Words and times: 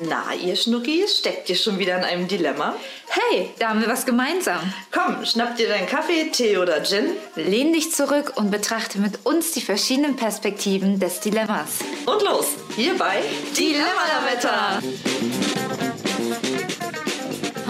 Na, 0.00 0.34
ihr 0.34 0.56
Schnuckis, 0.56 1.18
steckt 1.18 1.48
ihr 1.48 1.54
schon 1.54 1.78
wieder 1.78 1.96
in 1.96 2.02
einem 2.02 2.26
Dilemma? 2.26 2.74
Hey, 3.06 3.50
da 3.60 3.68
haben 3.68 3.80
wir 3.80 3.86
was 3.86 4.04
gemeinsam. 4.04 4.58
Komm, 4.90 5.24
schnapp 5.24 5.56
dir 5.56 5.68
deinen 5.68 5.86
Kaffee, 5.86 6.30
Tee 6.32 6.58
oder 6.58 6.82
Gin. 6.82 7.10
Lehn 7.36 7.72
dich 7.72 7.92
zurück 7.92 8.32
und 8.34 8.50
betrachte 8.50 8.98
mit 8.98 9.24
uns 9.24 9.52
die 9.52 9.60
verschiedenen 9.60 10.16
Perspektiven 10.16 10.98
des 10.98 11.20
Dilemmas. 11.20 11.78
Und 12.06 12.22
los, 12.22 12.46
hierbei 12.74 13.22
Dilemma-Lametta. 13.56 14.80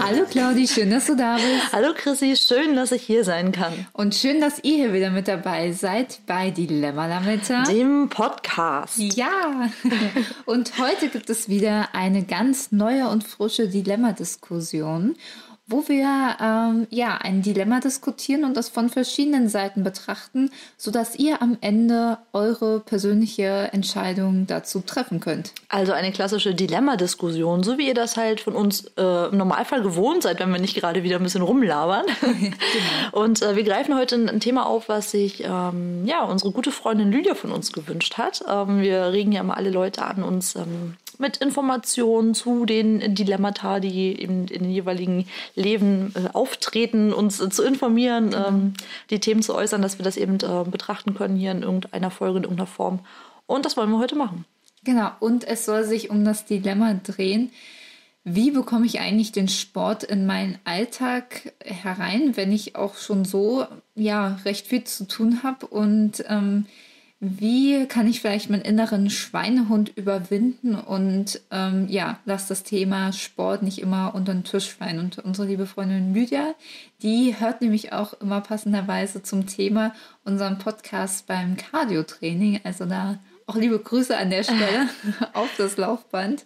Hallo 0.07 0.25
Claudi, 0.29 0.67
schön, 0.67 0.91
dass 0.91 1.07
du 1.07 1.15
da 1.15 1.37
bist. 1.37 1.73
Hallo 1.73 1.87
Chrissy, 1.95 2.35
schön, 2.37 2.75
dass 2.75 2.91
ich 2.91 3.01
hier 3.01 3.23
sein 3.23 3.51
kann. 3.51 3.73
Und 3.91 4.13
schön, 4.13 4.39
dass 4.39 4.63
ihr 4.63 4.75
hier 4.75 4.93
wieder 4.93 5.09
mit 5.09 5.27
dabei 5.27 5.71
seid 5.71 6.19
bei 6.27 6.51
Dilemma 6.51 7.07
Lametta. 7.07 7.63
Dem 7.63 8.07
Podcast. 8.07 8.99
Ja, 8.99 9.71
und 10.45 10.77
heute 10.77 11.09
gibt 11.09 11.31
es 11.31 11.49
wieder 11.49 11.89
eine 11.93 12.23
ganz 12.23 12.71
neue 12.71 13.07
und 13.07 13.23
frische 13.23 13.67
Dilemma-Diskussion 13.67 15.15
wo 15.67 15.87
wir 15.87 16.37
ähm, 16.39 16.85
ja 16.91 17.17
ein 17.17 17.41
Dilemma 17.41 17.79
diskutieren 17.79 18.43
und 18.45 18.55
das 18.55 18.69
von 18.69 18.89
verschiedenen 18.89 19.49
Seiten 19.49 19.83
betrachten, 19.83 20.51
sodass 20.77 21.15
ihr 21.15 21.41
am 21.41 21.57
Ende 21.61 22.19
eure 22.33 22.81
persönliche 22.81 23.69
Entscheidung 23.73 24.45
dazu 24.45 24.81
treffen 24.81 25.19
könnt. 25.19 25.53
Also 25.67 25.91
eine 25.93 26.11
klassische 26.11 26.53
Dilemma-Diskussion, 26.53 27.63
so 27.63 27.79
wie 27.79 27.87
ihr 27.87 27.95
das 27.95 28.15
halt 28.15 28.41
von 28.41 28.53
uns 28.53 28.85
äh, 28.97 29.29
im 29.29 29.37
Normalfall 29.37 29.81
gewohnt 29.81 30.21
seid, 30.21 30.39
wenn 30.39 30.51
wir 30.51 30.61
nicht 30.61 30.75
gerade 30.75 31.01
wieder 31.01 31.15
ein 31.17 31.23
bisschen 31.23 31.41
rumlabern. 31.41 32.05
genau. 32.21 33.23
Und 33.23 33.41
äh, 33.41 33.55
wir 33.55 33.63
greifen 33.63 33.97
heute 33.97 34.15
ein, 34.15 34.29
ein, 34.29 34.39
Thema 34.39 34.67
auf, 34.67 34.87
was 34.87 35.09
sich 35.09 35.43
ähm, 35.43 36.05
ja 36.05 36.23
unsere 36.23 36.51
gute 36.51 36.71
Freundin 36.71 37.11
Lydia 37.11 37.33
von 37.33 37.51
uns 37.51 37.71
gewünscht 37.71 38.19
hat. 38.19 38.43
Ähm, 38.47 38.81
wir 38.81 39.11
regen 39.11 39.31
ja 39.31 39.41
immer 39.41 39.57
alle 39.57 39.71
Leute 39.71 40.03
an, 40.03 40.21
uns 40.21 40.55
ähm, 40.55 40.95
mit 41.19 41.37
Informationen 41.37 42.33
zu 42.33 42.65
den 42.65 43.15
Dilemmata, 43.15 43.79
die 43.79 44.21
eben 44.21 44.47
in 44.47 44.63
den 44.63 44.71
jeweiligen 44.71 45.27
Leben 45.55 46.13
äh, 46.15 46.29
auftreten, 46.33 47.13
uns 47.13 47.39
äh, 47.39 47.49
zu 47.49 47.63
informieren, 47.63 48.27
mhm. 48.27 48.45
ähm, 48.47 48.73
die 49.09 49.19
Themen 49.19 49.41
zu 49.41 49.55
äußern, 49.55 49.81
dass 49.81 49.99
wir 49.99 50.03
das 50.03 50.17
eben 50.17 50.35
äh, 50.35 50.69
betrachten 50.69 51.13
können 51.13 51.35
hier 51.35 51.51
in 51.51 51.63
irgendeiner 51.63 52.11
Folge, 52.11 52.37
in 52.37 52.43
irgendeiner 52.43 52.67
Form. 52.67 52.99
Und 53.47 53.65
das 53.65 53.77
wollen 53.77 53.91
wir 53.91 53.99
heute 53.99 54.15
machen. 54.15 54.45
Genau, 54.83 55.11
und 55.19 55.43
es 55.45 55.65
soll 55.65 55.83
sich 55.83 56.09
um 56.09 56.23
das 56.25 56.45
Dilemma 56.45 56.93
drehen. 56.93 57.51
Wie 58.23 58.51
bekomme 58.51 58.87
ich 58.87 58.99
eigentlich 58.99 59.31
den 59.31 59.47
Sport 59.47 60.03
in 60.03 60.25
meinen 60.25 60.57
Alltag 60.63 61.53
herein, 61.63 62.35
wenn 62.35 62.51
ich 62.51 62.75
auch 62.75 62.97
schon 62.97 63.23
so 63.23 63.65
ja 63.93 64.39
recht 64.45 64.65
viel 64.67 64.83
zu 64.83 65.07
tun 65.07 65.43
habe 65.43 65.67
und 65.67 66.23
ähm, 66.27 66.65
wie 67.39 67.85
kann 67.87 68.07
ich 68.07 68.21
vielleicht 68.21 68.49
meinen 68.49 68.61
inneren 68.61 69.09
Schweinehund 69.09 69.91
überwinden 69.95 70.75
und 70.75 71.41
ähm, 71.51 71.87
ja, 71.89 72.19
lass 72.25 72.47
das 72.47 72.63
Thema 72.63 73.11
Sport 73.13 73.63
nicht 73.63 73.79
immer 73.79 74.13
unter 74.15 74.33
den 74.33 74.43
Tisch 74.43 74.73
fallen. 74.73 74.99
Und 74.99 75.19
unsere 75.19 75.47
liebe 75.47 75.65
Freundin 75.65 76.13
Lydia, 76.13 76.53
die 77.01 77.35
hört 77.39 77.61
nämlich 77.61 77.93
auch 77.93 78.13
immer 78.21 78.41
passenderweise 78.41 79.23
zum 79.23 79.47
Thema 79.47 79.93
unseren 80.23 80.57
Podcast 80.59 81.27
beim 81.27 81.57
Cardio-Training. 81.57 82.61
Also 82.63 82.85
da 82.85 83.19
auch 83.47 83.55
liebe 83.55 83.79
Grüße 83.79 84.15
an 84.17 84.29
der 84.29 84.43
Stelle 84.43 84.89
auf 85.33 85.49
das 85.57 85.77
Laufband. 85.77 86.45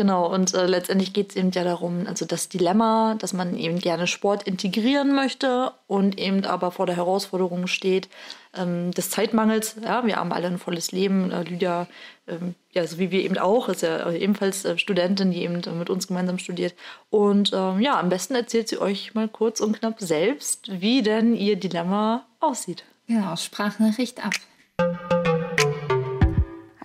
Genau, 0.00 0.32
und 0.32 0.54
äh, 0.54 0.64
letztendlich 0.64 1.12
geht 1.12 1.28
es 1.28 1.36
eben 1.36 1.50
ja 1.50 1.62
darum, 1.62 2.06
also 2.06 2.24
das 2.24 2.48
Dilemma, 2.48 3.16
dass 3.18 3.34
man 3.34 3.54
eben 3.54 3.78
gerne 3.78 4.06
Sport 4.06 4.44
integrieren 4.44 5.14
möchte 5.14 5.72
und 5.88 6.18
eben 6.18 6.46
aber 6.46 6.70
vor 6.70 6.86
der 6.86 6.96
Herausforderung 6.96 7.66
steht 7.66 8.08
ähm, 8.56 8.92
des 8.92 9.10
Zeitmangels. 9.10 9.76
Ja, 9.84 10.06
wir 10.06 10.16
haben 10.16 10.32
alle 10.32 10.46
ein 10.46 10.56
volles 10.56 10.90
Leben. 10.90 11.30
Äh, 11.30 11.42
Lydia, 11.42 11.86
ähm, 12.26 12.54
ja, 12.72 12.86
so 12.86 12.98
wie 12.98 13.10
wir 13.10 13.22
eben 13.22 13.36
auch, 13.36 13.68
ist 13.68 13.82
ja 13.82 14.10
ebenfalls 14.10 14.64
äh, 14.64 14.78
Studentin, 14.78 15.32
die 15.32 15.42
eben 15.42 15.60
mit 15.78 15.90
uns 15.90 16.06
gemeinsam 16.06 16.38
studiert. 16.38 16.74
Und 17.10 17.52
ähm, 17.52 17.80
ja, 17.80 18.00
am 18.00 18.08
besten 18.08 18.34
erzählt 18.34 18.68
sie 18.68 18.78
euch 18.78 19.12
mal 19.12 19.28
kurz 19.28 19.60
und 19.60 19.78
knapp 19.80 20.00
selbst, 20.00 20.80
wie 20.80 21.02
denn 21.02 21.34
ihr 21.34 21.56
Dilemma 21.56 22.24
aussieht. 22.40 22.84
Genau, 23.06 23.36
Sprachnachricht 23.36 24.24
ab. 24.24 24.32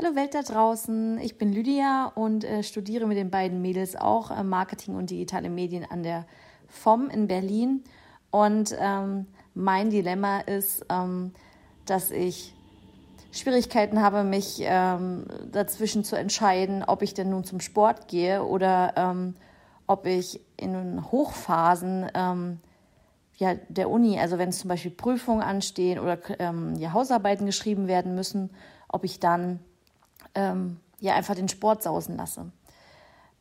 Hallo 0.05 0.15
Welt 0.15 0.35
da 0.35 0.43
draußen, 0.43 1.19
ich 1.19 1.39
bin 1.39 1.51
Lydia 1.51 2.11
und 2.13 2.43
äh, 2.43 2.61
studiere 2.61 3.07
mit 3.07 3.17
den 3.17 3.31
beiden 3.31 3.63
Mädels 3.63 3.95
auch 3.95 4.29
äh, 4.29 4.43
Marketing 4.43 4.95
und 4.95 5.09
digitale 5.09 5.49
Medien 5.49 5.83
an 5.89 6.03
der 6.03 6.27
FOM 6.67 7.09
in 7.09 7.27
Berlin. 7.27 7.83
Und 8.29 8.75
ähm, 8.79 9.25
mein 9.55 9.89
Dilemma 9.89 10.41
ist, 10.41 10.85
ähm, 10.89 11.31
dass 11.87 12.11
ich 12.11 12.53
Schwierigkeiten 13.31 13.99
habe, 13.99 14.23
mich 14.23 14.59
ähm, 14.61 15.25
dazwischen 15.51 16.03
zu 16.03 16.15
entscheiden, 16.15 16.83
ob 16.85 17.01
ich 17.01 17.15
denn 17.15 17.31
nun 17.31 17.43
zum 17.43 17.59
Sport 17.59 18.07
gehe 18.07 18.43
oder 18.43 18.93
ähm, 18.97 19.33
ob 19.87 20.05
ich 20.05 20.39
in 20.57 21.03
Hochphasen 21.11 22.11
ähm, 22.13 22.59
ja, 23.37 23.55
der 23.69 23.89
Uni, 23.89 24.19
also 24.19 24.37
wenn 24.37 24.51
zum 24.51 24.67
Beispiel 24.67 24.91
Prüfungen 24.91 25.41
anstehen 25.41 25.97
oder 25.97 26.19
ähm, 26.37 26.75
ja, 26.75 26.93
Hausarbeiten 26.93 27.47
geschrieben 27.47 27.87
werden 27.87 28.13
müssen, 28.13 28.51
ob 28.87 29.03
ich 29.03 29.19
dann 29.19 29.61
ähm, 30.35 30.79
ja 30.99 31.15
einfach 31.15 31.35
den 31.35 31.49
Sport 31.49 31.83
sausen 31.83 32.17
lasse. 32.17 32.51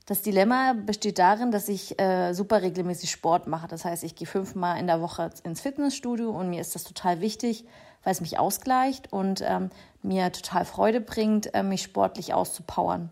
Das 0.07 0.21
Dilemma 0.21 0.75
besteht 0.75 1.19
darin, 1.19 1.51
dass 1.51 1.69
ich 1.69 1.99
äh, 1.99 2.35
super 2.35 2.61
regelmäßig 2.61 3.11
Sport 3.11 3.47
mache. 3.47 3.69
Das 3.69 3.87
heißt, 3.87 4.05
ich 4.05 4.15
gehe 4.15 4.27
fünfmal 4.27 4.79
in 4.79 4.87
der 4.87 5.01
Woche 5.01 5.31
ins 5.45 5.63
Fitnessstudio 5.63 6.31
und 6.31 6.51
mir 6.51 6.61
ist 6.61 6.75
das 6.75 6.85
total 6.85 7.21
wichtig, 7.21 7.65
weil 8.03 8.13
es 8.13 8.21
mich 8.21 8.39
ausgleicht 8.39 9.13
und 9.13 9.43
ähm, 9.43 9.71
mir 10.03 10.31
total 10.31 10.67
Freude 10.67 11.01
bringt, 11.01 11.55
äh, 11.55 11.63
mich 11.63 11.83
sportlich 11.83 12.35
auszupowern. 12.35 13.11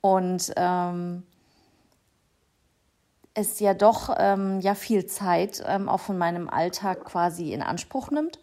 Und 0.00 0.52
ähm, 0.56 1.22
es 3.34 3.60
ja 3.60 3.74
doch 3.74 4.14
ähm, 4.18 4.60
ja 4.60 4.74
viel 4.74 5.06
Zeit 5.06 5.62
ähm, 5.66 5.88
auch 5.88 6.00
von 6.00 6.18
meinem 6.18 6.48
Alltag 6.48 7.04
quasi 7.04 7.52
in 7.52 7.62
Anspruch 7.62 8.10
nimmt. 8.10 8.40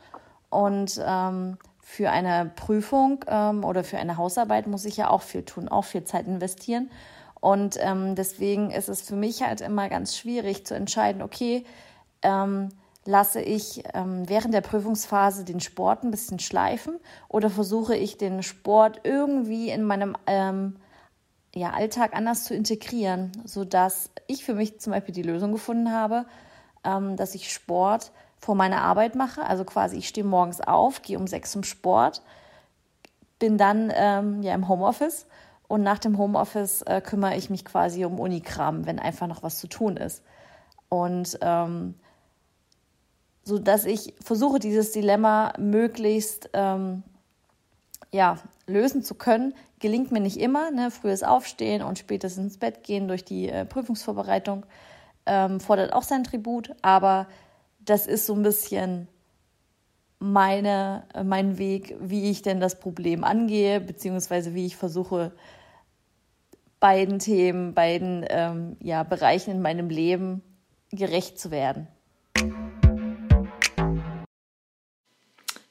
Und 0.49 1.01
ähm, 1.05 1.57
für 1.91 2.09
eine 2.09 2.49
Prüfung 2.55 3.25
ähm, 3.27 3.65
oder 3.65 3.83
für 3.83 3.97
eine 3.97 4.15
Hausarbeit 4.15 4.65
muss 4.65 4.85
ich 4.85 4.95
ja 4.95 5.09
auch 5.09 5.21
viel 5.21 5.43
tun, 5.43 5.67
auch 5.67 5.83
viel 5.83 6.05
Zeit 6.05 6.25
investieren. 6.25 6.89
Und 7.41 7.75
ähm, 7.81 8.15
deswegen 8.15 8.71
ist 8.71 8.87
es 8.87 9.01
für 9.01 9.17
mich 9.17 9.43
halt 9.43 9.59
immer 9.59 9.89
ganz 9.89 10.15
schwierig 10.15 10.65
zu 10.65 10.73
entscheiden, 10.73 11.21
okay, 11.21 11.65
ähm, 12.21 12.69
lasse 13.03 13.41
ich 13.41 13.83
ähm, 13.93 14.23
während 14.29 14.53
der 14.53 14.61
Prüfungsphase 14.61 15.43
den 15.43 15.59
Sport 15.59 16.03
ein 16.03 16.11
bisschen 16.11 16.39
schleifen 16.39 16.97
oder 17.27 17.49
versuche 17.49 17.97
ich 17.97 18.17
den 18.17 18.41
Sport 18.41 19.01
irgendwie 19.03 19.69
in 19.69 19.83
meinem 19.83 20.15
ähm, 20.27 20.77
ja, 21.53 21.71
Alltag 21.71 22.15
anders 22.15 22.45
zu 22.45 22.55
integrieren, 22.55 23.33
sodass 23.43 24.11
ich 24.27 24.45
für 24.45 24.53
mich 24.53 24.79
zum 24.79 24.93
Beispiel 24.93 25.13
die 25.13 25.23
Lösung 25.23 25.51
gefunden 25.51 25.91
habe, 25.91 26.25
ähm, 26.85 27.17
dass 27.17 27.35
ich 27.35 27.51
Sport 27.51 28.13
vor 28.41 28.55
meiner 28.55 28.81
Arbeit 28.81 29.15
mache. 29.15 29.45
Also 29.45 29.63
quasi, 29.63 29.97
ich 29.97 30.07
stehe 30.07 30.25
morgens 30.25 30.59
auf, 30.59 31.01
gehe 31.03 31.17
um 31.17 31.27
sechs 31.27 31.51
zum 31.51 31.63
Sport, 31.63 32.23
bin 33.39 33.57
dann 33.57 33.91
ähm, 33.95 34.41
ja 34.41 34.53
im 34.53 34.67
Homeoffice 34.67 35.27
und 35.67 35.83
nach 35.83 35.99
dem 35.99 36.17
Homeoffice 36.17 36.81
äh, 36.81 37.01
kümmere 37.01 37.37
ich 37.37 37.49
mich 37.49 37.63
quasi 37.63 38.03
um 38.03 38.19
Unikram, 38.19 38.85
wenn 38.85 38.99
einfach 38.99 39.27
noch 39.27 39.43
was 39.43 39.59
zu 39.59 39.67
tun 39.67 39.95
ist. 39.95 40.23
Und 40.89 41.37
ähm, 41.41 41.95
so 43.43 43.57
dass 43.57 43.85
ich 43.85 44.13
versuche, 44.21 44.59
dieses 44.59 44.91
Dilemma 44.91 45.53
möglichst 45.57 46.49
ähm, 46.53 47.03
ja, 48.11 48.37
lösen 48.67 49.03
zu 49.03 49.15
können, 49.15 49.53
gelingt 49.79 50.11
mir 50.11 50.19
nicht 50.19 50.37
immer. 50.37 50.71
Ne? 50.71 50.91
Frühes 50.91 51.23
Aufstehen 51.23 51.81
und 51.81 51.97
spätes 51.97 52.37
ins 52.37 52.57
Bett 52.57 52.83
gehen 52.83 53.07
durch 53.07 53.23
die 53.23 53.49
äh, 53.49 53.65
Prüfungsvorbereitung 53.65 54.65
ähm, 55.25 55.59
fordert 55.59 55.93
auch 55.93 56.03
sein 56.03 56.23
Tribut, 56.23 56.75
aber 56.81 57.27
das 57.85 58.07
ist 58.07 58.25
so 58.25 58.33
ein 58.33 58.43
bisschen 58.43 59.07
meine, 60.19 61.03
mein 61.23 61.57
Weg, 61.57 61.95
wie 61.99 62.29
ich 62.29 62.41
denn 62.41 62.59
das 62.59 62.79
Problem 62.79 63.23
angehe, 63.23 63.81
beziehungsweise 63.81 64.53
wie 64.53 64.67
ich 64.67 64.75
versuche, 64.75 65.31
beiden 66.79 67.19
Themen, 67.19 67.73
beiden 67.73 68.25
ähm, 68.29 68.77
ja, 68.79 69.03
Bereichen 69.03 69.51
in 69.51 69.61
meinem 69.61 69.89
Leben 69.89 70.41
gerecht 70.91 71.39
zu 71.39 71.49
werden. 71.51 71.87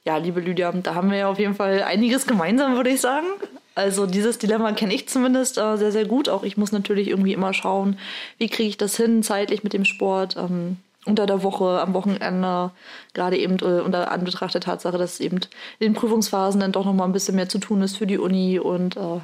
Ja, 0.03 0.17
liebe 0.17 0.41
Lydia, 0.41 0.71
da 0.71 0.95
haben 0.95 1.11
wir 1.11 1.17
ja 1.17 1.29
auf 1.29 1.39
jeden 1.39 1.53
Fall 1.53 1.83
einiges 1.83 2.25
gemeinsam, 2.25 2.75
würde 2.75 2.89
ich 2.89 3.01
sagen. 3.01 3.27
Also 3.75 4.05
dieses 4.05 4.37
Dilemma 4.39 4.73
kenne 4.73 4.93
ich 4.93 5.07
zumindest 5.07 5.57
äh, 5.57 5.77
sehr, 5.77 5.91
sehr 5.91 6.05
gut. 6.05 6.27
Auch 6.27 6.43
ich 6.43 6.57
muss 6.57 6.71
natürlich 6.71 7.07
irgendwie 7.07 7.33
immer 7.33 7.53
schauen, 7.53 7.97
wie 8.37 8.49
kriege 8.49 8.67
ich 8.67 8.77
das 8.77 8.97
hin 8.97 9.23
zeitlich 9.23 9.63
mit 9.63 9.73
dem 9.73 9.85
Sport. 9.85 10.35
Ähm, 10.37 10.77
unter 11.05 11.25
der 11.25 11.43
Woche, 11.43 11.81
am 11.81 11.93
Wochenende, 11.93 12.71
gerade 13.13 13.37
eben 13.37 13.57
äh, 13.59 13.81
unter 13.81 14.11
Anbetracht 14.11 14.53
der 14.53 14.61
Tatsache, 14.61 14.97
dass 14.97 15.19
eben 15.19 15.37
in 15.79 15.87
den 15.87 15.93
Prüfungsphasen 15.93 16.61
dann 16.61 16.71
doch 16.71 16.85
noch 16.85 16.93
mal 16.93 17.05
ein 17.05 17.11
bisschen 17.11 17.35
mehr 17.35 17.49
zu 17.49 17.59
tun 17.59 17.81
ist 17.81 17.97
für 17.97 18.07
die 18.07 18.17
Uni 18.17 18.59
und 18.59 18.97
äh, 18.97 19.19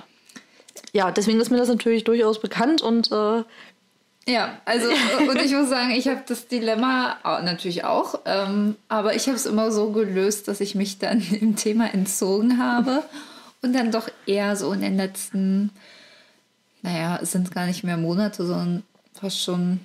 ja, 0.94 1.12
deswegen 1.12 1.39
ist 1.39 1.50
mir 1.50 1.57
das 1.57 1.69
natürlich 1.69 2.03
durchaus 2.03 2.39
bekannt 2.39 2.81
und 2.81 3.12
äh, 3.12 3.44
ja, 4.27 4.59
also 4.65 4.88
und 5.29 5.41
ich 5.41 5.51
muss 5.53 5.69
sagen, 5.69 5.91
ich 5.91 6.07
habe 6.07 6.24
das 6.27 6.47
Dilemma 6.47 7.18
natürlich 7.44 7.83
auch, 7.83 8.21
ähm, 8.25 8.75
aber 8.89 9.15
ich 9.15 9.27
habe 9.27 9.35
es 9.35 9.45
immer 9.45 9.71
so 9.71 9.91
gelöst, 9.91 10.47
dass 10.47 10.62
ich 10.62 10.75
mich 10.75 11.00
dann 11.00 11.19
dem 11.31 11.56
Thema 11.56 11.94
entzogen 11.94 12.59
habe 12.59 13.03
und 13.62 13.73
dann 13.73 13.91
doch 13.91 14.09
eher 14.25 14.56
so 14.56 14.71
in 14.73 14.81
den 14.81 14.97
letzten 14.97 15.71
naja, 16.81 17.19
es 17.21 17.31
sind 17.31 17.51
gar 17.51 17.65
nicht 17.65 17.83
mehr 17.83 17.97
Monate, 17.97 18.45
sondern 18.45 18.83
fast 19.13 19.41
schon 19.41 19.80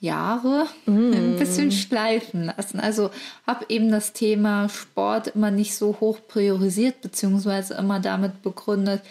Jahre 0.00 0.66
mm. 0.86 1.12
ein 1.12 1.36
bisschen 1.36 1.70
schleifen 1.70 2.46
lassen. 2.56 2.80
Also 2.80 3.10
habe 3.46 3.66
eben 3.68 3.90
das 3.90 4.12
Thema 4.12 4.68
Sport 4.68 5.28
immer 5.28 5.50
nicht 5.50 5.76
so 5.76 5.98
hoch 6.00 6.18
priorisiert, 6.26 7.02
beziehungsweise 7.02 7.74
immer 7.74 8.00
damit 8.00 8.42
begründet, 8.42 9.02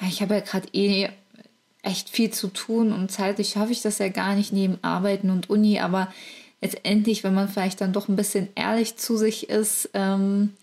ja, 0.00 0.08
ich 0.08 0.22
habe 0.22 0.34
ja 0.34 0.40
gerade 0.40 0.68
eh 0.72 1.08
echt 1.82 2.08
viel 2.08 2.30
zu 2.30 2.48
tun 2.48 2.92
und 2.92 3.10
zeitlich 3.10 3.50
schaffe 3.50 3.72
ich 3.72 3.82
das 3.82 3.98
ja 3.98 4.08
gar 4.08 4.34
nicht 4.34 4.52
neben 4.52 4.78
Arbeiten 4.82 5.30
und 5.30 5.48
Uni, 5.50 5.80
aber 5.80 6.12
letztendlich, 6.60 7.24
wenn 7.24 7.34
man 7.34 7.48
vielleicht 7.48 7.80
dann 7.80 7.92
doch 7.92 8.08
ein 8.08 8.16
bisschen 8.16 8.48
ehrlich 8.54 8.96
zu 8.96 9.16
sich 9.16 9.48
ist, 9.48 9.90
ähm, 9.94 10.54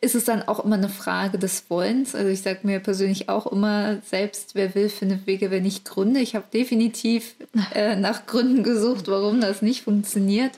ist 0.00 0.14
es 0.14 0.24
dann 0.24 0.42
auch 0.42 0.64
immer 0.64 0.76
eine 0.76 0.88
Frage 0.88 1.38
des 1.38 1.64
Wollens. 1.68 2.14
Also 2.14 2.28
ich 2.30 2.42
sage 2.42 2.60
mir 2.62 2.80
persönlich 2.80 3.28
auch 3.28 3.46
immer, 3.46 3.98
selbst 4.08 4.54
wer 4.54 4.74
will, 4.74 4.88
findet 4.88 5.26
Wege, 5.26 5.50
wenn 5.50 5.62
nicht 5.62 5.84
Gründe. 5.84 6.20
Ich 6.20 6.34
habe 6.34 6.46
definitiv 6.52 7.34
äh, 7.74 7.96
nach 7.96 8.26
Gründen 8.26 8.62
gesucht, 8.62 9.08
warum 9.08 9.40
das 9.40 9.62
nicht 9.62 9.82
funktioniert 9.82 10.52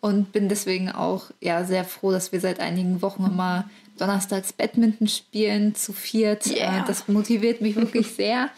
und 0.00 0.32
bin 0.32 0.48
deswegen 0.48 0.90
auch 0.90 1.30
ja 1.40 1.64
sehr 1.64 1.84
froh, 1.84 2.12
dass 2.12 2.32
wir 2.32 2.40
seit 2.40 2.60
einigen 2.60 3.02
Wochen 3.02 3.24
immer 3.24 3.68
donnerstags 3.98 4.52
Badminton 4.52 5.08
spielen 5.08 5.74
zu 5.74 5.92
viert. 5.92 6.46
Yeah. 6.46 6.82
Äh, 6.82 6.84
das 6.86 7.08
motiviert 7.08 7.60
mich 7.60 7.76
wirklich 7.76 8.06
sehr. 8.06 8.50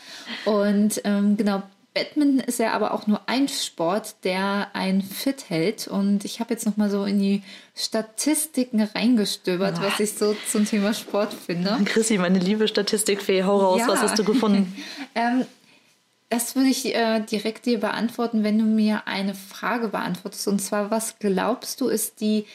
Und 0.44 1.00
ähm, 1.04 1.36
genau, 1.36 1.62
Badminton 1.92 2.38
ist 2.40 2.60
ja 2.60 2.72
aber 2.72 2.94
auch 2.94 3.06
nur 3.06 3.20
ein 3.26 3.48
Sport, 3.48 4.16
der 4.22 4.68
einen 4.74 5.02
fit 5.02 5.50
hält. 5.50 5.88
Und 5.88 6.24
ich 6.24 6.38
habe 6.38 6.54
jetzt 6.54 6.64
noch 6.64 6.76
mal 6.76 6.88
so 6.88 7.04
in 7.04 7.18
die 7.18 7.42
Statistiken 7.74 8.80
reingestöbert, 8.80 9.78
oh. 9.80 9.82
was 9.84 9.98
ich 9.98 10.12
so 10.12 10.36
zum 10.48 10.66
Thema 10.66 10.94
Sport 10.94 11.34
finde. 11.34 11.78
Chrissy, 11.84 12.18
meine 12.18 12.38
liebe 12.38 12.68
Statistikfee, 12.68 13.42
hau 13.42 13.58
raus, 13.58 13.80
ja. 13.80 13.88
was 13.88 14.00
hast 14.02 14.18
du 14.18 14.24
gefunden? 14.24 14.72
ähm, 15.16 15.44
das 16.28 16.54
würde 16.54 16.68
ich 16.68 16.94
äh, 16.94 17.20
direkt 17.20 17.66
dir 17.66 17.80
beantworten, 17.80 18.44
wenn 18.44 18.56
du 18.56 18.64
mir 18.64 19.08
eine 19.08 19.34
Frage 19.34 19.88
beantwortest. 19.88 20.46
Und 20.46 20.60
zwar, 20.60 20.92
was 20.92 21.18
glaubst 21.18 21.80
du, 21.80 21.88
ist 21.88 22.20
die 22.20 22.46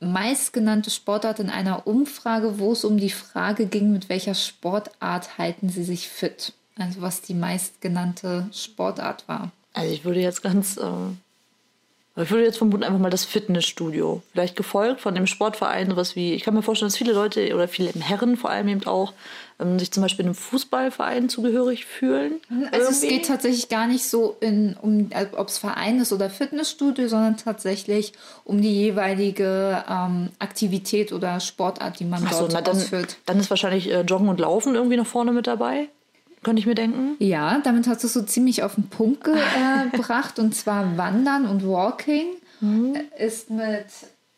meistgenannte 0.00 0.90
Sportart 0.90 1.40
in 1.40 1.50
einer 1.50 1.86
Umfrage, 1.86 2.58
wo 2.58 2.72
es 2.72 2.84
um 2.84 2.96
die 2.96 3.10
Frage 3.10 3.66
ging, 3.66 3.92
mit 3.92 4.08
welcher 4.08 4.34
Sportart 4.34 5.36
halten 5.36 5.68
sie 5.68 5.84
sich 5.84 6.08
fit? 6.08 6.54
Also 6.78 7.02
was 7.02 7.20
die 7.22 7.34
meistgenannte 7.34 8.48
Sportart 8.52 9.28
war. 9.28 9.50
Also 9.74 9.92
ich 9.92 10.04
würde 10.04 10.20
jetzt 10.20 10.42
ganz, 10.42 10.76
äh, 10.76 12.22
ich 12.22 12.30
würde 12.30 12.44
jetzt 12.44 12.58
vermuten 12.58 12.82
einfach 12.82 12.98
mal 12.98 13.10
das 13.10 13.24
Fitnessstudio. 13.24 14.22
Vielleicht 14.32 14.56
gefolgt 14.56 15.00
von 15.00 15.14
dem 15.14 15.26
Sportverein, 15.26 15.90
sowas 15.90 16.16
wie, 16.16 16.34
ich 16.34 16.42
kann 16.42 16.54
mir 16.54 16.62
vorstellen, 16.62 16.88
dass 16.88 16.96
viele 16.96 17.12
Leute 17.12 17.54
oder 17.54 17.68
viele 17.68 17.90
Herren 18.00 18.36
vor 18.36 18.50
allem 18.50 18.66
eben 18.68 18.84
auch 18.86 19.12
ähm, 19.60 19.78
sich 19.78 19.92
zum 19.92 20.02
Beispiel 20.02 20.24
einem 20.24 20.34
Fußballverein 20.34 21.28
zugehörig 21.28 21.84
fühlen. 21.84 22.40
Also 22.72 22.90
irgendwie. 22.90 22.92
es 22.92 23.00
geht 23.02 23.26
tatsächlich 23.26 23.68
gar 23.68 23.86
nicht 23.86 24.04
so 24.04 24.36
in, 24.40 24.76
um, 24.80 25.10
also 25.14 25.38
ob 25.38 25.48
es 25.48 25.58
Verein 25.58 26.00
ist 26.00 26.12
oder 26.12 26.30
Fitnessstudio, 26.30 27.06
sondern 27.06 27.36
tatsächlich 27.36 28.14
um 28.44 28.60
die 28.60 28.72
jeweilige 28.72 29.84
ähm, 29.88 30.30
Aktivität 30.40 31.12
oder 31.12 31.38
Sportart, 31.38 32.00
die 32.00 32.04
man 32.04 32.24
Ach 32.26 32.30
dort 32.30 32.50
so, 32.50 32.56
na, 32.56 32.62
dann, 32.62 32.76
ausführt. 32.76 33.16
Dann 33.26 33.38
ist 33.38 33.50
wahrscheinlich 33.50 33.90
äh, 33.90 34.00
Joggen 34.00 34.28
und 34.28 34.40
Laufen 34.40 34.74
irgendwie 34.74 34.96
noch 34.96 35.06
vorne 35.06 35.30
mit 35.30 35.46
dabei 35.46 35.88
könnte 36.42 36.60
ich 36.60 36.66
mir 36.66 36.74
denken. 36.74 37.16
Ja, 37.18 37.60
damit 37.64 37.86
hast 37.86 38.02
du 38.02 38.06
es 38.06 38.12
so 38.12 38.22
ziemlich 38.22 38.62
auf 38.62 38.74
den 38.74 38.88
Punkt 38.88 39.24
gebracht. 39.92 40.38
und 40.38 40.54
zwar 40.54 40.96
Wandern 40.96 41.46
und 41.46 41.66
Walking 41.66 42.26
mhm. 42.60 42.96
ist 43.18 43.50
mit 43.50 43.86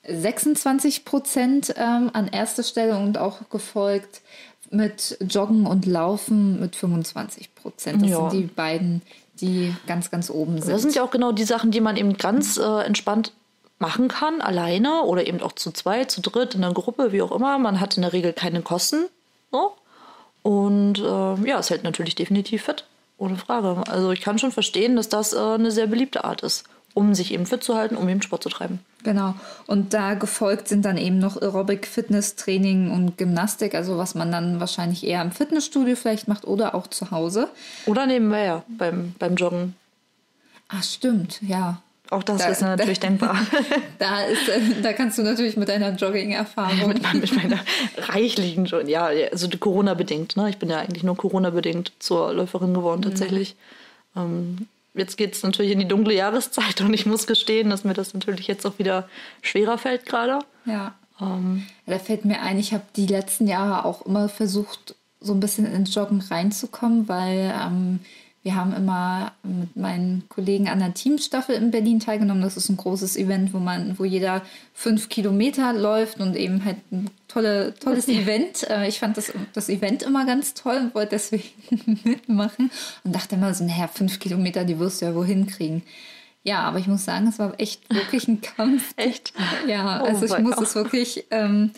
26 0.06 1.04
Prozent 1.04 1.74
ähm, 1.76 2.10
an 2.12 2.28
erster 2.28 2.62
Stelle 2.62 2.98
und 2.98 3.18
auch 3.18 3.48
gefolgt 3.50 4.22
mit 4.70 5.18
Joggen 5.28 5.66
und 5.66 5.84
Laufen 5.84 6.60
mit 6.60 6.76
25 6.76 7.54
Prozent. 7.54 8.02
Das 8.02 8.10
ja. 8.10 8.30
sind 8.30 8.40
die 8.40 8.46
beiden, 8.46 9.02
die 9.40 9.74
ganz, 9.86 10.10
ganz 10.10 10.30
oben 10.30 10.60
sind. 10.60 10.72
Das 10.72 10.82
sind 10.82 10.94
ja 10.94 11.02
auch 11.02 11.10
genau 11.10 11.32
die 11.32 11.44
Sachen, 11.44 11.70
die 11.70 11.80
man 11.80 11.96
eben 11.96 12.16
ganz 12.16 12.56
äh, 12.56 12.82
entspannt 12.82 13.32
machen 13.78 14.08
kann, 14.08 14.40
alleine 14.40 15.02
oder 15.02 15.26
eben 15.26 15.40
auch 15.40 15.52
zu 15.52 15.72
zweit, 15.72 16.10
zu 16.10 16.20
dritt, 16.20 16.54
in 16.54 16.62
einer 16.62 16.74
Gruppe, 16.74 17.12
wie 17.12 17.22
auch 17.22 17.32
immer. 17.32 17.58
Man 17.58 17.80
hat 17.80 17.96
in 17.96 18.02
der 18.02 18.12
Regel 18.12 18.32
keine 18.32 18.62
Kosten. 18.62 19.06
So. 19.50 19.72
Und 20.42 20.98
äh, 20.98 21.48
ja, 21.48 21.58
es 21.58 21.70
hält 21.70 21.84
natürlich 21.84 22.14
definitiv 22.14 22.64
fit, 22.64 22.84
ohne 23.18 23.36
Frage. 23.36 23.82
Also 23.88 24.10
ich 24.12 24.20
kann 24.20 24.38
schon 24.38 24.52
verstehen, 24.52 24.96
dass 24.96 25.08
das 25.08 25.32
äh, 25.32 25.38
eine 25.38 25.70
sehr 25.70 25.86
beliebte 25.86 26.24
Art 26.24 26.42
ist, 26.42 26.64
um 26.94 27.14
sich 27.14 27.32
eben 27.32 27.46
fit 27.46 27.62
zu 27.62 27.76
halten, 27.76 27.96
um 27.96 28.08
eben 28.08 28.22
Sport 28.22 28.42
zu 28.42 28.48
treiben. 28.48 28.80
Genau. 29.02 29.34
Und 29.66 29.94
da 29.94 30.14
gefolgt 30.14 30.68
sind 30.68 30.84
dann 30.84 30.96
eben 30.96 31.18
noch 31.18 31.40
Aerobic, 31.40 31.86
Fitnesstraining 31.86 32.90
und 32.90 33.16
Gymnastik, 33.18 33.74
also 33.74 33.98
was 33.98 34.14
man 34.14 34.32
dann 34.32 34.60
wahrscheinlich 34.60 35.06
eher 35.06 35.22
im 35.22 35.32
Fitnessstudio 35.32 35.96
vielleicht 35.96 36.28
macht 36.28 36.46
oder 36.46 36.74
auch 36.74 36.86
zu 36.86 37.10
Hause. 37.10 37.48
Oder 37.86 38.06
nebenbei 38.06 38.44
ja, 38.44 38.62
beim, 38.68 39.14
beim 39.18 39.36
Joggen. 39.36 39.74
Ah, 40.68 40.82
stimmt, 40.82 41.40
ja. 41.42 41.82
Auch 42.10 42.24
das 42.24 42.38
da, 42.38 42.48
ist 42.48 42.60
natürlich 42.60 43.00
da, 43.00 43.06
denkbar. 43.08 43.46
Da, 43.98 44.22
ist, 44.22 44.48
äh, 44.48 44.60
da 44.82 44.92
kannst 44.92 45.18
du 45.18 45.22
natürlich 45.22 45.56
mit 45.56 45.68
deiner 45.68 45.94
Jogging-Erfahrung. 45.94 46.88
mit, 46.88 47.14
mit, 47.14 47.36
meiner 47.36 47.60
reichlichen, 47.96 48.66
ja, 48.86 49.10
also 49.30 49.48
Corona-bedingt. 49.48 50.36
Ne? 50.36 50.50
Ich 50.50 50.58
bin 50.58 50.70
ja 50.70 50.78
eigentlich 50.78 51.04
nur 51.04 51.16
Corona-bedingt 51.16 51.92
zur 51.98 52.32
Läuferin 52.32 52.74
geworden, 52.74 53.00
mhm. 53.00 53.04
tatsächlich. 53.04 53.56
Mhm. 54.14 54.20
Ähm, 54.22 54.68
jetzt 54.94 55.16
geht 55.16 55.34
es 55.34 55.42
natürlich 55.42 55.72
in 55.72 55.78
die 55.78 55.88
dunkle 55.88 56.14
Jahreszeit 56.14 56.80
und 56.80 56.92
ich 56.94 57.06
muss 57.06 57.26
gestehen, 57.26 57.70
dass 57.70 57.84
mir 57.84 57.94
das 57.94 58.12
natürlich 58.12 58.48
jetzt 58.48 58.66
auch 58.66 58.78
wieder 58.78 59.08
schwerer 59.42 59.78
fällt 59.78 60.06
gerade. 60.06 60.40
Ja. 60.64 60.94
Ähm, 61.20 61.66
da 61.86 61.98
fällt 61.98 62.24
mir 62.24 62.40
ein, 62.40 62.58
ich 62.58 62.72
habe 62.72 62.84
die 62.96 63.06
letzten 63.06 63.46
Jahre 63.46 63.84
auch 63.84 64.06
immer 64.06 64.28
versucht, 64.28 64.94
so 65.20 65.34
ein 65.34 65.40
bisschen 65.40 65.66
ins 65.66 65.94
Joggen 65.94 66.20
reinzukommen, 66.20 67.08
weil 67.08 67.54
ähm, 67.62 68.00
wir 68.42 68.54
haben 68.54 68.72
immer 68.72 69.32
mit 69.42 69.76
meinen 69.76 70.26
Kollegen 70.30 70.68
an 70.68 70.78
der 70.78 70.94
Teamstaffel 70.94 71.54
in 71.56 71.70
Berlin 71.70 72.00
teilgenommen. 72.00 72.42
Das 72.42 72.56
ist 72.56 72.70
ein 72.70 72.78
großes 72.78 73.16
Event, 73.16 73.52
wo 73.52 73.58
man, 73.58 73.98
wo 73.98 74.04
jeder 74.04 74.40
fünf 74.72 75.10
Kilometer 75.10 75.74
läuft 75.74 76.20
und 76.20 76.36
eben 76.36 76.64
halt 76.64 76.78
ein 76.90 77.10
tolle, 77.28 77.74
tolles 77.74 78.08
Event. 78.08 78.68
Äh, 78.70 78.88
ich 78.88 78.98
fand 78.98 79.18
das, 79.18 79.32
das 79.52 79.68
Event 79.68 80.02
immer 80.02 80.24
ganz 80.24 80.54
toll 80.54 80.78
und 80.78 80.94
wollte 80.94 81.10
deswegen 81.10 81.44
mitmachen 82.04 82.70
und 83.04 83.14
dachte 83.14 83.34
immer 83.34 83.52
so, 83.52 83.64
naja, 83.64 83.88
fünf 83.88 84.18
Kilometer, 84.18 84.64
die 84.64 84.78
wirst 84.78 85.02
du 85.02 85.06
ja 85.06 85.14
wohin 85.14 85.46
kriegen. 85.46 85.82
Ja, 86.42 86.60
aber 86.60 86.78
ich 86.78 86.86
muss 86.86 87.04
sagen, 87.04 87.26
es 87.26 87.38
war 87.38 87.52
echt 87.60 87.92
wirklich 87.92 88.26
ein 88.26 88.40
Kampf. 88.56 88.94
echt? 88.96 89.34
Ja, 89.68 90.02
oh 90.02 90.06
also 90.06 90.24
ich 90.24 90.42
muss 90.42 90.56
es 90.56 90.74
wirklich, 90.74 91.26
ähm, 91.30 91.72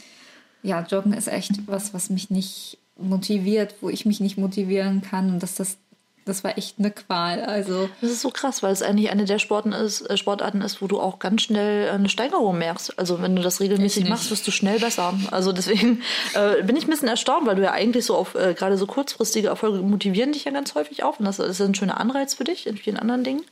ja, 0.62 0.80
Joggen 0.82 1.12
ist 1.12 1.26
echt 1.26 1.66
was, 1.66 1.92
was 1.92 2.08
mich 2.08 2.30
nicht 2.30 2.78
motiviert, 2.96 3.74
wo 3.80 3.88
ich 3.88 4.06
mich 4.06 4.20
nicht 4.20 4.38
motivieren 4.38 5.02
kann 5.02 5.32
und 5.32 5.42
dass 5.42 5.56
das 5.56 5.78
das 6.24 6.44
war 6.44 6.56
echt 6.56 6.78
eine 6.78 6.90
Qual. 6.90 7.42
Also 7.42 7.88
das 8.00 8.10
ist 8.10 8.20
so 8.20 8.30
krass, 8.30 8.62
weil 8.62 8.72
es 8.72 8.82
eigentlich 8.82 9.10
eine 9.10 9.24
der 9.24 9.38
Sporten 9.38 9.72
ist, 9.72 10.02
äh, 10.02 10.16
Sportarten 10.16 10.60
ist, 10.60 10.80
wo 10.80 10.86
du 10.86 11.00
auch 11.00 11.18
ganz 11.18 11.42
schnell 11.42 11.90
eine 11.90 12.08
Steigerung 12.08 12.58
merkst. 12.58 12.98
Also 12.98 13.20
wenn 13.20 13.34
du 13.34 13.42
das 13.42 13.60
regelmäßig 13.60 14.08
machst, 14.08 14.30
wirst 14.30 14.46
du 14.46 14.50
schnell 14.50 14.78
besser. 14.78 15.14
Also 15.30 15.52
deswegen 15.52 16.02
äh, 16.34 16.62
bin 16.62 16.76
ich 16.76 16.84
ein 16.86 16.90
bisschen 16.90 17.08
erstaunt, 17.08 17.46
weil 17.46 17.56
du 17.56 17.62
ja 17.62 17.72
eigentlich 17.72 18.04
so 18.04 18.16
auf 18.16 18.34
äh, 18.34 18.54
gerade 18.54 18.76
so 18.76 18.86
kurzfristige 18.86 19.48
Erfolge 19.48 19.78
motivieren 19.78 20.32
dich 20.32 20.44
ja 20.44 20.52
ganz 20.52 20.74
häufig 20.74 21.02
auf. 21.02 21.18
Und 21.18 21.26
das 21.26 21.38
ist 21.38 21.60
ein 21.60 21.74
schöner 21.74 21.98
Anreiz 21.98 22.34
für 22.34 22.44
dich 22.44 22.66
in 22.66 22.76
vielen 22.76 22.98
anderen 22.98 23.24
Dingen. 23.24 23.42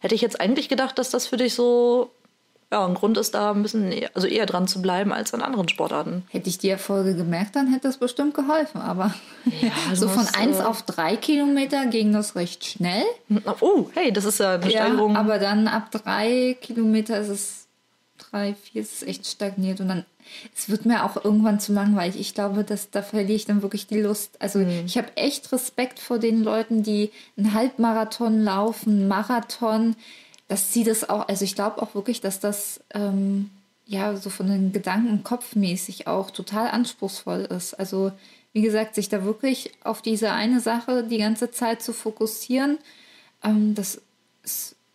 Hätte 0.00 0.14
ich 0.14 0.20
jetzt 0.20 0.40
eigentlich 0.40 0.68
gedacht, 0.68 0.98
dass 0.98 1.10
das 1.10 1.26
für 1.26 1.36
dich 1.36 1.54
so 1.54 2.10
ja, 2.72 2.84
ein 2.84 2.94
Grund 2.94 3.16
ist 3.16 3.34
da 3.34 3.52
ein 3.52 3.62
bisschen 3.62 3.92
eher, 3.92 4.10
also 4.14 4.26
eher 4.26 4.44
dran 4.44 4.66
zu 4.66 4.82
bleiben 4.82 5.12
als 5.12 5.32
an 5.32 5.40
anderen 5.40 5.68
Sportarten. 5.68 6.24
Hätte 6.30 6.48
ich 6.48 6.58
die 6.58 6.68
Erfolge 6.68 7.14
gemerkt, 7.14 7.54
dann 7.54 7.68
hätte 7.68 7.86
das 7.86 7.98
bestimmt 7.98 8.34
geholfen. 8.34 8.80
Aber 8.80 9.14
ja, 9.60 9.70
so 9.94 10.08
von 10.08 10.26
1 10.26 10.58
äh, 10.58 10.62
auf 10.62 10.82
3 10.82 11.16
Kilometer 11.16 11.86
ging 11.86 12.12
das 12.12 12.34
recht 12.34 12.64
schnell. 12.64 13.04
Oh, 13.60 13.88
hey, 13.94 14.12
das 14.12 14.24
ist 14.24 14.40
ja 14.40 14.54
eine 14.54 14.64
ja, 14.64 14.84
Steigerung. 14.84 15.16
Aber 15.16 15.38
dann 15.38 15.68
ab 15.68 15.92
3 15.92 16.56
Kilometer 16.60 17.20
ist 17.20 17.28
es 17.28 17.66
3, 18.30 18.54
4 18.54 18.82
ist 18.82 18.94
es 18.94 19.02
echt 19.08 19.26
stagniert 19.26 19.80
und 19.80 19.88
dann 19.88 20.04
es 20.56 20.68
wird 20.68 20.86
mir 20.86 21.04
auch 21.04 21.24
irgendwann 21.24 21.60
zu 21.60 21.72
langweilig. 21.72 22.18
Ich 22.18 22.34
glaube, 22.34 22.64
dass 22.64 22.90
da 22.90 23.02
verliere 23.02 23.36
ich 23.36 23.44
dann 23.44 23.62
wirklich 23.62 23.86
die 23.86 24.00
Lust. 24.00 24.40
Also 24.40 24.58
mhm. 24.58 24.82
ich 24.84 24.98
habe 24.98 25.16
echt 25.16 25.52
Respekt 25.52 26.00
vor 26.00 26.18
den 26.18 26.42
Leuten, 26.42 26.82
die 26.82 27.12
einen 27.36 27.54
Halbmarathon 27.54 28.42
laufen, 28.42 29.06
Marathon 29.06 29.94
dass 30.48 30.72
sie 30.72 30.84
das 30.84 31.08
auch, 31.08 31.28
also 31.28 31.44
ich 31.44 31.54
glaube 31.54 31.82
auch 31.82 31.94
wirklich, 31.94 32.20
dass 32.20 32.40
das 32.40 32.80
ähm, 32.94 33.50
ja 33.84 34.16
so 34.16 34.30
von 34.30 34.46
den 34.48 34.72
Gedanken 34.72 35.24
kopfmäßig 35.24 36.06
auch 36.06 36.30
total 36.30 36.70
anspruchsvoll 36.70 37.40
ist. 37.40 37.74
Also 37.74 38.12
wie 38.52 38.62
gesagt, 38.62 38.94
sich 38.94 39.08
da 39.08 39.24
wirklich 39.24 39.72
auf 39.84 40.02
diese 40.02 40.32
eine 40.32 40.60
Sache 40.60 41.04
die 41.04 41.18
ganze 41.18 41.50
Zeit 41.50 41.82
zu 41.82 41.92
fokussieren, 41.92 42.78
ähm, 43.42 43.74
das 43.74 44.00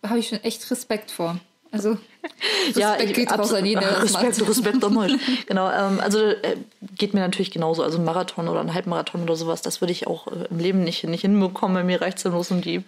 habe 0.02 0.18
ich 0.18 0.28
schon 0.28 0.42
echt 0.42 0.68
Respekt 0.70 1.10
vor. 1.10 1.38
Also 1.72 1.96
Respekt 2.66 2.76
ja, 2.76 2.96
geht 2.96 3.32
raus 3.32 3.52
an 3.54 3.64
jeden, 3.64 3.82
Respekt, 3.82 4.46
Respekt 4.46 4.84
an 4.84 4.96
euch. 4.96 5.12
genau, 5.46 5.70
ähm, 5.70 6.00
also 6.00 6.18
äh, 6.18 6.56
geht 6.96 7.14
mir 7.14 7.20
natürlich 7.20 7.50
genauso. 7.50 7.82
Also 7.82 7.98
ein 7.98 8.04
Marathon 8.04 8.48
oder 8.48 8.60
ein 8.60 8.74
Halbmarathon 8.74 9.22
oder 9.22 9.36
sowas, 9.36 9.62
das 9.62 9.80
würde 9.80 9.92
ich 9.92 10.06
auch 10.06 10.26
äh, 10.28 10.46
im 10.50 10.58
Leben 10.58 10.84
nicht, 10.84 11.02
nicht 11.04 11.22
hinbekommen. 11.22 11.74
Bei 11.74 11.82
mir 11.82 12.00
reicht 12.00 12.18
es 12.18 12.24
ja 12.24 12.30
bloß 12.30 12.50
um 12.50 12.60
die, 12.60 12.84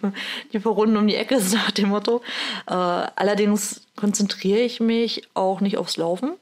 die 0.53 0.59
paar 0.59 0.73
Runden 0.73 0.97
um 0.97 1.07
die 1.07 1.15
Ecke, 1.15 1.41
nach 1.53 1.71
dem 1.71 1.89
Motto. 1.89 2.21
Äh, 2.67 2.73
allerdings 2.73 3.81
konzentriere 3.95 4.59
ich 4.59 4.79
mich 4.79 5.27
auch 5.33 5.61
nicht 5.61 5.77
aufs 5.77 5.97
Laufen. 5.97 6.33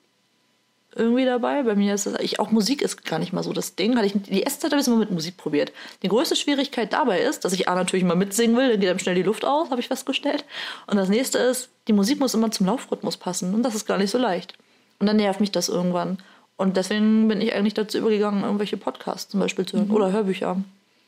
Irgendwie 0.95 1.25
dabei. 1.25 1.63
Bei 1.63 1.75
mir 1.75 1.93
ist 1.93 2.05
es, 2.05 2.19
ich, 2.19 2.39
auch 2.39 2.51
Musik 2.51 2.81
ist 2.81 3.05
gar 3.05 3.19
nicht 3.19 3.33
mal 3.33 3.43
so 3.43 3.53
das 3.53 3.75
Ding. 3.75 3.95
Hatte 3.95 4.05
ich, 4.05 4.13
die 4.13 4.41
erste 4.41 4.61
Zeit 4.61 4.71
habe 4.71 4.79
ich 4.79 4.83
es 4.83 4.87
immer 4.87 4.97
mit 4.97 5.11
Musik 5.11 5.37
probiert. 5.37 5.71
Die 6.01 6.07
größte 6.07 6.35
Schwierigkeit 6.35 6.93
dabei 6.93 7.21
ist, 7.21 7.45
dass 7.45 7.53
ich 7.53 7.67
A 7.67 7.75
natürlich 7.75 8.05
mal 8.05 8.15
mitsingen 8.15 8.55
will, 8.55 8.69
dann 8.69 8.79
geht 8.79 8.89
einem 8.89 8.99
schnell 8.99 9.15
die 9.15 9.23
Luft 9.23 9.45
aus, 9.45 9.69
habe 9.69 9.81
ich 9.81 9.87
festgestellt. 9.87 10.45
Und 10.87 10.97
das 10.97 11.09
nächste 11.09 11.37
ist, 11.37 11.69
die 11.87 11.93
Musik 11.93 12.19
muss 12.19 12.33
immer 12.33 12.51
zum 12.51 12.67
Laufrhythmus 12.67 13.17
passen 13.17 13.53
und 13.53 13.63
das 13.63 13.75
ist 13.75 13.85
gar 13.85 13.97
nicht 13.97 14.11
so 14.11 14.17
leicht. 14.17 14.53
Und 14.99 15.07
dann 15.07 15.17
nervt 15.17 15.39
mich 15.39 15.51
das 15.51 15.69
irgendwann. 15.69 16.17
Und 16.55 16.77
deswegen 16.77 17.27
bin 17.27 17.41
ich 17.41 17.53
eigentlich 17.53 17.73
dazu 17.73 17.97
übergegangen, 17.97 18.43
irgendwelche 18.43 18.77
Podcasts 18.77 19.29
zum 19.29 19.39
Beispiel 19.39 19.65
zu 19.65 19.77
hören 19.77 19.87
mhm. 19.87 19.95
oder 19.95 20.11
Hörbücher. 20.11 20.57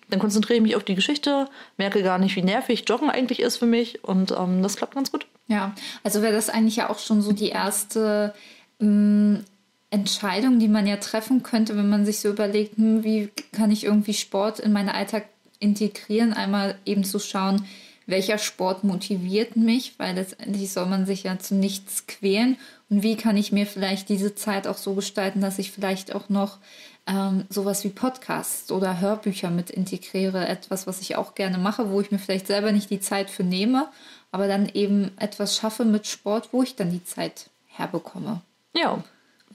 Dann 0.10 0.20
konzentriere 0.20 0.58
ich 0.58 0.64
mich 0.64 0.76
auf 0.76 0.84
die 0.84 0.96
Geschichte, 0.96 1.48
merke 1.78 2.04
gar 2.04 2.20
nicht, 2.20 2.36
wie 2.36 2.44
nervig 2.44 2.84
Joggen 2.88 3.10
eigentlich 3.10 3.40
ist 3.40 3.58
für 3.58 3.66
mich 3.66 4.04
und 4.04 4.32
ähm, 4.32 4.62
das 4.62 4.76
klappt 4.76 4.96
ganz 4.96 5.12
gut. 5.12 5.26
Ja, 5.48 5.74
also 6.04 6.22
wäre 6.22 6.34
das 6.34 6.50
eigentlich 6.50 6.76
ja 6.76 6.90
auch 6.90 7.00
schon 7.00 7.22
so 7.22 7.32
die 7.32 7.50
erste 7.50 8.34
ähm, 8.80 9.44
Entscheidung, 9.90 10.60
die 10.60 10.68
man 10.68 10.88
ja 10.88 10.98
treffen 10.98 11.44
könnte, 11.44 11.78
wenn 11.78 11.90
man 11.90 12.06
sich 12.06 12.20
so 12.20 12.30
überlegt, 12.30 12.78
hm, 12.78 13.04
wie 13.04 13.30
kann 13.52 13.72
ich 13.72 13.84
irgendwie 13.84 14.14
Sport 14.14 14.60
in 14.60 14.74
meinen 14.74 14.90
Alltag 14.90 15.26
integrieren, 15.60 16.34
einmal 16.34 16.78
eben 16.86 17.04
zu 17.04 17.20
schauen, 17.20 17.66
welcher 18.08 18.38
Sport 18.38 18.84
motiviert 18.84 19.56
mich, 19.56 19.98
weil 19.98 20.16
letztendlich 20.16 20.72
soll 20.72 20.86
man 20.86 21.06
sich 21.06 21.24
ja 21.24 21.40
zu 21.40 21.56
nichts 21.56 22.06
quälen 22.08 22.58
und 22.90 23.04
wie 23.04 23.16
kann 23.16 23.38
ich 23.38 23.52
mir 23.52 23.66
vielleicht 23.66 24.10
diese 24.10 24.36
Zeit 24.36 24.68
auch 24.68 24.78
so 24.78 24.94
gestalten, 24.94 25.42
dass 25.42 25.58
ich 25.58 25.72
vielleicht 25.72 26.14
auch 26.14 26.30
noch 26.30 26.60
ähm, 27.08 27.46
sowas 27.50 27.84
wie 27.84 27.90
Podcasts 27.90 28.72
oder 28.72 29.00
Hörbücher 29.00 29.50
mit 29.50 29.70
integriere, 29.70 30.48
etwas, 30.48 30.88
was 30.88 31.02
ich 31.02 31.16
auch 31.16 31.36
gerne 31.36 31.58
mache, 31.58 31.90
wo 31.92 32.02
ich 32.02 32.12
mir 32.12 32.20
vielleicht 32.20 32.48
selber 32.48 32.72
nicht 32.72 32.90
die 32.90 33.00
Zeit 33.00 33.30
für 33.30 33.44
nehme, 33.44 33.88
aber 34.32 34.48
dann 34.48 34.70
eben 34.70 35.12
etwas 35.18 35.56
schaffe 35.56 35.86
mit 35.86 36.08
Sport, 36.08 36.50
wo 36.52 36.62
ich 36.62 36.76
dann 36.76 36.92
die 36.92 37.04
Zeit 37.04 37.50
herbekomme. 37.68 38.42
Ja. 38.76 39.04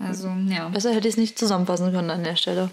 Also, 0.00 0.28
ja. 0.48 0.68
Besser 0.68 0.92
hätte 0.92 1.08
ich 1.08 1.14
es 1.14 1.18
nicht 1.18 1.38
zusammenfassen 1.38 1.92
können 1.92 2.10
an 2.10 2.24
der 2.24 2.36
Stelle. 2.36 2.70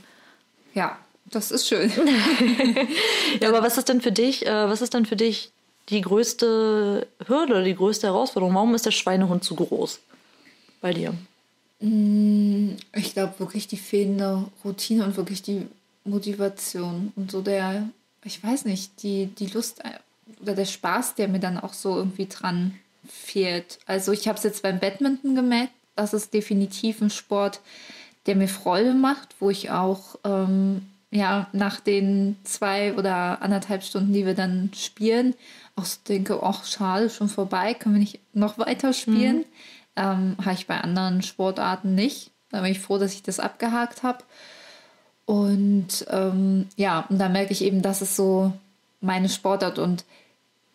Ja, 0.74 0.98
das 1.26 1.52
ist 1.52 1.68
schön. 1.68 1.92
ja, 3.42 3.50
aber 3.50 3.62
was 3.62 3.78
ist 3.78 3.90
denn 3.90 4.02
für 4.02 4.12
dich, 4.14 4.46
äh, 4.46 4.70
was 4.70 4.82
ist 4.82 4.94
denn 4.94 5.06
für 5.06 5.18
dich 5.18 5.52
die 5.90 6.02
größte 6.02 7.08
Hürde, 7.28 7.64
die 7.64 7.76
größte 7.76 8.08
Herausforderung? 8.08 8.56
Warum 8.56 8.76
ist 8.76 8.86
der 8.86 8.92
Schweinehund 8.92 9.44
zu 9.44 9.56
groß 9.56 10.00
bei 10.82 10.94
dir? 10.94 11.14
Mm, 11.80 12.72
ich 12.96 13.14
glaube 13.14 13.40
wirklich 13.40 13.68
die 13.68 13.78
fehlende 13.78 14.46
Routine 14.64 15.04
und 15.06 15.18
wirklich 15.18 15.42
die 15.42 15.68
Motivation 16.06 17.12
und 17.16 17.32
so 17.32 17.42
der, 17.42 17.90
ich 18.24 18.42
weiß 18.42 18.66
nicht, 18.66 19.04
die, 19.04 19.28
die 19.28 19.48
Lust 19.48 19.84
äh, 19.84 20.00
oder 20.42 20.56
der 20.56 20.66
Spaß, 20.66 21.16
der 21.16 21.28
mir 21.28 21.40
dann 21.40 21.58
auch 21.58 21.74
so 21.74 21.98
irgendwie 21.98 22.28
dran 22.28 22.80
fehlt. 23.08 23.80
Also 23.86 24.12
ich 24.12 24.28
habe 24.28 24.38
es 24.38 24.44
jetzt 24.44 24.64
beim 24.64 24.80
Badminton 24.80 25.36
gemerkt, 25.36 25.74
das 25.98 26.14
ist 26.14 26.34
definitiv 26.34 27.02
ein 27.02 27.10
Sport, 27.10 27.60
der 28.26 28.36
mir 28.36 28.48
Freude 28.48 28.94
macht, 28.94 29.36
wo 29.40 29.50
ich 29.50 29.72
auch 29.72 30.18
ähm, 30.24 30.88
ja 31.12 31.48
nach 31.54 31.80
den 31.80 32.38
zwei 32.44 32.94
oder 32.94 33.42
anderthalb 33.42 33.84
Stunden, 33.84 34.14
die 34.14 34.26
wir 34.26 34.36
dann 34.36 34.72
spielen, 34.76 35.34
auch 35.76 35.86
so 35.86 36.00
denke, 36.08 36.42
ach 36.42 36.66
schade, 36.66 37.10
schon 37.10 37.30
vorbei, 37.30 37.74
können 37.74 37.96
wir 37.96 38.00
nicht 38.00 38.20
noch 38.34 38.58
weiter 38.58 38.94
spielen? 38.94 39.38
Mhm. 39.38 39.46
Ähm, 39.96 40.36
habe 40.44 40.54
ich 40.54 40.68
bei 40.68 40.80
anderen 40.80 41.22
Sportarten 41.22 41.96
nicht. 41.96 42.32
Da 42.52 42.62
bin 42.62 42.72
ich 42.72 42.80
froh, 42.80 42.98
dass 42.98 43.14
ich 43.14 43.24
das 43.24 43.40
abgehakt 43.40 44.04
habe. 44.04 44.24
Und 45.26 46.06
ähm, 46.10 46.68
ja, 46.78 47.06
und 47.10 47.20
da 47.20 47.30
merke 47.30 47.52
ich 47.52 47.64
eben, 47.64 47.82
das 47.82 48.02
ist 48.02 48.16
so 48.16 48.54
meine 49.02 49.30
Sportart. 49.30 49.78
Und 49.78 50.06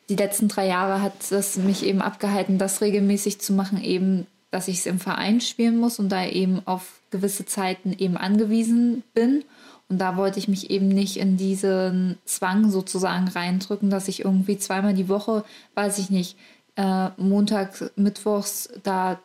die 0.08 0.16
letzten 0.16 0.48
drei 0.48 0.66
Jahre 0.66 1.00
hat 1.00 1.30
es 1.30 1.56
mich 1.56 1.84
eben 1.84 2.02
abgehalten, 2.02 2.58
das 2.58 2.80
regelmäßig 2.80 3.40
zu 3.40 3.52
machen, 3.52 3.82
eben, 3.82 4.26
dass 4.52 4.68
ich 4.68 4.78
es 4.78 4.86
im 4.86 5.00
Verein 5.00 5.40
spielen 5.40 5.78
muss 5.78 5.98
und 5.98 6.10
da 6.10 6.24
eben 6.24 6.62
auf 6.66 7.00
gewisse 7.10 7.46
Zeiten 7.46 7.92
eben 7.98 8.16
angewiesen 8.16 9.02
bin. 9.14 9.44
Und 9.88 9.98
da 9.98 10.16
wollte 10.16 10.38
ich 10.38 10.46
mich 10.46 10.70
eben 10.70 10.88
nicht 10.88 11.16
in 11.16 11.36
diesen 11.36 12.18
Zwang 12.24 12.70
sozusagen 12.70 13.28
reindrücken, 13.28 13.90
dass 13.90 14.08
ich 14.08 14.24
irgendwie 14.24 14.58
zweimal 14.58 14.94
die 14.94 15.08
Woche, 15.08 15.44
weiß 15.74 15.98
ich 15.98 16.10
nicht, 16.10 16.36
äh, 16.76 17.08
Montag, 17.16 17.92
Mittwochs 17.96 18.68
da 18.82 19.18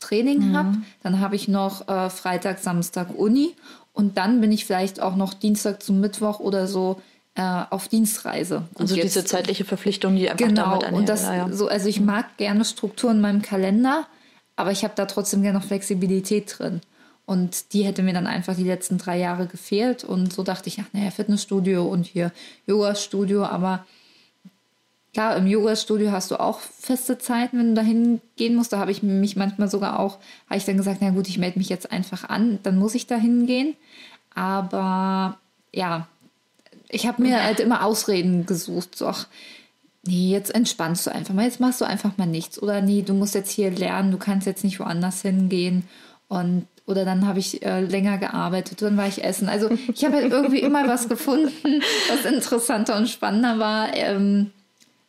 Training 0.00 0.50
mhm. 0.50 0.56
habe. 0.56 0.76
Dann 1.02 1.20
habe 1.20 1.34
ich 1.34 1.48
noch 1.48 1.88
äh, 1.88 2.10
Freitag, 2.10 2.58
Samstag 2.58 3.08
Uni. 3.16 3.54
Und 3.94 4.18
dann 4.18 4.40
bin 4.40 4.52
ich 4.52 4.66
vielleicht 4.66 5.00
auch 5.00 5.16
noch 5.16 5.32
Dienstag 5.34 5.82
zum 5.82 6.00
Mittwoch 6.00 6.40
oder 6.40 6.66
so 6.66 7.00
äh, 7.36 7.62
auf 7.70 7.88
Dienstreise. 7.88 8.64
Also 8.78 8.94
jetzt, 8.96 9.04
diese 9.04 9.24
zeitliche 9.24 9.64
Verpflichtung, 9.64 10.16
die 10.16 10.28
einfach 10.28 10.46
genau, 10.46 10.62
damit 10.62 10.84
einhergeht. 10.84 10.98
Und 10.98 11.08
das 11.08 11.22
ja, 11.22 11.34
ja. 11.34 11.52
so, 11.52 11.68
also 11.68 11.88
ich 11.88 12.00
mag 12.00 12.36
gerne 12.36 12.64
Struktur 12.64 13.10
in 13.10 13.20
meinem 13.20 13.40
Kalender, 13.40 14.06
aber 14.56 14.70
ich 14.70 14.84
habe 14.84 14.94
da 14.96 15.06
trotzdem 15.06 15.42
gerne 15.42 15.58
noch 15.58 15.66
Flexibilität 15.66 16.58
drin. 16.58 16.80
Und 17.26 17.72
die 17.72 17.84
hätte 17.84 18.02
mir 18.02 18.12
dann 18.12 18.26
einfach 18.26 18.54
die 18.54 18.64
letzten 18.64 18.98
drei 18.98 19.18
Jahre 19.18 19.46
gefehlt. 19.46 20.04
Und 20.04 20.32
so 20.32 20.42
dachte 20.42 20.68
ich, 20.68 20.80
ach 20.80 20.92
naja, 20.92 21.10
Fitnessstudio 21.10 21.84
und 21.84 22.06
hier 22.06 22.32
Yoga-Studio, 22.66 23.44
aber 23.44 23.86
Klar, 25.14 25.36
im 25.36 25.46
Yoga-Studio 25.46 26.10
hast 26.10 26.32
du 26.32 26.40
auch 26.40 26.58
feste 26.58 27.18
Zeiten, 27.18 27.56
wenn 27.56 27.68
du 27.68 27.74
dahin 27.74 28.20
gehen 28.34 28.56
musst. 28.56 28.72
Da 28.72 28.80
habe 28.80 28.90
ich 28.90 29.04
mich 29.04 29.36
manchmal 29.36 29.68
sogar 29.68 30.00
auch, 30.00 30.18
habe 30.48 30.56
ich 30.56 30.64
dann 30.64 30.76
gesagt, 30.76 30.98
na 31.00 31.10
gut, 31.10 31.28
ich 31.28 31.38
melde 31.38 31.56
mich 31.60 31.68
jetzt 31.68 31.92
einfach 31.92 32.28
an, 32.28 32.58
dann 32.64 32.76
muss 32.76 32.96
ich 32.96 33.06
da 33.06 33.14
hingehen. 33.14 33.76
Aber 34.34 35.38
ja, 35.72 36.08
ich 36.88 37.06
habe 37.06 37.22
mir 37.22 37.44
halt 37.44 37.60
immer 37.60 37.84
Ausreden 37.84 38.44
gesucht. 38.44 38.98
So, 38.98 39.06
ach, 39.06 39.28
nee, 40.06 40.30
jetzt 40.30 40.54
entspannst 40.54 41.06
du 41.06 41.12
einfach 41.12 41.34
mal, 41.34 41.44
jetzt 41.44 41.60
machst 41.60 41.80
du 41.80 41.84
einfach 41.84 42.16
mal 42.16 42.26
nichts. 42.26 42.62
Oder 42.62 42.80
nee, 42.80 43.02
du 43.02 43.14
musst 43.14 43.34
jetzt 43.34 43.50
hier 43.50 43.70
lernen, 43.70 44.10
du 44.10 44.18
kannst 44.18 44.46
jetzt 44.46 44.64
nicht 44.64 44.80
woanders 44.80 45.22
hingehen. 45.22 45.84
Und 46.28 46.66
oder 46.86 47.04
dann 47.04 47.26
habe 47.26 47.38
ich 47.38 47.64
äh, 47.64 47.80
länger 47.80 48.18
gearbeitet, 48.18 48.82
dann 48.82 48.96
war 48.96 49.08
ich 49.08 49.24
essen. 49.24 49.48
Also 49.48 49.70
ich 49.92 50.04
habe 50.04 50.16
halt 50.16 50.30
irgendwie 50.30 50.60
immer 50.60 50.86
was 50.86 51.08
gefunden, 51.08 51.82
was 52.08 52.30
interessanter 52.30 52.96
und 52.96 53.08
spannender 53.08 53.58
war. 53.58 53.94
Ähm, 53.94 54.50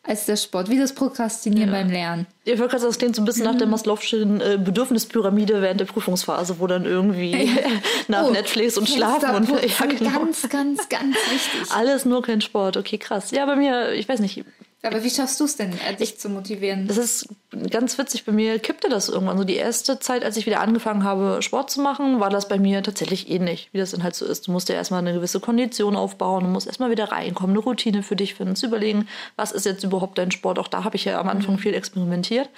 als 0.07 0.25
der 0.25 0.35
Sport, 0.35 0.69
wie 0.69 0.77
das 0.77 0.93
Prokrastinieren 0.93 1.69
ja. 1.69 1.79
beim 1.79 1.89
Lernen. 1.89 2.27
Ja, 2.45 2.57
wirklich, 2.57 2.81
das 2.81 2.97
klingt 2.97 3.15
so 3.15 3.21
ein 3.21 3.25
bisschen 3.25 3.45
mhm. 3.45 3.51
nach 3.51 3.57
der 3.57 3.67
Maslow'schen 3.67 4.39
äh, 4.39 4.57
Bedürfnispyramide 4.57 5.61
während 5.61 5.79
der 5.79 5.85
Prüfungsphase, 5.85 6.59
wo 6.59 6.67
dann 6.67 6.85
irgendwie 6.85 7.45
ja. 7.45 7.61
nach 8.07 8.25
oh, 8.25 8.31
Netflix 8.31 8.77
und 8.77 8.87
Schlafen 8.87 9.35
und 9.35 9.49
ja, 9.49 9.85
genau. 9.85 10.11
ganz, 10.11 10.47
ganz, 10.49 10.89
ganz 10.89 11.15
wichtig. 11.31 11.71
Alles 11.71 12.05
nur 12.05 12.21
kein 12.21 12.41
Sport. 12.41 12.77
Okay, 12.77 12.97
krass. 12.97 13.31
Ja, 13.31 13.45
bei 13.45 13.55
mir, 13.55 13.93
ich 13.93 14.07
weiß 14.07 14.19
nicht, 14.19 14.45
aber 14.83 15.03
wie 15.03 15.09
schaffst 15.09 15.39
du 15.39 15.45
es 15.45 15.55
denn, 15.55 15.73
äh, 15.87 15.95
dich 15.95 16.19
zu 16.19 16.29
motivieren? 16.29 16.87
Das 16.87 16.97
ist 16.97 17.27
ganz 17.71 17.97
witzig. 17.97 18.25
Bei 18.25 18.31
mir 18.31 18.59
kippte 18.59 18.87
das 18.87 19.09
irgendwann. 19.09 19.37
So 19.37 19.43
die 19.43 19.55
erste 19.55 19.99
Zeit, 19.99 20.23
als 20.23 20.37
ich 20.37 20.45
wieder 20.45 20.59
angefangen 20.59 21.03
habe, 21.03 21.41
Sport 21.41 21.71
zu 21.71 21.81
machen, 21.81 22.19
war 22.19 22.29
das 22.29 22.47
bei 22.47 22.59
mir 22.59 22.83
tatsächlich 22.83 23.29
ähnlich, 23.29 23.69
wie 23.71 23.79
das 23.79 23.91
dann 23.91 24.03
halt 24.03 24.15
so 24.15 24.25
ist. 24.25 24.47
Du 24.47 24.51
musst 24.51 24.69
ja 24.69 24.75
erstmal 24.75 24.99
eine 24.99 25.13
gewisse 25.13 25.39
Kondition 25.39 25.95
aufbauen, 25.95 26.43
du 26.43 26.49
musst 26.49 26.67
erstmal 26.67 26.91
wieder 26.91 27.11
reinkommen, 27.11 27.55
eine 27.55 27.63
Routine 27.63 28.03
für 28.03 28.15
dich 28.15 28.35
finden, 28.35 28.55
zu 28.55 28.67
überlegen, 28.67 29.07
was 29.35 29.51
ist 29.51 29.65
jetzt 29.65 29.83
überhaupt 29.83 30.17
dein 30.17 30.31
Sport. 30.31 30.59
Auch 30.59 30.67
da 30.67 30.83
habe 30.83 30.95
ich 30.95 31.05
ja 31.05 31.19
am 31.19 31.29
Anfang 31.29 31.55
mhm. 31.55 31.59
viel 31.59 31.73
experimentiert. 31.73 32.49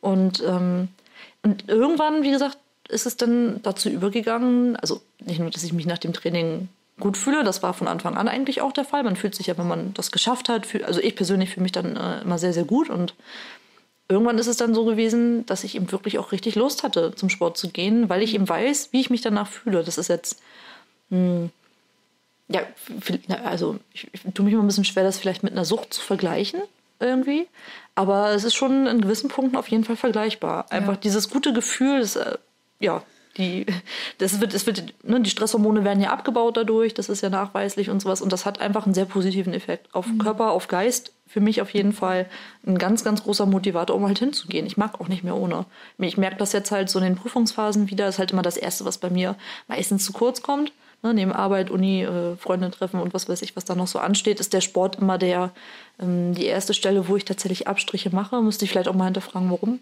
Und, 0.00 0.42
ähm, 0.44 0.88
und 1.42 1.68
irgendwann, 1.68 2.22
wie 2.22 2.30
gesagt, 2.30 2.58
ist 2.88 3.06
es 3.06 3.16
dann 3.16 3.60
dazu 3.62 3.88
übergegangen, 3.88 4.76
also 4.76 5.00
nicht 5.20 5.38
nur, 5.38 5.50
dass 5.50 5.62
ich 5.62 5.72
mich 5.72 5.86
nach 5.86 5.98
dem 5.98 6.12
Training 6.12 6.68
gut 6.98 7.16
fühle. 7.16 7.44
Das 7.44 7.62
war 7.62 7.74
von 7.74 7.88
Anfang 7.88 8.16
an 8.16 8.28
eigentlich 8.28 8.60
auch 8.60 8.72
der 8.72 8.84
Fall. 8.84 9.02
Man 9.02 9.16
fühlt 9.16 9.34
sich 9.34 9.46
ja, 9.46 9.58
wenn 9.58 9.68
man 9.68 9.94
das 9.94 10.10
geschafft 10.10 10.48
hat, 10.48 10.66
fühl, 10.66 10.84
also 10.84 11.00
ich 11.00 11.16
persönlich 11.16 11.50
fühle 11.50 11.62
mich 11.62 11.72
dann 11.72 11.96
äh, 11.96 12.20
immer 12.22 12.38
sehr, 12.38 12.52
sehr 12.52 12.64
gut. 12.64 12.90
Und 12.90 13.14
irgendwann 14.08 14.38
ist 14.38 14.46
es 14.46 14.56
dann 14.56 14.74
so 14.74 14.84
gewesen, 14.84 15.46
dass 15.46 15.64
ich 15.64 15.74
eben 15.74 15.90
wirklich 15.92 16.18
auch 16.18 16.32
richtig 16.32 16.54
Lust 16.54 16.82
hatte, 16.82 17.14
zum 17.14 17.28
Sport 17.28 17.58
zu 17.58 17.68
gehen, 17.68 18.08
weil 18.08 18.22
ich 18.22 18.34
eben 18.34 18.48
weiß, 18.48 18.88
wie 18.92 19.00
ich 19.00 19.10
mich 19.10 19.20
danach 19.20 19.48
fühle. 19.48 19.84
Das 19.84 19.98
ist 19.98 20.08
jetzt, 20.08 20.40
mh, 21.10 21.18
hm, 21.18 21.50
ja, 22.48 22.62
also 23.44 23.78
ich, 23.92 24.08
ich 24.12 24.22
tue 24.34 24.44
mich 24.44 24.54
immer 24.54 24.62
ein 24.62 24.68
bisschen 24.68 24.84
schwer, 24.84 25.04
das 25.04 25.18
vielleicht 25.18 25.42
mit 25.42 25.52
einer 25.52 25.66
Sucht 25.66 25.92
zu 25.92 26.00
vergleichen 26.00 26.62
irgendwie. 26.98 27.46
Aber 27.94 28.30
es 28.30 28.44
ist 28.44 28.54
schon 28.54 28.86
in 28.86 29.00
gewissen 29.00 29.28
Punkten 29.28 29.56
auf 29.56 29.68
jeden 29.68 29.84
Fall 29.84 29.96
vergleichbar. 29.96 30.66
Einfach 30.70 30.94
ja. 30.94 31.00
dieses 31.00 31.28
gute 31.30 31.52
Gefühl, 31.52 32.00
das, 32.00 32.16
äh, 32.16 32.38
ja, 32.80 33.02
die, 33.38 33.66
das 34.18 34.40
wird, 34.40 34.52
es 34.52 34.66
wird, 34.66 34.92
ne, 35.04 35.20
die 35.20 35.30
Stresshormone 35.30 35.84
werden 35.84 36.02
ja 36.02 36.10
abgebaut 36.10 36.56
dadurch, 36.56 36.92
das 36.92 37.08
ist 37.08 37.22
ja 37.22 37.30
nachweislich 37.30 37.88
und 37.88 38.00
sowas. 38.00 38.20
Und 38.20 38.32
das 38.32 38.44
hat 38.44 38.60
einfach 38.60 38.84
einen 38.84 38.94
sehr 38.94 39.04
positiven 39.04 39.54
Effekt 39.54 39.94
auf 39.94 40.06
mhm. 40.06 40.18
Körper, 40.18 40.50
auf 40.50 40.68
Geist. 40.68 41.12
Für 41.26 41.40
mich 41.40 41.60
auf 41.60 41.74
jeden 41.74 41.92
Fall 41.92 42.26
ein 42.66 42.78
ganz, 42.78 43.04
ganz 43.04 43.22
großer 43.22 43.44
Motivator, 43.44 43.94
um 43.94 44.06
halt 44.06 44.18
hinzugehen. 44.18 44.66
Ich 44.66 44.78
mag 44.78 44.98
auch 45.00 45.08
nicht 45.08 45.24
mehr 45.24 45.36
ohne. 45.36 45.66
Ich 45.98 46.16
merke 46.16 46.36
das 46.36 46.52
jetzt 46.52 46.70
halt 46.70 46.88
so 46.88 46.98
in 46.98 47.04
den 47.04 47.16
Prüfungsphasen 47.16 47.90
wieder. 47.90 48.06
Das 48.06 48.14
ist 48.14 48.18
halt 48.18 48.32
immer 48.32 48.42
das 48.42 48.56
Erste, 48.56 48.86
was 48.86 48.98
bei 48.98 49.10
mir 49.10 49.36
meistens 49.66 50.04
zu 50.04 50.12
kurz 50.12 50.42
kommt. 50.42 50.72
Ne, 51.02 51.14
neben 51.14 51.32
Arbeit, 51.32 51.70
Uni, 51.70 52.02
äh, 52.02 52.34
Freunde 52.36 52.72
treffen 52.72 52.98
und 52.98 53.14
was 53.14 53.28
weiß 53.28 53.42
ich, 53.42 53.54
was 53.54 53.64
da 53.64 53.76
noch 53.76 53.86
so 53.86 54.00
ansteht, 54.00 54.40
ist 54.40 54.52
der 54.52 54.60
Sport 54.60 54.96
immer 54.96 55.16
der, 55.16 55.52
ähm, 56.00 56.34
die 56.34 56.46
erste 56.46 56.74
Stelle, 56.74 57.06
wo 57.06 57.14
ich 57.14 57.24
tatsächlich 57.24 57.68
Abstriche 57.68 58.10
mache. 58.10 58.42
Müsste 58.42 58.64
ich 58.64 58.72
vielleicht 58.72 58.88
auch 58.88 58.94
mal 58.94 59.04
hinterfragen, 59.04 59.48
warum. 59.48 59.78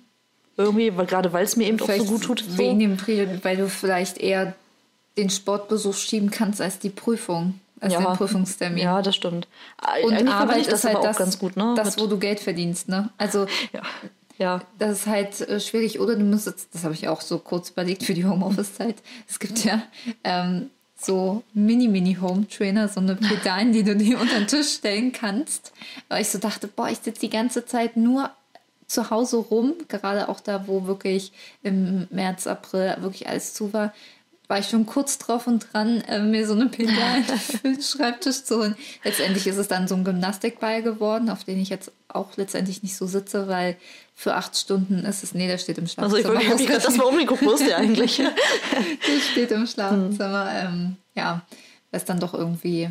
Irgendwie, 0.56 0.96
weil 0.96 1.06
gerade 1.06 1.32
weil 1.32 1.44
es 1.44 1.56
mir 1.56 1.68
eben 1.68 1.78
vielleicht 1.78 2.02
auch 2.02 2.06
so 2.06 2.12
gut 2.12 2.22
tut. 2.22 2.44
So. 2.48 2.58
Wegen 2.58 2.78
dem 2.78 2.96
Period, 2.96 3.44
weil 3.44 3.56
du 3.56 3.68
vielleicht 3.68 4.18
eher 4.18 4.54
den 5.16 5.30
Sportbesuch 5.30 5.94
schieben 5.94 6.30
kannst 6.30 6.60
als 6.60 6.78
die 6.78 6.90
Prüfung, 6.90 7.60
als 7.80 7.92
ja. 7.92 8.00
den 8.00 8.16
Prüfungstermin. 8.16 8.82
Ja, 8.82 9.02
das 9.02 9.16
stimmt. 9.16 9.48
Und 10.02 10.12
Eigentlich 10.12 10.34
Arbeit 10.34 10.66
ist 10.66 10.84
halt 10.84 11.02
das, 11.02 11.16
ganz 11.16 11.38
gut, 11.38 11.56
ne? 11.56 11.74
das, 11.76 11.98
wo 11.98 12.06
du 12.06 12.18
Geld 12.18 12.40
verdienst. 12.40 12.88
Ne? 12.88 13.10
Also 13.18 13.46
ja. 13.72 13.82
Ja. 14.38 14.62
Das 14.78 15.00
ist 15.00 15.06
halt 15.06 15.40
äh, 15.40 15.60
schwierig. 15.60 16.00
Oder 16.00 16.16
du 16.16 16.24
müsstest, 16.24 16.68
das 16.74 16.84
habe 16.84 16.94
ich 16.94 17.08
auch 17.08 17.20
so 17.20 17.38
kurz 17.38 17.70
überlegt 17.70 18.02
für 18.02 18.14
die 18.14 18.24
Homeoffice-Zeit. 18.24 18.96
Es 19.28 19.38
gibt 19.38 19.64
ja 19.64 19.82
ähm, 20.24 20.70
so 20.98 21.42
Mini-Mini-Home-Trainer, 21.54 22.88
so 22.88 23.00
eine 23.00 23.16
Pedalen, 23.16 23.72
die 23.72 23.82
du 23.82 23.96
dir 23.96 24.20
unter 24.20 24.38
den 24.38 24.46
Tisch 24.46 24.74
stellen 24.74 25.12
kannst. 25.12 25.72
Weil 26.08 26.22
ich 26.22 26.28
so 26.28 26.38
dachte, 26.38 26.68
boah, 26.68 26.88
ich 26.88 26.98
sitze 26.98 27.20
die 27.20 27.30
ganze 27.30 27.64
Zeit 27.64 27.96
nur 27.96 28.30
zu 28.86 29.10
Hause 29.10 29.38
rum, 29.38 29.74
gerade 29.88 30.28
auch 30.28 30.40
da, 30.40 30.66
wo 30.68 30.86
wirklich 30.86 31.32
im 31.62 32.06
März, 32.10 32.46
April 32.46 32.96
wirklich 33.00 33.28
alles 33.28 33.54
zu 33.54 33.72
war, 33.72 33.92
war 34.48 34.60
ich 34.60 34.68
schon 34.68 34.86
kurz 34.86 35.18
drauf 35.18 35.46
und 35.46 35.66
dran, 35.72 36.00
äh, 36.02 36.20
mir 36.20 36.46
so 36.46 36.54
eine 36.54 36.66
Pedale 36.66 37.24
für 37.24 37.58
den 37.64 37.82
Schreibtisch 37.82 38.44
zu 38.44 38.58
holen. 38.58 38.76
Letztendlich 39.02 39.46
ist 39.46 39.56
es 39.56 39.68
dann 39.68 39.88
so 39.88 39.96
ein 39.96 40.04
Gymnastikball 40.04 40.82
geworden, 40.82 41.30
auf 41.30 41.44
den 41.44 41.60
ich 41.60 41.68
jetzt 41.68 41.90
auch 42.08 42.36
letztendlich 42.36 42.82
nicht 42.82 42.96
so 42.96 43.06
sitze, 43.06 43.48
weil 43.48 43.76
für 44.14 44.34
acht 44.34 44.56
Stunden 44.56 45.04
ist 45.04 45.24
es, 45.24 45.34
nee, 45.34 45.48
der 45.48 45.58
steht 45.58 45.78
im 45.78 45.86
Schlafzimmer. 45.86 46.28
Also 46.28 46.40
ich 46.40 46.48
wollte 46.48 46.64
gerade 46.64 46.84
das 46.84 46.96
mal 46.96 47.04
umgeguckt, 47.04 47.44
wo 47.44 47.52
ist 47.52 47.66
der 47.66 47.78
eigentlich? 47.78 48.16
der 48.16 49.20
steht 49.32 49.50
im 49.50 49.66
Schlafzimmer, 49.66 50.48
ähm, 50.54 50.96
ja, 51.14 51.42
weil 51.90 52.00
es 52.00 52.04
dann 52.04 52.20
doch 52.20 52.32
irgendwie 52.32 52.90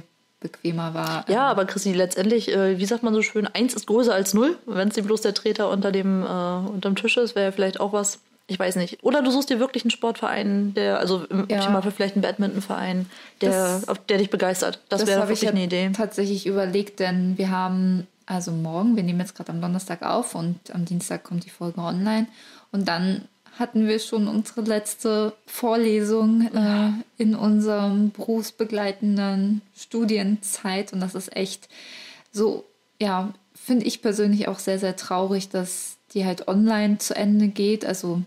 bequemer 0.52 0.94
war. 0.94 1.26
Ja, 1.30 1.48
aber 1.48 1.66
Christi, 1.66 1.94
letztendlich, 1.94 2.52
äh, 2.52 2.78
wie 2.78 2.86
sagt 2.86 3.04
man 3.04 3.14
so 3.14 3.22
schön, 3.22 3.48
eins 3.48 3.74
ist 3.74 3.88
größer 3.88 4.14
als 4.14 4.34
null. 4.34 4.58
Wenn 4.66 4.90
es 4.90 4.96
bloß 4.96 5.22
der 5.22 5.34
Treter 5.34 5.70
unter 5.70 5.92
dem, 5.92 6.24
äh, 6.24 6.26
unterm 6.26 6.96
Tisch 6.96 7.18
ist, 7.18 7.36
wäre 7.36 7.46
ja 7.48 7.52
vielleicht 7.52 7.80
auch 7.80 7.94
was, 7.94 8.20
ich 8.48 8.60
weiß 8.60 8.76
nicht. 8.76 9.04
Oder 9.04 9.22
du 9.22 9.32
suchst 9.32 9.50
dir 9.50 9.60
wirklich 9.60 9.84
einen 9.84 9.92
Sportverein, 9.92 10.74
der, 10.74 11.00
also 11.00 11.26
im 11.30 11.48
ja. 11.50 11.58
Optimalfall 11.58 11.92
vielleicht 11.92 12.16
einen 12.16 12.24
Badmintonverein, 12.24 13.10
der, 13.42 13.82
das, 13.86 14.00
der 14.08 14.18
dich 14.18 14.30
begeistert. 14.30 14.80
Das, 14.90 15.06
wäre 15.08 15.22
wirklich 15.22 15.44
ich 15.44 15.50
eine 15.50 15.64
Idee. 15.64 15.92
tatsächlich 15.94 16.46
überlegt, 16.46 17.00
denn 17.00 17.38
wir 17.38 17.52
haben 17.52 18.08
also 18.26 18.52
morgen, 18.52 18.96
wir 18.96 19.04
nehmen 19.04 19.20
jetzt 19.20 19.36
gerade 19.36 19.52
am 19.52 19.62
Donnerstag 19.62 20.02
auf 20.02 20.36
und 20.36 20.58
am 20.74 20.86
Dienstag 20.86 21.24
kommt 21.24 21.46
die 21.46 21.50
Folge 21.50 21.80
online. 21.80 22.28
Und 22.72 22.88
dann 22.88 23.26
hatten 23.58 23.88
wir 23.88 24.00
schon 24.00 24.28
unsere 24.28 24.62
letzte 24.62 25.34
Vorlesung 25.46 26.50
äh, 26.54 26.92
in 27.18 27.36
unserem 27.36 28.12
berufsbegleitenden 28.12 29.62
Studienzeit. 29.78 30.92
Und 30.94 31.00
das 31.00 31.16
ist 31.16 31.36
echt 31.36 31.70
so, 32.32 32.66
ja, 33.00 33.34
finde 33.54 33.86
ich 33.86 34.02
persönlich 34.02 34.48
auch 34.48 34.60
sehr, 34.60 34.80
sehr 34.80 34.96
traurig, 34.96 35.50
dass 35.50 35.96
die 36.14 36.26
halt 36.26 36.48
online 36.48 36.98
zu 36.98 37.16
Ende 37.16 37.48
geht. 37.48 37.86
Also 37.86 38.22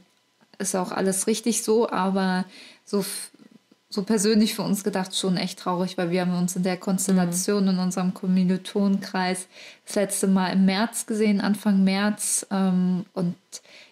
ist 0.58 0.74
auch 0.74 0.92
alles 0.92 1.26
richtig 1.26 1.62
so, 1.62 1.88
aber 1.90 2.44
so, 2.84 3.04
so 3.90 4.02
persönlich 4.02 4.54
für 4.54 4.62
uns 4.62 4.84
gedacht 4.84 5.16
schon 5.16 5.36
echt 5.36 5.60
traurig, 5.60 5.96
weil 5.96 6.10
wir 6.10 6.20
haben 6.20 6.36
uns 6.36 6.56
in 6.56 6.62
der 6.62 6.76
Konstellation 6.76 7.64
mhm. 7.64 7.70
in 7.70 7.78
unserem 7.78 8.12
Kommilitonenkreis 8.12 9.46
das 9.86 9.94
letzte 9.94 10.26
Mal 10.26 10.52
im 10.52 10.66
März 10.66 11.06
gesehen, 11.06 11.40
Anfang 11.40 11.84
März. 11.84 12.46
Ähm, 12.50 13.06
und 13.14 13.36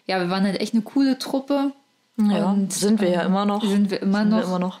ja, 0.05 0.19
wir 0.19 0.29
waren 0.29 0.43
halt 0.43 0.61
echt 0.61 0.73
eine 0.73 0.83
coole 0.83 1.17
Truppe. 1.17 1.71
Ja, 2.17 2.51
und, 2.51 2.73
sind 2.73 3.01
wir 3.01 3.09
ja 3.09 3.21
ähm, 3.21 3.27
immer 3.27 3.45
noch. 3.45 3.63
Sind 3.63 3.89
wir 3.89 4.01
immer, 4.01 4.19
sind 4.19 4.29
noch. 4.29 4.37
Wir 4.37 4.45
immer 4.45 4.59
noch. 4.59 4.79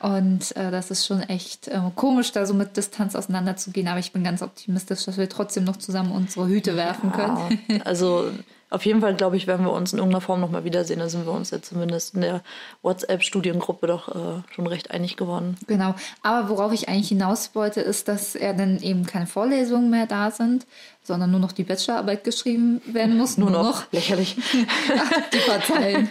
Und 0.00 0.54
äh, 0.56 0.70
das 0.70 0.90
ist 0.90 1.06
schon 1.06 1.22
echt 1.22 1.68
äh, 1.68 1.80
komisch, 1.96 2.30
da 2.30 2.46
so 2.46 2.54
mit 2.54 2.76
Distanz 2.76 3.16
auseinanderzugehen. 3.16 3.88
Aber 3.88 3.98
ich 3.98 4.12
bin 4.12 4.22
ganz 4.22 4.42
optimistisch, 4.42 5.04
dass 5.06 5.16
wir 5.16 5.28
trotzdem 5.28 5.64
noch 5.64 5.76
zusammen 5.76 6.12
unsere 6.12 6.46
Hüte 6.46 6.76
werfen 6.76 7.10
ja, 7.10 7.16
können. 7.16 7.82
also 7.82 8.30
auf 8.70 8.84
jeden 8.84 9.00
Fall, 9.00 9.14
glaube 9.14 9.36
ich, 9.36 9.46
werden 9.46 9.64
wir 9.64 9.72
uns 9.72 9.92
in 9.92 9.98
irgendeiner 9.98 10.20
Form 10.20 10.40
nochmal 10.40 10.64
wiedersehen. 10.64 10.98
Da 10.98 11.08
sind 11.08 11.24
wir 11.24 11.32
uns 11.32 11.50
ja 11.50 11.62
zumindest 11.62 12.14
in 12.14 12.20
der 12.20 12.42
WhatsApp-Studiengruppe 12.82 13.86
doch 13.86 14.08
äh, 14.08 14.42
schon 14.54 14.66
recht 14.66 14.90
einig 14.90 15.16
geworden. 15.16 15.56
Genau. 15.66 15.94
Aber 16.22 16.50
worauf 16.50 16.72
ich 16.72 16.88
eigentlich 16.88 17.08
hinaus 17.08 17.54
wollte, 17.54 17.80
ist, 17.80 18.08
dass 18.08 18.34
ja 18.34 18.52
dann 18.52 18.80
eben 18.80 19.06
keine 19.06 19.26
Vorlesungen 19.26 19.88
mehr 19.88 20.06
da 20.06 20.30
sind, 20.30 20.66
sondern 21.02 21.30
nur 21.30 21.40
noch 21.40 21.52
die 21.52 21.64
Bachelorarbeit 21.64 22.24
geschrieben 22.24 22.82
werden 22.84 23.16
muss. 23.16 23.38
Nur, 23.38 23.50
nur 23.50 23.62
noch. 23.62 23.80
noch. 23.80 23.92
Lächerlich. 23.92 24.36
die 25.32 25.38
Parteien. 25.38 26.10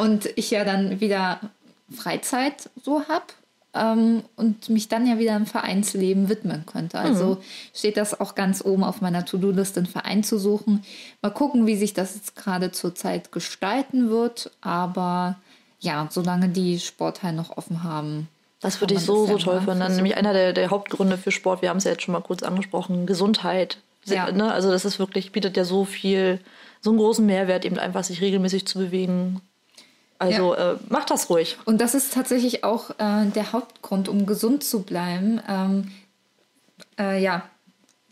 Und 0.00 0.30
ich 0.36 0.50
ja 0.50 0.64
dann 0.64 1.00
wieder 1.00 1.40
Freizeit 1.90 2.70
so 2.82 3.06
habe 3.08 3.26
ähm, 3.74 4.22
und 4.36 4.68
mich 4.68 4.88
dann 4.88 5.06
ja 5.06 5.18
wieder 5.18 5.36
im 5.36 5.46
Vereinsleben 5.46 6.28
widmen 6.28 6.66
könnte. 6.66 6.98
Also 6.98 7.34
mhm. 7.34 7.38
steht 7.74 7.96
das 7.96 8.18
auch 8.20 8.34
ganz 8.34 8.64
oben 8.64 8.84
auf 8.84 9.00
meiner 9.00 9.24
To-Do-Liste, 9.24 9.80
einen 9.80 9.86
Verein 9.86 10.22
zu 10.22 10.38
suchen. 10.38 10.84
Mal 11.22 11.30
gucken, 11.30 11.66
wie 11.66 11.76
sich 11.76 11.94
das 11.94 12.14
jetzt 12.14 12.36
gerade 12.36 12.72
zur 12.72 12.94
Zeit 12.94 13.32
gestalten 13.32 14.10
wird. 14.10 14.50
Aber 14.60 15.36
ja, 15.80 16.06
solange 16.10 16.48
die 16.48 16.78
Sporthallen 16.78 17.36
noch 17.36 17.56
offen 17.56 17.82
haben. 17.82 18.28
Das 18.60 18.80
würde 18.80 18.94
ich 18.94 19.00
so, 19.00 19.26
so 19.26 19.38
toll 19.38 19.60
finden. 19.60 19.96
Nämlich 19.96 20.16
einer 20.16 20.32
der, 20.32 20.52
der 20.52 20.70
Hauptgründe 20.70 21.18
für 21.18 21.32
Sport, 21.32 21.62
wir 21.62 21.70
haben 21.70 21.78
es 21.78 21.84
ja 21.84 21.90
jetzt 21.90 22.02
schon 22.02 22.12
mal 22.12 22.20
kurz 22.20 22.42
angesprochen, 22.42 23.06
Gesundheit. 23.06 23.78
Ja. 24.04 24.30
Ne? 24.30 24.52
Also 24.52 24.70
das 24.70 24.84
ist 24.84 24.98
wirklich, 24.98 25.32
bietet 25.32 25.56
ja 25.56 25.64
so 25.64 25.84
viel, 25.84 26.40
so 26.80 26.90
einen 26.90 26.98
großen 26.98 27.26
Mehrwert, 27.26 27.64
eben 27.64 27.78
einfach 27.78 28.04
sich 28.04 28.20
regelmäßig 28.20 28.66
zu 28.66 28.78
bewegen, 28.78 29.40
also 30.22 30.54
ja. 30.54 30.72
äh, 30.72 30.76
mach 30.88 31.04
das 31.04 31.28
ruhig. 31.30 31.58
Und 31.64 31.80
das 31.80 31.94
ist 31.94 32.14
tatsächlich 32.14 32.64
auch 32.64 32.90
äh, 32.90 33.26
der 33.34 33.52
Hauptgrund, 33.52 34.08
um 34.08 34.26
gesund 34.26 34.62
zu 34.64 34.82
bleiben. 34.82 35.40
Ähm, 35.48 35.92
äh, 36.98 37.22
ja, 37.22 37.42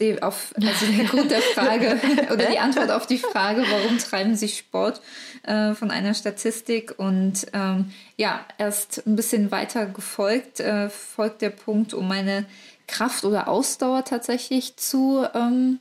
die, 0.00 0.22
auf, 0.22 0.54
also 0.56 0.86
der 0.86 1.04
Grund 1.04 1.30
der 1.30 1.42
Frage 1.42 2.00
oder 2.32 2.46
die 2.46 2.58
Antwort 2.58 2.90
auf 2.90 3.06
die 3.06 3.18
Frage, 3.18 3.64
warum 3.70 3.98
treiben 3.98 4.34
Sie 4.34 4.48
Sport 4.48 5.00
äh, 5.42 5.74
von 5.74 5.90
einer 5.90 6.14
Statistik 6.14 6.94
und 6.98 7.46
ähm, 7.52 7.92
ja, 8.16 8.40
erst 8.58 9.06
ein 9.06 9.16
bisschen 9.16 9.50
weiter 9.50 9.86
gefolgt, 9.86 10.60
äh, 10.60 10.88
folgt 10.88 11.42
der 11.42 11.50
Punkt, 11.50 11.94
um 11.94 12.08
meine 12.08 12.46
Kraft 12.86 13.24
oder 13.24 13.48
Ausdauer 13.48 14.04
tatsächlich 14.04 14.76
zu 14.76 15.26
ähm, 15.34 15.78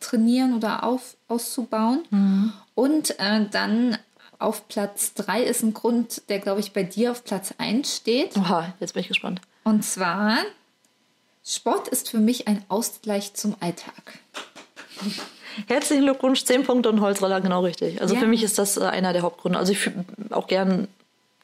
trainieren 0.00 0.54
oder 0.54 0.84
auf, 0.84 1.16
auszubauen. 1.28 2.02
Mhm. 2.10 2.52
Und 2.74 3.18
äh, 3.20 3.46
dann 3.50 3.96
auf 4.38 4.68
Platz 4.68 5.14
3 5.14 5.42
ist 5.42 5.62
ein 5.62 5.74
Grund, 5.74 6.28
der, 6.28 6.38
glaube 6.38 6.60
ich, 6.60 6.72
bei 6.72 6.82
dir 6.82 7.10
auf 7.10 7.24
Platz 7.24 7.54
1 7.58 7.96
steht. 7.96 8.36
Oha, 8.36 8.74
jetzt 8.80 8.94
bin 8.94 9.00
ich 9.00 9.08
gespannt. 9.08 9.40
Und 9.64 9.84
zwar, 9.84 10.38
Sport 11.44 11.88
ist 11.88 12.10
für 12.10 12.18
mich 12.18 12.48
ein 12.48 12.64
Ausgleich 12.68 13.34
zum 13.34 13.56
Alltag. 13.60 14.18
Herzlichen 15.66 16.04
Glückwunsch, 16.04 16.44
10 16.44 16.64
Punkte 16.64 16.88
und 16.90 17.00
Holzroller, 17.00 17.40
genau 17.40 17.62
richtig. 17.62 18.00
Also 18.00 18.14
ja. 18.14 18.20
für 18.20 18.26
mich 18.26 18.42
ist 18.42 18.58
das 18.58 18.76
äh, 18.76 18.84
einer 18.84 19.12
der 19.12 19.22
Hauptgründe. 19.22 19.58
Also 19.58 19.72
ich 19.72 19.90
auch 20.30 20.46
gern 20.46 20.88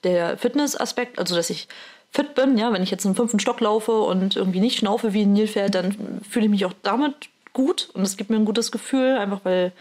der 0.03 0.37
Fitnessaspekt, 0.39 1.19
also 1.19 1.35
dass 1.35 1.51
ich 1.51 1.69
fit 2.11 2.35
bin, 2.35 2.59
ja, 2.59 2.73
wenn 2.73 2.83
ich 2.83 2.91
jetzt 2.91 3.05
im 3.05 3.15
fünften 3.15 3.39
Stock 3.39 3.61
laufe 3.61 3.93
und 3.93 4.35
irgendwie 4.37 4.61
nicht 4.61 4.79
schnaufe 4.79 5.13
wie 5.13 5.23
ein 5.23 5.33
Nilpferd, 5.33 5.75
dann 5.75 6.21
fühle 6.29 6.47
ich 6.47 6.51
mich 6.51 6.65
auch 6.65 6.73
damit 6.83 7.15
gut 7.53 7.91
und 7.95 8.03
es 8.03 8.17
gibt 8.17 8.31
mir 8.31 8.37
ein 8.37 8.45
gutes 8.45 8.73
Gefühl, 8.73 9.17
einfach 9.17 9.41
weil 9.45 9.73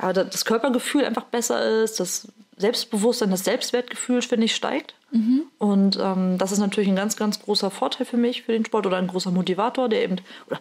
ja, 0.00 0.12
das 0.12 0.44
Körpergefühl 0.44 1.04
einfach 1.04 1.24
besser 1.24 1.82
ist, 1.82 2.00
das 2.00 2.28
Selbstbewusstsein, 2.58 3.30
das 3.30 3.44
Selbstwertgefühl, 3.44 4.22
finde 4.22 4.46
ich, 4.46 4.54
steigt. 4.54 4.94
Mhm. 5.10 5.42
Und 5.58 5.98
ähm, 6.00 6.38
das 6.38 6.52
ist 6.52 6.58
natürlich 6.58 6.88
ein 6.88 6.96
ganz, 6.96 7.16
ganz 7.16 7.40
großer 7.40 7.70
Vorteil 7.70 8.06
für 8.06 8.16
mich, 8.16 8.42
für 8.42 8.52
den 8.52 8.64
Sport 8.64 8.86
oder 8.86 8.98
ein 8.98 9.06
großer 9.06 9.30
Motivator, 9.30 9.88
der 9.88 10.02
eben, 10.02 10.16
oder 10.46 10.60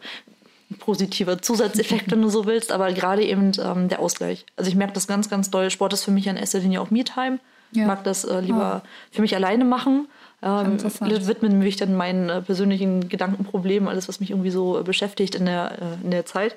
ein 0.69 0.77
positiver 0.77 1.41
Zusatzeffekt, 1.41 2.11
wenn 2.11 2.21
du 2.21 2.29
so 2.29 2.45
willst, 2.45 2.71
aber 2.71 2.91
gerade 2.93 3.23
eben 3.23 3.51
ähm, 3.59 3.89
der 3.89 3.99
Ausgleich. 3.99 4.45
Also 4.55 4.69
ich 4.69 4.75
merke 4.75 4.93
das 4.93 5.07
ganz, 5.07 5.29
ganz 5.29 5.49
doll. 5.49 5.69
Sport 5.69 5.93
ist 5.93 6.03
für 6.03 6.11
mich 6.11 6.27
in 6.27 6.37
erster 6.37 6.59
Linie 6.59 6.81
auch 6.81 6.91
Me-Time. 6.91 7.39
Ja. 7.71 7.81
Ich 7.81 7.87
mag 7.87 8.03
das 8.03 8.23
äh, 8.23 8.39
lieber 8.39 8.81
oh. 8.83 8.87
für 9.11 9.21
mich 9.21 9.35
alleine 9.35 9.65
machen. 9.65 10.07
Ähm, 10.41 10.77
widmen 10.79 11.57
mich 11.59 11.77
dann 11.77 11.95
meinen 11.95 12.29
äh, 12.29 12.41
persönlichen 12.41 13.09
Gedankenproblemen, 13.09 13.89
alles, 13.89 14.07
was 14.07 14.19
mich 14.19 14.29
irgendwie 14.29 14.51
so 14.51 14.79
äh, 14.79 14.83
beschäftigt 14.83 15.35
in 15.35 15.45
der, 15.45 15.77
äh, 15.81 16.03
in 16.03 16.11
der 16.11 16.25
Zeit. 16.25 16.55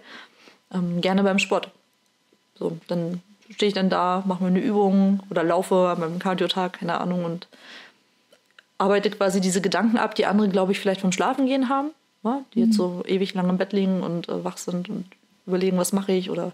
Ähm, 0.72 1.00
gerne 1.00 1.22
beim 1.22 1.38
Sport. 1.38 1.70
So, 2.59 2.76
dann 2.88 3.22
stehe 3.50 3.68
ich 3.68 3.74
dann 3.74 3.90
da, 3.90 4.22
mache 4.26 4.42
mir 4.42 4.48
eine 4.48 4.60
Übung 4.60 5.20
oder 5.30 5.42
laufe 5.42 5.88
an 5.88 6.00
meinem 6.00 6.18
Cardio-Tag, 6.18 6.74
keine 6.74 7.00
Ahnung, 7.00 7.24
und 7.24 7.48
arbeite 8.78 9.10
quasi 9.10 9.40
diese 9.40 9.60
Gedanken 9.60 9.98
ab, 9.98 10.14
die 10.14 10.26
andere, 10.26 10.48
glaube 10.48 10.72
ich, 10.72 10.80
vielleicht 10.80 11.00
vom 11.02 11.12
Schlafengehen 11.12 11.68
haben, 11.68 11.90
ne? 12.22 12.44
die 12.54 12.60
mhm. 12.60 12.66
jetzt 12.66 12.76
so 12.76 13.02
ewig 13.06 13.34
lang 13.34 13.48
im 13.48 13.58
Bett 13.58 13.72
liegen 13.72 14.02
und 14.02 14.28
äh, 14.28 14.44
wach 14.44 14.56
sind 14.56 14.88
und 14.88 15.04
überlegen, 15.46 15.76
was 15.76 15.92
mache 15.92 16.12
ich 16.12 16.30
oder 16.30 16.52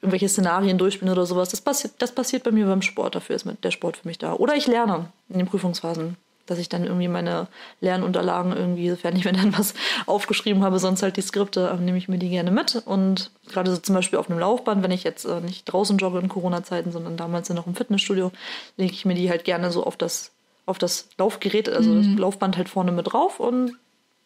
irgendwelche 0.00 0.28
Szenarien 0.28 0.78
durchspielen 0.78 1.12
oder 1.12 1.26
sowas. 1.26 1.50
Das 1.50 1.60
passiert, 1.60 1.94
das 1.98 2.12
passiert 2.12 2.44
bei 2.44 2.52
mir 2.52 2.66
beim 2.66 2.82
Sport, 2.82 3.14
dafür 3.14 3.36
ist 3.36 3.46
der 3.62 3.70
Sport 3.70 3.98
für 3.98 4.08
mich 4.08 4.18
da. 4.18 4.34
Oder 4.34 4.54
ich 4.54 4.66
lerne 4.66 5.06
in 5.28 5.38
den 5.38 5.48
Prüfungsphasen 5.48 6.16
dass 6.50 6.58
ich 6.58 6.68
dann 6.68 6.84
irgendwie 6.84 7.08
meine 7.08 7.46
Lernunterlagen 7.80 8.52
irgendwie, 8.56 8.90
sofern 8.90 9.16
ich 9.16 9.24
mir 9.24 9.32
dann 9.32 9.56
was 9.56 9.74
aufgeschrieben 10.06 10.62
habe, 10.64 10.78
sonst 10.78 11.02
halt 11.02 11.16
die 11.16 11.22
Skripte, 11.22 11.70
ähm, 11.72 11.84
nehme 11.84 11.98
ich 11.98 12.08
mir 12.08 12.18
die 12.18 12.30
gerne 12.30 12.50
mit. 12.50 12.82
Und 12.84 13.30
gerade 13.48 13.70
so 13.70 13.76
zum 13.76 13.94
Beispiel 13.94 14.18
auf 14.18 14.30
einem 14.30 14.38
Laufband, 14.38 14.82
wenn 14.82 14.90
ich 14.90 15.04
jetzt 15.04 15.24
äh, 15.24 15.40
nicht 15.40 15.64
draußen 15.66 15.98
jogge 15.98 16.18
in 16.18 16.28
Corona-Zeiten, 16.28 16.92
sondern 16.92 17.16
damals 17.16 17.48
noch 17.50 17.66
im 17.66 17.74
Fitnessstudio, 17.74 18.32
lege 18.76 18.92
ich 18.92 19.04
mir 19.04 19.14
die 19.14 19.30
halt 19.30 19.44
gerne 19.44 19.70
so 19.70 19.84
auf 19.84 19.96
das, 19.96 20.32
auf 20.66 20.78
das 20.78 21.08
Laufgerät, 21.18 21.68
also 21.68 21.90
mhm. 21.90 22.12
das 22.12 22.20
Laufband 22.20 22.56
halt 22.56 22.68
vorne 22.68 22.92
mit 22.92 23.12
drauf 23.12 23.40
und 23.40 23.72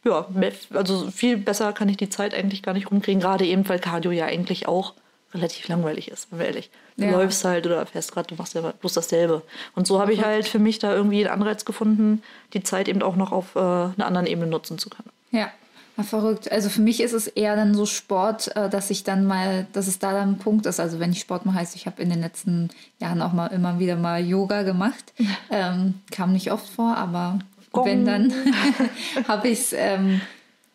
ja, 0.05 0.27
also 0.75 1.11
viel 1.13 1.37
besser 1.37 1.73
kann 1.73 1.89
ich 1.89 1.97
die 1.97 2.09
Zeit 2.09 2.35
eigentlich 2.35 2.63
gar 2.63 2.73
nicht 2.73 2.91
rumkriegen, 2.91 3.21
gerade 3.21 3.47
eben, 3.47 3.69
weil 3.69 3.79
Cardio 3.79 4.11
ja 4.11 4.27
eigentlich 4.27 4.67
auch 4.67 4.95
relativ 5.35 5.69
langweilig 5.69 6.09
ist, 6.11 6.29
wenn 6.31 6.39
wir 6.39 6.47
ehrlich. 6.47 6.71
Du 6.97 7.05
ja. 7.05 7.13
läufst 7.13 7.45
halt 7.45 7.67
oder 7.67 7.85
fährst 7.87 8.13
gerade, 8.13 8.29
du 8.29 8.35
machst 8.35 8.55
ja 8.55 8.61
bloß 8.61 8.93
dasselbe. 8.93 9.43
Und 9.75 9.87
so 9.87 10.01
habe 10.01 10.13
ich 10.13 10.23
halt 10.25 10.47
für 10.47 10.59
mich 10.59 10.79
da 10.79 10.95
irgendwie 10.95 11.27
einen 11.27 11.41
Anreiz 11.41 11.65
gefunden, 11.65 12.23
die 12.53 12.63
Zeit 12.63 12.89
eben 12.89 13.03
auch 13.03 13.17
noch 13.17 13.33
auf 13.33 13.57
äh, 13.57 13.59
einer 13.59 14.07
anderen 14.07 14.27
Ebene 14.27 14.47
nutzen 14.47 14.79
zu 14.79 14.91
können. 14.91 15.11
Ja, 15.31 15.51
Ja, 15.97 16.05
verrückt. 16.05 16.51
Also 16.51 16.71
für 16.71 16.81
mich 16.81 17.01
ist 17.03 17.13
es 17.13 17.27
eher 17.27 17.55
dann 17.55 17.75
so 17.75 17.85
Sport, 17.85 18.55
äh, 18.57 18.71
dass 18.71 18.91
ich 18.91 19.05
dann 19.05 19.27
mal, 19.27 19.67
dass 19.73 19.89
es 19.89 19.99
da 19.99 20.13
dann 20.13 20.31
ein 20.31 20.39
Punkt 20.39 20.65
ist. 20.67 20.81
Also 20.81 21.01
wenn 21.01 21.13
ich 21.13 21.21
Sport 21.21 21.45
mache, 21.45 21.57
heißt, 21.57 21.77
ich 21.77 21.87
habe 21.87 22.01
in 22.01 22.09
den 22.09 22.21
letzten 22.21 22.71
Jahren 22.99 23.21
auch 23.21 23.33
mal 23.33 23.49
immer 23.49 23.79
wieder 23.79 23.97
mal 23.97 24.25
Yoga 24.25 24.63
gemacht. 24.63 25.13
Ähm, 25.51 25.95
kam 26.11 26.33
nicht 26.33 26.51
oft 26.51 26.67
vor, 26.67 26.97
aber 26.97 27.39
Gong. 27.73 27.85
wenn 27.85 28.07
dann 28.07 28.33
habe 29.29 29.49
ich 29.49 29.61
es 29.61 29.73
ähm, 29.75 30.23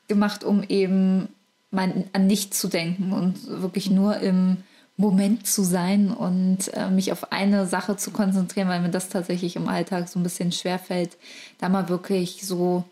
gemacht, 0.07 0.43
um 0.43 0.63
eben 0.63 1.29
mein, 1.71 2.05
an 2.13 2.27
nichts 2.27 2.59
zu 2.59 2.67
denken 2.67 3.11
und 3.11 3.47
wirklich 3.61 3.89
nur 3.89 4.17
im 4.17 4.57
Moment 4.95 5.45
zu 5.45 5.63
sein 5.63 6.11
und 6.11 6.73
äh, 6.73 6.89
mich 6.89 7.11
auf 7.11 7.31
eine 7.31 7.67
Sache 7.67 7.97
zu 7.97 8.11
konzentrieren, 8.11 8.67
weil 8.67 8.81
mir 8.81 8.89
das 8.89 9.09
tatsächlich 9.09 9.55
im 9.55 9.69
Alltag 9.69 10.09
so 10.09 10.19
ein 10.19 10.23
bisschen 10.23 10.51
schwer 10.51 10.79
fällt, 10.79 11.17
da 11.59 11.69
mal 11.69 11.87
wirklich 11.87 12.45
so 12.45 12.83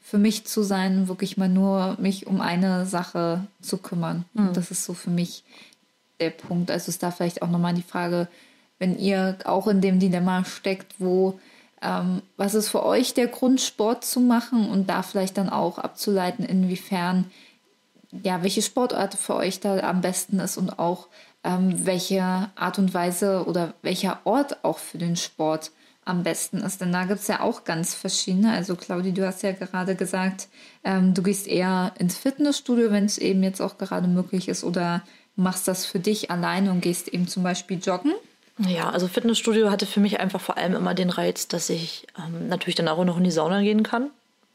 für 0.00 0.18
mich 0.18 0.46
zu 0.46 0.62
sein, 0.62 1.06
wirklich 1.06 1.36
mal 1.36 1.48
nur 1.48 1.96
mich 2.00 2.26
um 2.26 2.40
eine 2.40 2.86
Sache 2.86 3.46
zu 3.60 3.76
kümmern. 3.76 4.24
Mhm. 4.32 4.54
Das 4.54 4.70
ist 4.70 4.84
so 4.84 4.94
für 4.94 5.10
mich 5.10 5.44
der 6.18 6.30
Punkt. 6.30 6.70
Also 6.70 6.88
ist 6.88 7.02
da 7.02 7.10
vielleicht 7.10 7.42
auch 7.42 7.50
nochmal 7.50 7.74
die 7.74 7.82
Frage, 7.82 8.26
wenn 8.78 8.98
ihr 8.98 9.36
auch 9.44 9.68
in 9.68 9.82
dem 9.82 10.00
Dilemma 10.00 10.44
steckt, 10.44 10.94
wo 10.98 11.38
ähm, 11.82 12.22
was 12.36 12.54
ist 12.54 12.68
für 12.68 12.84
euch 12.84 13.14
der 13.14 13.26
Grund, 13.26 13.60
Sport 13.60 14.04
zu 14.04 14.20
machen 14.20 14.68
und 14.68 14.88
da 14.88 15.02
vielleicht 15.02 15.38
dann 15.38 15.48
auch 15.48 15.78
abzuleiten, 15.78 16.44
inwiefern, 16.44 17.30
ja, 18.22 18.42
welche 18.42 18.62
Sportart 18.62 19.14
für 19.14 19.36
euch 19.36 19.60
da 19.60 19.78
am 19.80 20.00
besten 20.00 20.40
ist 20.40 20.56
und 20.56 20.78
auch 20.78 21.08
ähm, 21.44 21.86
welche 21.86 22.50
Art 22.54 22.78
und 22.78 22.92
Weise 22.92 23.44
oder 23.46 23.74
welcher 23.82 24.20
Ort 24.24 24.64
auch 24.64 24.78
für 24.78 24.98
den 24.98 25.16
Sport 25.16 25.70
am 26.04 26.22
besten 26.22 26.58
ist. 26.58 26.80
Denn 26.80 26.92
da 26.92 27.04
gibt 27.04 27.20
es 27.20 27.28
ja 27.28 27.40
auch 27.40 27.64
ganz 27.64 27.94
verschiedene. 27.94 28.52
Also 28.52 28.74
Claudi, 28.74 29.12
du 29.12 29.26
hast 29.26 29.42
ja 29.42 29.52
gerade 29.52 29.94
gesagt, 29.94 30.48
ähm, 30.84 31.14
du 31.14 31.22
gehst 31.22 31.46
eher 31.46 31.92
ins 31.98 32.16
Fitnessstudio, 32.16 32.90
wenn 32.90 33.04
es 33.04 33.18
eben 33.18 33.42
jetzt 33.42 33.60
auch 33.60 33.78
gerade 33.78 34.08
möglich 34.08 34.48
ist, 34.48 34.64
oder 34.64 35.02
machst 35.36 35.68
das 35.68 35.86
für 35.86 36.00
dich 36.00 36.30
alleine 36.30 36.70
und 36.70 36.80
gehst 36.80 37.08
eben 37.08 37.28
zum 37.28 37.42
Beispiel 37.42 37.78
joggen. 37.78 38.12
Ja, 38.58 38.90
also 38.90 39.08
Fitnessstudio 39.08 39.70
hatte 39.70 39.86
für 39.86 40.00
mich 40.00 40.20
einfach 40.20 40.40
vor 40.40 40.58
allem 40.58 40.74
immer 40.74 40.94
den 40.94 41.10
Reiz, 41.10 41.48
dass 41.48 41.70
ich 41.70 42.06
ähm, 42.18 42.48
natürlich 42.48 42.74
dann 42.74 42.88
auch 42.88 43.02
noch 43.04 43.16
in 43.16 43.24
die 43.24 43.30
Sauna 43.30 43.62
gehen 43.62 43.82
kann. 43.82 44.10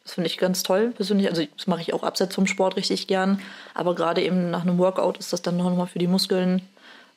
Das 0.05 0.13
finde 0.13 0.29
ich 0.29 0.37
ganz 0.37 0.63
toll 0.63 0.93
persönlich. 0.95 1.27
Also 1.29 1.43
das 1.57 1.67
mache 1.67 1.81
ich 1.81 1.93
auch 1.93 2.03
abseits 2.03 2.35
vom 2.35 2.47
Sport 2.47 2.77
richtig 2.77 3.07
gern. 3.07 3.41
Aber 3.73 3.95
gerade 3.95 4.21
eben 4.21 4.51
nach 4.51 4.61
einem 4.61 4.77
Workout 4.77 5.17
ist 5.17 5.33
das 5.33 5.41
dann 5.41 5.57
noch 5.57 5.75
mal 5.75 5.87
für 5.87 5.99
die 5.99 6.07
Muskeln 6.07 6.61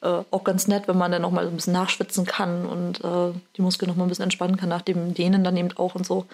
äh, 0.00 0.22
auch 0.30 0.42
ganz 0.42 0.68
nett, 0.68 0.88
wenn 0.88 0.96
man 0.96 1.12
dann 1.12 1.22
noch 1.22 1.30
mal 1.30 1.46
ein 1.46 1.54
bisschen 1.54 1.74
nachschwitzen 1.74 2.24
kann 2.24 2.66
und 2.66 3.04
äh, 3.04 3.38
die 3.56 3.62
Muskeln 3.62 3.88
noch 3.88 3.96
mal 3.96 4.04
ein 4.04 4.08
bisschen 4.08 4.24
entspannen 4.24 4.56
kann 4.56 4.68
nach 4.68 4.82
dem 4.82 5.12
Dehnen 5.12 5.44
dann 5.44 5.56
eben 5.56 5.76
auch 5.76 5.94
und 5.94 6.06
so. 6.06 6.24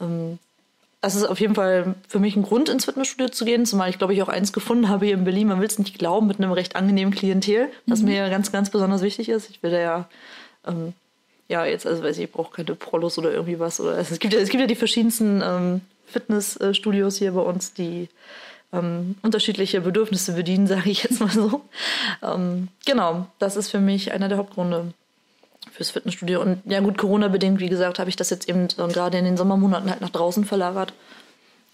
Ähm, 0.00 0.38
das 1.00 1.14
ist 1.14 1.24
auf 1.24 1.40
jeden 1.40 1.54
Fall 1.54 1.94
für 2.08 2.18
mich 2.18 2.36
ein 2.36 2.42
Grund, 2.42 2.68
ins 2.68 2.84
Fitnessstudio 2.84 3.28
zu 3.28 3.44
gehen, 3.44 3.64
zumal 3.64 3.88
ich 3.90 3.98
glaube 3.98 4.12
ich 4.12 4.22
auch 4.22 4.28
eins 4.28 4.52
gefunden 4.52 4.88
habe 4.88 5.06
hier 5.06 5.14
in 5.14 5.24
Berlin. 5.24 5.48
Man 5.48 5.60
will 5.60 5.68
es 5.68 5.78
nicht 5.78 5.98
glauben, 5.98 6.26
mit 6.26 6.38
einem 6.38 6.52
recht 6.52 6.74
angenehmen 6.74 7.14
Klientel, 7.14 7.68
was 7.86 8.00
mhm. 8.00 8.08
mir 8.08 8.28
ganz, 8.28 8.50
ganz 8.50 8.70
besonders 8.70 9.02
wichtig 9.02 9.28
ist. 9.28 9.48
Ich 9.50 9.62
will 9.62 9.70
da 9.70 9.78
ja, 9.78 10.08
ähm, 10.66 10.92
ja 11.48 11.64
jetzt, 11.64 11.86
also 11.86 12.02
weiß 12.02 12.18
ich, 12.18 12.24
ich 12.24 12.32
brauche 12.32 12.52
keine 12.52 12.74
Prolos 12.74 13.18
oder 13.18 13.32
irgendwie 13.32 13.58
was. 13.58 13.80
Oder, 13.80 13.92
also 13.92 14.14
es, 14.14 14.18
gibt 14.18 14.34
ja, 14.34 14.40
es 14.40 14.48
gibt 14.48 14.60
ja 14.60 14.66
die 14.66 14.74
verschiedensten 14.74 15.42
ähm, 15.44 15.80
Fitnessstudios 16.06 17.18
hier 17.18 17.32
bei 17.32 17.40
uns, 17.40 17.72
die 17.72 18.08
ähm, 18.72 19.16
unterschiedliche 19.22 19.80
Bedürfnisse 19.80 20.32
bedienen, 20.32 20.66
sage 20.66 20.90
ich 20.90 21.02
jetzt 21.02 21.20
mal 21.20 21.30
so. 21.30 21.62
Ähm, 22.22 22.68
genau, 22.84 23.26
das 23.38 23.56
ist 23.56 23.70
für 23.70 23.80
mich 23.80 24.12
einer 24.12 24.28
der 24.28 24.38
Hauptgründe 24.38 24.92
fürs 25.72 25.90
Fitnessstudio. 25.90 26.40
Und 26.40 26.62
ja 26.64 26.80
gut, 26.80 26.98
Corona-bedingt, 26.98 27.60
wie 27.60 27.68
gesagt, 27.68 27.98
habe 27.98 28.10
ich 28.10 28.16
das 28.16 28.30
jetzt 28.30 28.48
eben 28.48 28.68
gerade 28.68 29.18
in 29.18 29.24
den 29.24 29.36
Sommermonaten 29.36 29.90
halt 29.90 30.00
nach 30.00 30.10
draußen 30.10 30.44
verlagert. 30.44 30.92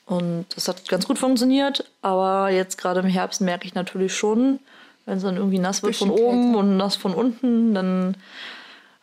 Und 0.07 0.47
das 0.55 0.69
hat 0.69 0.89
ganz 0.89 1.07
gut 1.07 1.19
funktioniert. 1.19 1.85
Aber 2.03 2.51
jetzt 2.51 2.79
gerade 2.79 3.01
im 3.01 3.07
Herbst 3.07 3.41
merke 3.41 3.67
ich 3.67 3.75
natürlich 3.75 4.15
schon, 4.15 4.59
wenn 5.07 5.17
es 5.19 5.23
dann 5.23 5.37
irgendwie 5.37 5.59
nass 5.59 5.83
wird 5.83 5.97
von 5.97 6.11
oben 6.11 6.55
und 6.55 6.77
nass 6.77 6.97
von 6.97 7.15
unten, 7.15 7.75
dann 7.75 8.17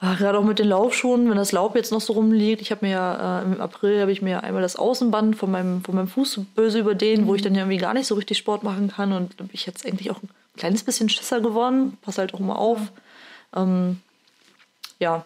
Ah, 0.01 0.15
gerade 0.15 0.38
auch 0.38 0.45
mit 0.45 0.59
den 0.59 0.69
Laufschuhen, 0.69 1.29
wenn 1.29 1.35
das 1.35 1.51
Laub 1.51 1.75
jetzt 1.75 1.91
noch 1.91 1.99
so 1.99 2.13
rumliegt. 2.13 2.62
Ich 2.62 2.71
habe 2.71 2.85
mir 2.85 2.91
ja 2.93 3.41
äh, 3.41 3.43
im 3.43 3.59
April 3.59 3.99
habe 3.99 4.13
ich 4.13 4.21
mir 4.21 4.43
einmal 4.43 4.62
das 4.62 4.77
Außenband 4.77 5.35
von 5.35 5.51
meinem, 5.51 5.83
von 5.83 5.93
meinem 5.93 6.07
Fuß 6.07 6.39
böse 6.55 6.79
überdehnt, 6.79 7.23
mhm. 7.23 7.27
wo 7.27 7.35
ich 7.35 7.41
dann 7.41 7.53
ja 7.53 7.62
irgendwie 7.62 7.79
gar 7.79 7.93
nicht 7.93 8.07
so 8.07 8.15
richtig 8.15 8.38
Sport 8.38 8.63
machen 8.63 8.88
kann. 8.88 9.12
Und 9.12 9.33
da 9.38 9.43
bin 9.43 9.51
ich 9.51 9.65
jetzt 9.65 9.85
eigentlich 9.85 10.09
auch 10.09 10.23
ein 10.23 10.29
kleines 10.55 10.83
bisschen 10.83 11.09
Schisser 11.09 11.41
geworden. 11.41 11.97
Pass 12.01 12.17
halt 12.17 12.33
auch 12.33 12.39
mal 12.39 12.55
auf. 12.55 12.79
Ja. 13.53 13.62
Ähm, 13.62 13.99
ja. 14.99 15.25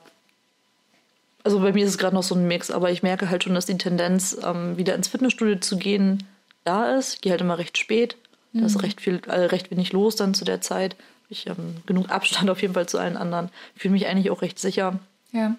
Also 1.43 1.59
bei 1.59 1.71
mir 1.71 1.83
ist 1.83 1.91
es 1.91 1.97
gerade 1.99 2.15
noch 2.15 2.23
so 2.23 2.33
ein 2.33 2.47
Mix, 2.47 2.71
aber 2.71 2.89
ich 2.89 3.03
merke 3.03 3.29
halt 3.29 3.43
schon, 3.43 3.53
dass 3.53 3.67
die 3.67 3.77
Tendenz, 3.77 4.37
ähm, 4.43 4.77
wieder 4.77 4.95
ins 4.95 5.07
Fitnessstudio 5.07 5.57
zu 5.59 5.77
gehen, 5.77 6.25
da 6.63 6.95
ist. 6.95 7.15
Ich 7.15 7.21
gehe 7.21 7.31
halt 7.31 7.41
immer 7.41 7.59
recht 7.59 7.77
spät. 7.77 8.15
Mhm. 8.53 8.61
Da 8.61 8.65
ist 8.65 8.75
mhm. 8.75 8.81
recht 8.81 9.01
viel, 9.01 9.21
äh, 9.27 9.41
recht 9.45 9.69
wenig 9.69 9.93
los 9.93 10.15
dann 10.15 10.33
zu 10.33 10.45
der 10.45 10.61
Zeit 10.61 10.95
ich 11.33 11.47
ähm, 11.47 11.77
genug 11.85 12.09
Abstand 12.09 12.49
auf 12.49 12.61
jeden 12.61 12.73
Fall 12.73 12.87
zu 12.87 12.97
allen 12.97 13.17
anderen. 13.17 13.49
Ich 13.75 13.81
fühle 13.81 13.93
mich 13.93 14.07
eigentlich 14.07 14.31
auch 14.31 14.41
recht 14.41 14.59
sicher. 14.59 14.99
Ja. 15.31 15.55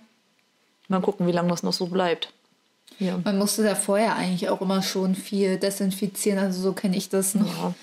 Mal 0.88 1.00
gucken, 1.00 1.26
wie 1.26 1.32
lange 1.32 1.50
das 1.50 1.62
noch 1.62 1.72
so 1.72 1.86
bleibt. 1.86 2.30
Ja. 2.98 3.18
Man 3.24 3.38
musste 3.38 3.62
da 3.62 3.74
vorher 3.74 4.16
eigentlich 4.16 4.48
auch 4.48 4.60
immer 4.60 4.82
schon 4.82 5.14
viel 5.14 5.58
desinfizieren. 5.58 6.38
Also 6.38 6.62
so 6.62 6.72
kenne 6.72 6.96
ich 6.96 7.08
das 7.08 7.34
noch 7.34 7.74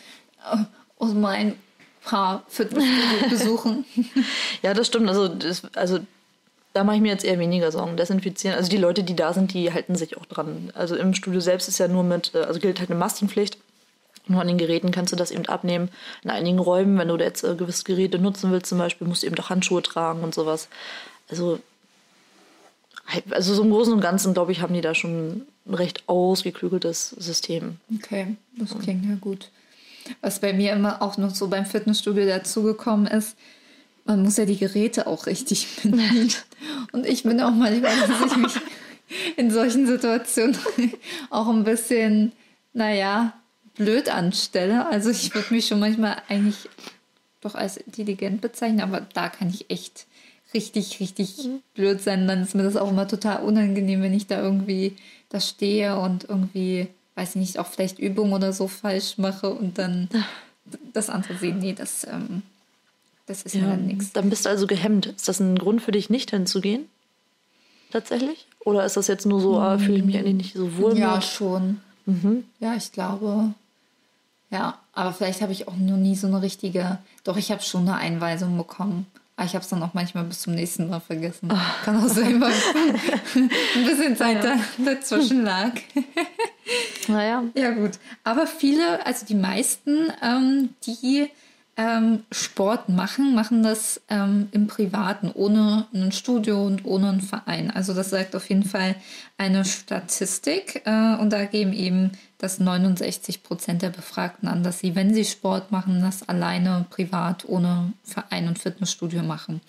ja. 0.43 0.67
aus 0.97 1.13
meinen 1.13 1.55
paar 2.03 2.43
Fitnessbesuchen. 2.47 3.85
ja, 4.63 4.73
das 4.73 4.87
stimmt. 4.87 5.09
Also, 5.09 5.27
das, 5.27 5.63
also 5.75 5.99
da 6.73 6.83
mache 6.83 6.95
ich 6.97 7.01
mir 7.01 7.11
jetzt 7.11 7.25
eher 7.25 7.39
weniger 7.39 7.71
Sorgen. 7.71 7.97
Desinfizieren. 7.97 8.57
Also 8.57 8.69
die 8.69 8.77
Leute, 8.77 9.03
die 9.03 9.15
da 9.15 9.33
sind, 9.33 9.53
die 9.53 9.71
halten 9.73 9.95
sich 9.95 10.17
auch 10.17 10.25
dran. 10.25 10.71
Also 10.73 10.95
im 10.95 11.13
Studio 11.13 11.39
selbst 11.39 11.67
ist 11.67 11.77
ja 11.77 11.87
nur 11.87 12.03
mit, 12.03 12.33
äh, 12.33 12.39
also 12.39 12.59
gilt 12.59 12.79
halt 12.79 12.89
eine 12.89 12.99
Maskenpflicht. 12.99 13.57
Nur 14.27 14.41
an 14.41 14.47
den 14.47 14.57
Geräten 14.57 14.91
kannst 14.91 15.11
du 15.11 15.17
das 15.17 15.31
eben 15.31 15.45
abnehmen. 15.47 15.89
In 16.23 16.29
einigen 16.29 16.59
Räumen, 16.59 16.97
wenn 16.97 17.07
du 17.07 17.17
jetzt 17.17 17.43
äh, 17.43 17.55
gewisse 17.55 17.83
Geräte 17.83 18.19
nutzen 18.19 18.51
willst, 18.51 18.67
zum 18.67 18.77
Beispiel, 18.77 19.07
musst 19.07 19.23
du 19.23 19.27
eben 19.27 19.35
doch 19.35 19.49
Handschuhe 19.49 19.81
tragen 19.81 20.23
und 20.23 20.33
sowas. 20.33 20.67
Also, 21.29 21.59
also 23.29 23.53
so 23.53 23.63
im 23.63 23.71
Großen 23.71 23.93
und 23.93 24.01
Ganzen, 24.01 24.33
glaube 24.33 24.51
ich, 24.51 24.61
haben 24.61 24.73
die 24.73 24.81
da 24.81 24.93
schon 24.93 25.45
ein 25.65 25.73
recht 25.73 26.03
ausgeklügeltes 26.07 27.09
System. 27.09 27.77
Okay, 27.95 28.35
das 28.57 28.77
klingt 28.77 29.05
ja 29.05 29.15
gut. 29.19 29.49
Was 30.21 30.39
bei 30.39 30.53
mir 30.53 30.73
immer 30.73 31.01
auch 31.01 31.17
noch 31.17 31.33
so 31.33 31.47
beim 31.47 31.65
Fitnessstudio 31.65 32.25
dazugekommen 32.25 33.07
ist, 33.07 33.35
man 34.05 34.23
muss 34.23 34.37
ja 34.37 34.45
die 34.45 34.57
Geräte 34.57 35.07
auch 35.07 35.25
richtig 35.25 35.67
bedienen. 35.83 36.33
Und 36.91 37.05
ich 37.05 37.23
bin 37.23 37.39
auch 37.41 37.51
mal, 37.51 37.79
dass 37.81 38.31
ich 38.31 38.37
mich 38.37 38.53
in 39.37 39.51
solchen 39.51 39.87
Situationen 39.87 40.57
auch 41.29 41.47
ein 41.49 41.63
bisschen, 41.63 42.31
naja, 42.73 43.33
blöd 43.75 44.09
anstelle. 44.09 44.87
Also 44.87 45.09
ich 45.09 45.33
würde 45.33 45.53
mich 45.53 45.67
schon 45.67 45.79
manchmal 45.79 46.21
eigentlich 46.27 46.69
doch 47.41 47.55
als 47.55 47.77
intelligent 47.77 48.41
bezeichnen, 48.41 48.81
aber 48.81 49.01
da 49.13 49.29
kann 49.29 49.49
ich 49.49 49.69
echt 49.69 50.05
richtig, 50.53 50.99
richtig 50.99 51.45
mhm. 51.45 51.61
blöd 51.73 52.01
sein. 52.01 52.27
Dann 52.27 52.43
ist 52.43 52.55
mir 52.55 52.63
das 52.63 52.75
auch 52.75 52.89
immer 52.89 53.07
total 53.07 53.43
unangenehm, 53.43 54.01
wenn 54.01 54.13
ich 54.13 54.27
da 54.27 54.41
irgendwie 54.41 54.95
da 55.29 55.39
stehe 55.39 55.97
und 55.97 56.25
irgendwie, 56.25 56.87
weiß 57.15 57.29
ich 57.29 57.35
nicht, 57.35 57.59
auch 57.59 57.67
vielleicht 57.67 57.99
Übungen 57.99 58.33
oder 58.33 58.53
so 58.53 58.67
falsch 58.67 59.17
mache 59.17 59.49
und 59.49 59.77
dann 59.77 60.09
das 60.93 61.09
andere 61.09 61.37
sehen. 61.37 61.59
Nee, 61.59 61.73
das, 61.73 62.05
ähm, 62.05 62.43
das 63.25 63.43
ist 63.43 63.55
ja, 63.55 63.61
ja 63.61 63.77
nichts. 63.77 64.11
Dann 64.13 64.29
bist 64.29 64.45
du 64.45 64.49
also 64.49 64.67
gehemmt. 64.67 65.07
Ist 65.07 65.27
das 65.27 65.39
ein 65.39 65.57
Grund 65.57 65.81
für 65.81 65.91
dich, 65.91 66.09
nicht 66.09 66.31
hinzugehen? 66.31 66.85
Tatsächlich? 67.91 68.47
Oder 68.59 68.85
ist 68.85 68.97
das 68.97 69.07
jetzt 69.07 69.25
nur 69.25 69.41
so, 69.41 69.59
mhm. 69.59 69.79
fühle 69.79 69.97
ich 69.97 70.05
mich 70.05 70.17
eigentlich 70.17 70.35
nicht 70.35 70.53
so 70.53 70.77
wohl? 70.77 70.97
Ja, 70.97 71.15
mit? 71.15 71.23
schon. 71.23 71.81
Mhm. 72.11 72.43
Ja, 72.59 72.75
ich 72.75 72.91
glaube, 72.91 73.53
ja, 74.49 74.77
aber 74.93 75.13
vielleicht 75.13 75.41
habe 75.41 75.53
ich 75.53 75.67
auch 75.67 75.77
noch 75.77 75.97
nie 75.97 76.15
so 76.15 76.27
eine 76.27 76.41
richtige. 76.41 76.97
Doch, 77.23 77.37
ich 77.37 77.51
habe 77.51 77.61
schon 77.61 77.87
eine 77.87 77.97
Einweisung 77.97 78.57
bekommen. 78.57 79.05
Aber 79.37 79.45
ich 79.45 79.55
habe 79.55 79.63
es 79.63 79.69
dann 79.69 79.81
auch 79.81 79.93
manchmal 79.93 80.25
bis 80.25 80.41
zum 80.41 80.53
nächsten 80.53 80.89
Mal 80.89 80.99
vergessen. 80.99 81.49
Oh. 81.51 81.85
Kann 81.85 82.03
auch 82.03 82.09
sein, 82.09 82.39
weil 82.41 82.53
ein 83.35 83.85
bisschen 83.85 84.15
Zeit 84.17 84.43
ja. 84.43 84.57
dazwischen 84.77 85.43
lag. 85.43 85.71
naja. 87.07 87.43
Ja, 87.55 87.71
gut. 87.71 87.91
Aber 88.23 88.45
viele, 88.45 89.05
also 89.05 89.25
die 89.25 89.35
meisten, 89.35 90.11
ähm, 90.21 90.69
die 90.85 91.29
ähm, 91.77 92.23
Sport 92.31 92.89
machen, 92.89 93.33
machen 93.33 93.63
das 93.63 94.01
ähm, 94.09 94.49
im 94.51 94.67
Privaten, 94.67 95.31
ohne 95.33 95.87
ein 95.93 96.11
Studio 96.11 96.65
und 96.65 96.85
ohne 96.85 97.09
einen 97.09 97.21
Verein. 97.21 97.71
Also 97.71 97.93
das 97.93 98.09
sagt 98.09 98.35
auf 98.35 98.49
jeden 98.49 98.65
Fall 98.65 98.95
eine 99.37 99.63
Statistik. 99.63 100.81
Äh, 100.85 101.15
und 101.15 101.31
da 101.31 101.45
geben 101.45 101.73
eben 101.73 102.11
das 102.37 102.59
69 102.59 103.43
Prozent 103.43 103.81
der 103.81 103.89
Befragten 103.89 104.49
an, 104.49 104.63
dass 104.63 104.79
sie, 104.79 104.95
wenn 104.95 105.13
sie 105.13 105.25
Sport 105.25 105.71
machen, 105.71 106.01
das 106.01 106.27
alleine 106.27 106.85
privat 106.89 107.47
ohne 107.47 107.93
Verein 108.03 108.47
und 108.47 108.59
Fitnessstudio 108.59 109.23
machen. 109.23 109.61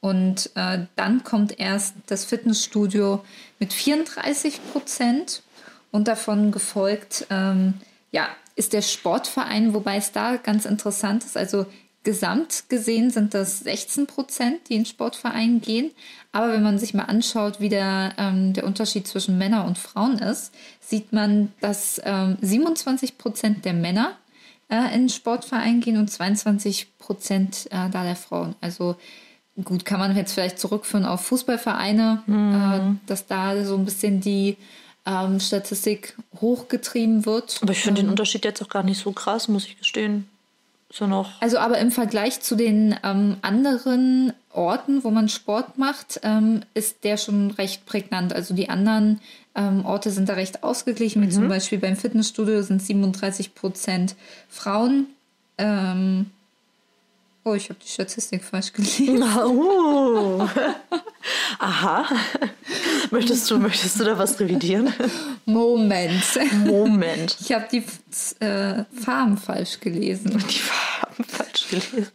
Und 0.00 0.50
äh, 0.54 0.86
dann 0.96 1.24
kommt 1.24 1.58
erst 1.58 1.94
das 2.06 2.24
Fitnessstudio 2.24 3.24
mit 3.58 3.72
34 3.72 4.60
Prozent 4.72 5.42
und 5.92 6.08
davon 6.08 6.50
gefolgt, 6.50 7.26
ähm, 7.30 7.74
ja, 8.10 8.28
ist 8.56 8.72
der 8.72 8.82
Sportverein, 8.82 9.74
wobei 9.74 9.96
es 9.96 10.12
da 10.12 10.36
ganz 10.36 10.64
interessant 10.64 11.24
ist. 11.24 11.36
Also 11.36 11.66
Gesamt 12.04 12.68
gesehen 12.68 13.10
sind 13.10 13.32
das 13.32 13.60
16 13.60 14.06
Prozent, 14.06 14.68
die 14.68 14.74
in 14.74 14.84
Sportvereinen 14.84 15.62
gehen. 15.62 15.90
Aber 16.32 16.52
wenn 16.52 16.62
man 16.62 16.78
sich 16.78 16.92
mal 16.92 17.04
anschaut, 17.04 17.60
wie 17.60 17.70
der, 17.70 18.12
ähm, 18.18 18.52
der 18.52 18.64
Unterschied 18.64 19.08
zwischen 19.08 19.38
Männern 19.38 19.66
und 19.66 19.78
Frauen 19.78 20.18
ist, 20.18 20.52
sieht 20.80 21.14
man, 21.14 21.50
dass 21.62 22.02
ähm, 22.04 22.36
27 22.42 23.16
Prozent 23.16 23.64
der 23.64 23.72
Männer 23.72 24.18
äh, 24.68 24.94
in 24.94 25.08
Sportvereinen 25.08 25.80
gehen 25.80 25.96
und 25.96 26.10
22 26.10 26.98
Prozent 26.98 27.68
äh, 27.70 27.88
da 27.88 28.04
der 28.04 28.16
Frauen. 28.16 28.54
Also 28.60 28.96
gut, 29.64 29.86
kann 29.86 29.98
man 29.98 30.14
jetzt 30.14 30.34
vielleicht 30.34 30.58
zurückführen 30.58 31.06
auf 31.06 31.22
Fußballvereine, 31.22 32.22
mhm. 32.26 32.98
äh, 33.00 33.06
dass 33.06 33.26
da 33.26 33.64
so 33.64 33.76
ein 33.76 33.86
bisschen 33.86 34.20
die 34.20 34.58
ähm, 35.06 35.40
Statistik 35.40 36.16
hochgetrieben 36.40 37.26
wird. 37.26 37.58
Aber 37.62 37.72
ich 37.72 37.80
finde 37.80 38.00
ähm, 38.00 38.06
den 38.06 38.10
Unterschied 38.10 38.44
jetzt 38.44 38.62
auch 38.62 38.68
gar 38.68 38.82
nicht 38.82 39.00
so 39.00 39.12
krass, 39.12 39.48
muss 39.48 39.66
ich 39.66 39.78
gestehen. 39.78 40.28
So 40.90 41.06
noch. 41.06 41.40
Also 41.40 41.58
aber 41.58 41.78
im 41.78 41.90
Vergleich 41.90 42.40
zu 42.40 42.54
den 42.54 42.94
ähm, 43.02 43.36
anderen 43.42 44.32
Orten, 44.52 45.02
wo 45.02 45.10
man 45.10 45.28
Sport 45.28 45.76
macht, 45.76 46.20
ähm, 46.22 46.60
ist 46.74 47.02
der 47.02 47.16
schon 47.16 47.50
recht 47.50 47.84
prägnant. 47.84 48.32
Also 48.32 48.54
die 48.54 48.68
anderen 48.68 49.20
ähm, 49.56 49.84
Orte 49.84 50.10
sind 50.10 50.28
da 50.28 50.34
recht 50.34 50.62
ausgeglichen, 50.62 51.20
wie 51.22 51.26
mhm. 51.26 51.32
zum 51.32 51.48
Beispiel 51.48 51.78
beim 51.78 51.96
Fitnessstudio 51.96 52.62
sind 52.62 52.80
37 52.80 53.54
Prozent 53.54 54.14
Frauen. 54.48 55.06
Ähm, 55.58 56.30
oh, 57.44 57.54
ich 57.54 57.68
habe 57.68 57.78
die 57.82 57.88
Statistik 57.88 58.42
falsch 58.42 58.72
gelesen. 58.72 59.22
Uh. 59.22 60.48
Aha. 61.58 62.06
möchtest, 63.10 63.50
du, 63.50 63.58
möchtest 63.58 64.00
du 64.00 64.04
da 64.04 64.18
was 64.18 64.38
revidieren? 64.40 64.92
Moment. 65.44 66.38
Moment. 66.64 67.36
Ich 67.40 67.52
habe 67.52 67.66
die 67.70 67.84
äh, 68.44 68.84
Farben 69.00 69.36
falsch 69.36 69.80
gelesen. 69.80 70.30
Die 70.48 70.58
Farben 70.58 71.24
falsch 71.24 71.68
gelesen. 71.68 72.12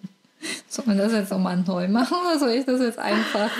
Soll 0.68 0.86
man 0.86 0.98
das 0.98 1.12
jetzt 1.12 1.32
nochmal 1.32 1.58
neu 1.58 1.88
machen 1.90 2.16
oder 2.22 2.40
soll 2.40 2.52
ich 2.52 2.66
das 2.66 2.80
jetzt 2.80 2.98
einfach, 2.98 3.52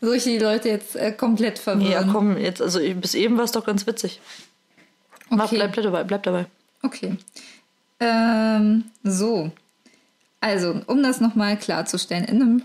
soll 0.00 0.16
ich 0.16 0.24
die 0.24 0.38
Leute 0.38 0.70
jetzt 0.70 0.96
äh, 0.96 1.12
komplett 1.12 1.58
verwirren? 1.58 1.90
Ja, 1.90 2.04
komm, 2.10 2.38
jetzt, 2.38 2.62
also 2.62 2.80
bis 2.94 3.14
eben 3.14 3.36
war 3.36 3.44
es 3.44 3.52
doch 3.52 3.66
ganz 3.66 3.86
witzig. 3.86 4.20
Okay. 5.26 5.36
Mach, 5.36 5.50
bleib, 5.50 5.72
bleib 5.72 5.84
dabei, 5.84 6.04
bleib 6.04 6.22
dabei. 6.22 6.46
Okay. 6.82 7.16
Ähm, 8.00 8.84
so. 9.04 9.50
Also, 10.42 10.80
um 10.88 11.04
das 11.04 11.20
nochmal 11.20 11.56
klarzustellen, 11.56 12.24
in 12.24 12.42
einem 12.42 12.62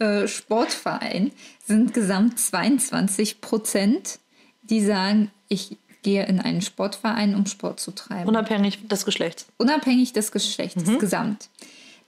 äh, 0.00 0.26
Sportverein 0.26 1.30
sind 1.64 1.94
gesamt 1.94 2.40
22 2.40 3.40
Prozent, 3.40 4.18
die 4.62 4.84
sagen, 4.84 5.30
ich 5.48 5.76
gehe 6.02 6.26
in 6.26 6.40
einen 6.40 6.62
Sportverein, 6.62 7.36
um 7.36 7.46
Sport 7.46 7.78
zu 7.78 7.92
treiben. 7.92 8.28
Unabhängig 8.28 8.88
des 8.88 9.04
Geschlechts. 9.04 9.46
Unabhängig 9.56 10.12
des 10.12 10.32
Geschlechts, 10.32 10.84
mhm. 10.84 10.98
gesamt. 10.98 11.48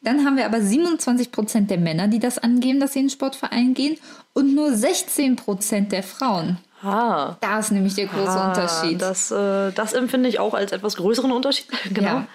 Dann 0.03 0.24
haben 0.24 0.37
wir 0.37 0.46
aber 0.46 0.61
27 0.61 1.31
Prozent 1.31 1.70
der 1.70 1.79
Männer, 1.79 2.09
die 2.09 2.18
das 2.18 2.38
angeben, 2.38 2.81
dass 2.81 2.92
sie 2.92 2.98
in 2.98 3.05
einen 3.05 3.11
Sportverein 3.11 3.72
gehen 3.72 3.96
und 4.33 4.53
nur 4.53 4.74
16 4.74 5.37
Prozent 5.37 5.92
der 5.92 6.03
Frauen. 6.03 6.59
Ah. 6.83 7.37
Da 7.40 7.61
ist 7.61 7.70
nämlich 7.70 7.94
der 7.94 8.07
große 8.07 8.29
ah, 8.29 8.48
Unterschied. 8.48 9.00
Das, 9.00 9.31
äh, 9.31 9.70
das 9.70 9.92
empfinde 9.92 10.29
ich 10.29 10.40
auch 10.40 10.55
als 10.55 10.72
etwas 10.72 10.96
größeren 10.96 11.31
Unterschied. 11.31 11.68
genau. 11.94 12.09
Ja. 12.09 12.27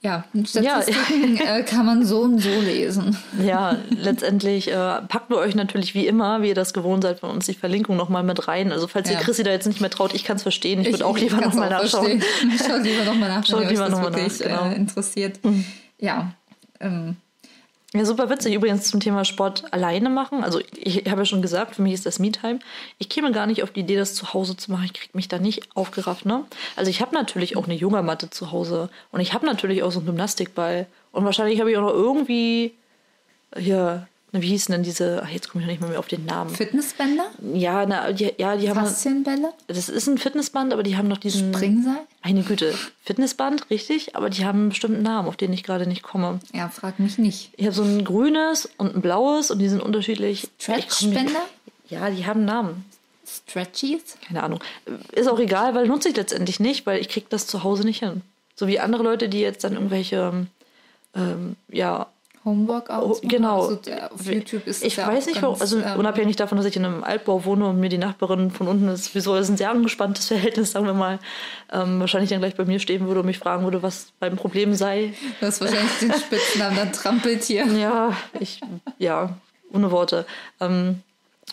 Ja, 0.00 0.24
Statistiken 0.44 1.36
ja. 1.36 1.44
Äh, 1.56 1.62
kann 1.64 1.84
man 1.84 2.06
so 2.06 2.20
und 2.20 2.38
so 2.38 2.60
lesen. 2.60 3.16
Ja, 3.44 3.76
letztendlich 3.90 4.68
äh, 4.68 4.72
packen 4.72 5.30
wir 5.30 5.38
euch 5.38 5.56
natürlich 5.56 5.94
wie 5.94 6.06
immer, 6.06 6.40
wie 6.40 6.48
ihr 6.48 6.54
das 6.54 6.72
gewohnt 6.72 7.02
seid, 7.02 7.18
von 7.18 7.30
uns 7.30 7.46
die 7.46 7.54
Verlinkung 7.54 7.96
nochmal 7.96 8.22
mit 8.22 8.46
rein. 8.46 8.70
Also 8.70 8.86
falls 8.86 9.10
ja. 9.10 9.16
ihr 9.16 9.24
Chrissy 9.24 9.42
da 9.42 9.50
jetzt 9.50 9.66
nicht 9.66 9.80
mehr 9.80 9.90
traut, 9.90 10.14
ich 10.14 10.22
kann 10.22 10.36
es 10.36 10.42
verstehen. 10.42 10.82
Ich 10.82 10.92
würde 10.92 11.04
auch 11.04 11.18
lieber 11.18 11.40
nochmal 11.40 11.68
nachschauen. 11.68 12.22
Schaut 12.64 12.82
lieber 12.84 13.04
nochmal 13.04 13.28
nach, 13.28 13.38
wenn 13.38 13.44
Schaut 13.44 13.64
euch 13.64 13.78
das 13.78 14.00
wirklich 14.00 14.38
nach, 14.40 14.46
genau. 14.46 14.70
äh, 14.70 14.76
interessiert. 14.76 15.44
Mhm. 15.44 15.64
Ja, 15.98 16.32
ähm, 16.78 17.16
ja, 17.94 18.04
super 18.04 18.28
witzig. 18.28 18.54
Übrigens 18.54 18.90
zum 18.90 19.00
Thema 19.00 19.24
Sport 19.24 19.72
alleine 19.72 20.10
machen. 20.10 20.44
Also 20.44 20.60
ich, 20.60 20.98
ich 20.98 21.10
habe 21.10 21.22
ja 21.22 21.24
schon 21.24 21.40
gesagt, 21.40 21.74
für 21.74 21.82
mich 21.82 21.94
ist 21.94 22.04
das 22.04 22.18
Me-Time. 22.18 22.58
Ich 22.98 23.08
käme 23.08 23.32
gar 23.32 23.46
nicht 23.46 23.62
auf 23.62 23.70
die 23.70 23.80
Idee, 23.80 23.96
das 23.96 24.14
zu 24.14 24.34
Hause 24.34 24.56
zu 24.56 24.70
machen. 24.70 24.84
Ich 24.84 24.92
kriege 24.92 25.10
mich 25.14 25.28
da 25.28 25.38
nicht 25.38 25.74
aufgerafft. 25.74 26.26
Ne? 26.26 26.44
Also 26.76 26.90
ich 26.90 27.00
habe 27.00 27.14
natürlich 27.14 27.56
auch 27.56 27.64
eine 27.64 27.74
Yogamatte 27.74 28.28
zu 28.28 28.52
Hause. 28.52 28.90
Und 29.10 29.20
ich 29.20 29.32
habe 29.32 29.46
natürlich 29.46 29.82
auch 29.82 29.90
so 29.90 30.00
einen 30.00 30.06
Gymnastikball. 30.06 30.86
Und 31.12 31.24
wahrscheinlich 31.24 31.60
habe 31.60 31.70
ich 31.70 31.78
auch 31.78 31.82
noch 31.82 31.94
irgendwie 31.94 32.74
hier 33.56 34.06
wie 34.32 34.48
hießen 34.48 34.72
denn 34.72 34.82
diese, 34.82 35.22
ach, 35.24 35.30
jetzt 35.30 35.48
komme 35.48 35.62
ich 35.62 35.66
noch 35.66 35.72
nicht 35.72 35.80
mal 35.80 35.88
mehr 35.88 35.98
auf 35.98 36.08
den 36.08 36.26
Namen. 36.26 36.54
Fitnessbänder? 36.54 37.30
Ja, 37.54 37.86
na, 37.86 38.12
die, 38.12 38.32
ja, 38.36 38.56
die 38.56 38.68
haben. 38.68 38.80
Faszienbälle? 38.80 39.52
Das 39.68 39.88
ist 39.88 40.06
ein 40.06 40.18
Fitnessband, 40.18 40.72
aber 40.72 40.82
die 40.82 40.96
haben 40.96 41.08
noch 41.08 41.16
diesen. 41.16 41.54
Springseil? 41.54 42.00
Meine 42.22 42.42
Güte, 42.42 42.74
Fitnessband, 43.04 43.70
richtig, 43.70 44.16
aber 44.16 44.28
die 44.28 44.44
haben 44.44 44.58
einen 44.60 44.68
bestimmten 44.68 45.02
Namen, 45.02 45.28
auf 45.28 45.36
den 45.36 45.52
ich 45.52 45.62
gerade 45.62 45.86
nicht 45.86 46.02
komme. 46.02 46.40
Ja, 46.52 46.68
frag 46.68 46.98
mich 46.98 47.16
nicht. 47.16 47.52
Ich 47.56 47.64
habe 47.64 47.74
so 47.74 47.82
ein 47.82 48.04
grünes 48.04 48.68
und 48.76 48.96
ein 48.96 49.00
blaues 49.00 49.50
und 49.50 49.60
die 49.60 49.68
sind 49.68 49.80
unterschiedlich. 49.80 50.48
Stretchbänder? 50.58 51.40
Ja, 51.88 52.10
die 52.10 52.26
haben 52.26 52.40
einen 52.40 52.46
Namen. 52.46 52.84
Stretchies? 53.26 54.18
Keine 54.26 54.42
Ahnung. 54.42 54.60
Ist 55.12 55.28
auch 55.28 55.38
egal, 55.38 55.74
weil 55.74 55.86
nutze 55.86 56.10
ich 56.10 56.16
letztendlich 56.16 56.60
nicht, 56.60 56.84
weil 56.84 57.00
ich 57.00 57.08
kriege 57.08 57.26
das 57.30 57.46
zu 57.46 57.62
Hause 57.62 57.84
nicht 57.84 58.00
hin. 58.00 58.22
So 58.56 58.66
wie 58.66 58.80
andere 58.80 59.02
Leute, 59.02 59.28
die 59.28 59.40
jetzt 59.40 59.64
dann 59.64 59.74
irgendwelche 59.74 60.46
ähm, 61.14 61.56
ja, 61.68 62.06
Homeworkouts. 62.44 63.20
Oh, 63.22 63.26
genau. 63.26 63.62
Also 63.62 63.76
der, 63.76 64.12
auf 64.12 64.24
YouTube 64.26 64.66
ist 64.66 64.84
ich 64.84 64.96
weiß 64.96 65.26
nicht, 65.26 65.42
warum, 65.42 65.60
also 65.60 65.78
ähm, 65.78 65.98
unabhängig 65.98 66.36
davon, 66.36 66.56
dass 66.58 66.66
ich 66.66 66.76
in 66.76 66.84
einem 66.84 67.04
Altbau 67.04 67.44
wohne 67.44 67.66
und 67.66 67.80
mir 67.80 67.88
die 67.88 67.98
Nachbarin 67.98 68.50
von 68.50 68.68
unten 68.68 68.88
ist, 68.88 69.14
wieso 69.14 69.34
ist 69.36 69.48
ein 69.48 69.56
sehr 69.56 69.70
angespanntes 69.70 70.26
Verhältnis, 70.28 70.72
sagen 70.72 70.86
wir 70.86 70.94
mal, 70.94 71.18
ähm, 71.72 72.00
wahrscheinlich 72.00 72.30
dann 72.30 72.40
gleich 72.40 72.56
bei 72.56 72.64
mir 72.64 72.78
stehen 72.78 73.06
würde 73.06 73.20
und 73.20 73.26
mich 73.26 73.38
fragen 73.38 73.64
würde, 73.64 73.82
was 73.82 74.12
beim 74.20 74.36
Problem 74.36 74.74
sei. 74.74 75.14
Du 75.40 75.46
hast 75.46 75.60
wahrscheinlich 75.60 75.98
den 76.00 76.12
Spitznamen 76.12 76.76
dann 76.76 76.92
trampelt 76.92 77.44
hier. 77.44 77.66
Ja, 77.78 78.16
ich, 78.40 78.60
ja, 78.98 79.38
ohne 79.72 79.90
Worte. 79.92 80.26
Ähm, 80.60 81.02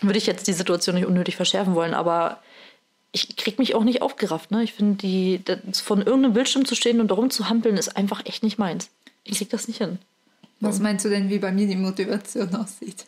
würde 0.02 0.18
ich 0.18 0.26
jetzt 0.26 0.48
die 0.48 0.52
Situation 0.52 0.96
nicht 0.96 1.06
unnötig 1.06 1.36
verschärfen 1.36 1.74
wollen, 1.74 1.94
aber 1.94 2.38
ich 3.12 3.36
krieg 3.36 3.58
mich 3.58 3.74
auch 3.74 3.84
nicht 3.84 4.02
aufgerafft. 4.02 4.50
Ne? 4.50 4.62
Ich 4.62 4.72
finde, 4.72 4.96
die 4.96 5.42
von 5.72 6.02
irgendeinem 6.02 6.34
Bildschirm 6.34 6.64
zu 6.64 6.74
stehen 6.74 7.00
und 7.00 7.10
darum 7.10 7.30
zu 7.30 7.48
hampeln, 7.48 7.76
ist 7.76 7.96
einfach 7.96 8.24
echt 8.26 8.42
nicht 8.42 8.58
meins. 8.58 8.90
Ich 9.24 9.38
krieg 9.38 9.50
das 9.50 9.68
nicht 9.68 9.78
hin. 9.78 9.98
Was 10.60 10.80
meinst 10.80 11.04
du 11.04 11.08
denn, 11.08 11.28
wie 11.28 11.38
bei 11.38 11.52
mir 11.52 11.66
die 11.66 11.76
Motivation 11.76 12.54
aussieht? 12.54 13.04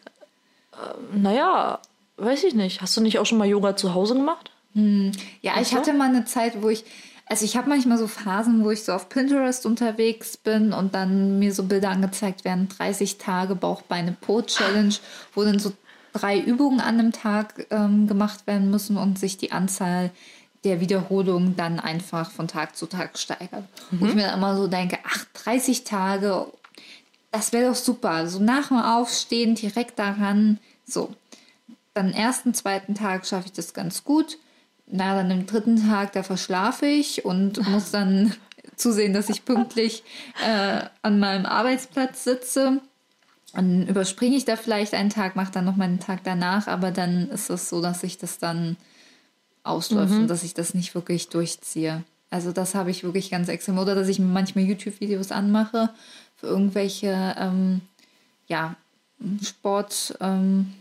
Ähm, 0.75 1.23
naja, 1.23 1.81
weiß 2.17 2.45
ich 2.45 2.55
nicht. 2.55 2.83
Hast 2.83 2.97
du 2.97 3.01
nicht 3.01 3.19
auch 3.19 3.27
schon 3.27 3.39
mal 3.39 3.49
Yoga 3.49 3.77
zu 3.77 3.95
Hause 3.95 4.15
gemacht? 4.15 4.51
Hm. 4.75 5.13
Ja, 5.41 5.61
ich 5.61 5.75
hatte 5.75 5.93
mal 5.93 6.09
eine 6.09 6.25
Zeit, 6.25 6.63
wo 6.63 6.69
ich, 6.69 6.85
also 7.27 7.45
ich 7.45 7.57
habe 7.57 7.69
manchmal 7.69 7.99
so 7.99 8.07
Phasen, 8.07 8.65
wo 8.65 8.71
ich 8.71 8.85
so 8.85 8.93
auf 8.93 9.09
Pinterest 9.09 9.65
unterwegs 9.65 10.37
bin 10.37 10.73
und 10.73 10.95
dann 10.95 11.39
mir 11.39 11.55
so 11.55 11.65
Bilder 11.65 11.91
angezeigt 11.91 12.45
werden, 12.45 12.69
30 12.69 13.19
Tage 13.19 13.55
Bauch-Beine-Po-Challenge, 13.55 14.95
wo 15.35 15.45
dann 15.45 15.59
so 15.59 15.73
drei 16.13 16.39
Übungen 16.39 16.81
an 16.81 16.99
einem 16.99 17.13
Tag 17.13 17.67
ähm, 17.71 18.07
gemacht 18.07 18.47
werden 18.47 18.71
müssen 18.71 18.97
und 18.99 19.19
sich 19.19 19.39
die 19.39 19.53
Anzahl 19.53 20.11
der 20.65 20.81
Wiederholungen 20.81 21.57
dann 21.57 21.79
einfach 21.79 22.31
von 22.31 22.49
Tag 22.49 22.77
zu 22.77 22.87
Tag 22.87 23.19
steigert. 23.19 23.65
Mhm. 23.91 24.01
Wo 24.01 24.07
ich 24.07 24.15
mir 24.15 24.27
dann 24.27 24.39
immer 24.39 24.57
so 24.57 24.67
denke, 24.67 24.99
ach, 25.05 25.25
30 25.45 25.85
Tage 25.85 26.47
das 27.31 27.53
wäre 27.53 27.69
doch 27.69 27.77
super. 27.77 28.27
So 28.29 28.39
nach 28.39 28.69
dem 28.69 28.79
Aufstehen 28.79 29.55
direkt 29.55 29.99
daran. 29.99 30.59
So. 30.85 31.15
Dann 31.95 32.13
ersten, 32.13 32.55
zweiten 32.55 32.95
Tag 32.95 33.27
schaffe 33.27 33.47
ich 33.47 33.53
das 33.53 33.75
ganz 33.75 34.05
gut. 34.05 34.39
Na, 34.87 35.15
dann 35.15 35.31
im 35.31 35.47
dritten 35.47 35.89
Tag, 35.89 36.13
da 36.13 36.23
verschlafe 36.23 36.87
ich 36.87 37.25
und 37.25 37.67
muss 37.69 37.91
dann 37.91 38.35
zusehen, 38.77 39.13
dass 39.13 39.29
ich 39.29 39.45
pünktlich 39.45 40.03
äh, 40.47 40.83
an 41.03 41.19
meinem 41.19 41.47
Arbeitsplatz 41.47 42.25
sitze. 42.25 42.81
Dann 43.53 43.87
überspringe 43.87 44.37
ich 44.37 44.45
da 44.45 44.57
vielleicht 44.57 44.95
einen 44.95 45.11
Tag, 45.11 45.35
mache 45.35 45.53
dann 45.53 45.65
noch 45.65 45.77
meinen 45.77 46.01
Tag 46.01 46.21
danach, 46.25 46.69
aber 46.69 46.91
dann 46.91 47.29
ist 47.31 47.51
es 47.51 47.69
so, 47.69 47.83
dass 47.83 48.03
ich 48.03 48.19
das 48.19 48.39
dann 48.39 48.77
ausläuft 49.63 50.13
mhm. 50.13 50.21
und 50.23 50.29
dass 50.29 50.43
ich 50.43 50.55
das 50.55 50.75
nicht 50.75 50.95
wirklich 50.95 51.29
durchziehe. 51.29 52.05
Also 52.31 52.53
das 52.53 52.75
habe 52.75 52.91
ich 52.91 53.05
wirklich 53.05 53.31
ganz 53.31 53.49
extrem. 53.49 53.79
Oder 53.79 53.95
dass 53.95 54.09
ich 54.09 54.19
mir 54.19 54.27
manchmal 54.27 54.65
YouTube-Videos 54.65 55.33
anmache 55.33 55.91
für 56.37 56.47
irgendwelche 56.47 57.35
ähm, 57.39 57.81
ja, 58.47 58.77
Sport. 59.43 60.17
Ähm, 60.21 60.73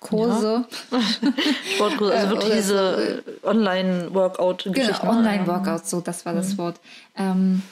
Kurse. 0.00 0.64
Ja. 0.90 1.00
Sportkurse, 1.74 2.14
also 2.14 2.36
wirklich 2.36 2.54
diese 2.54 3.22
so. 3.42 3.48
Online-Workout-Geschichten. 3.48 5.00
Genau, 5.00 5.12
Online-Workouts, 5.12 5.90
so, 5.90 6.00
das 6.00 6.24
war 6.24 6.34
das 6.34 6.52
mhm. 6.52 6.58
Wort. 6.58 6.80
Ähm, 7.16 7.62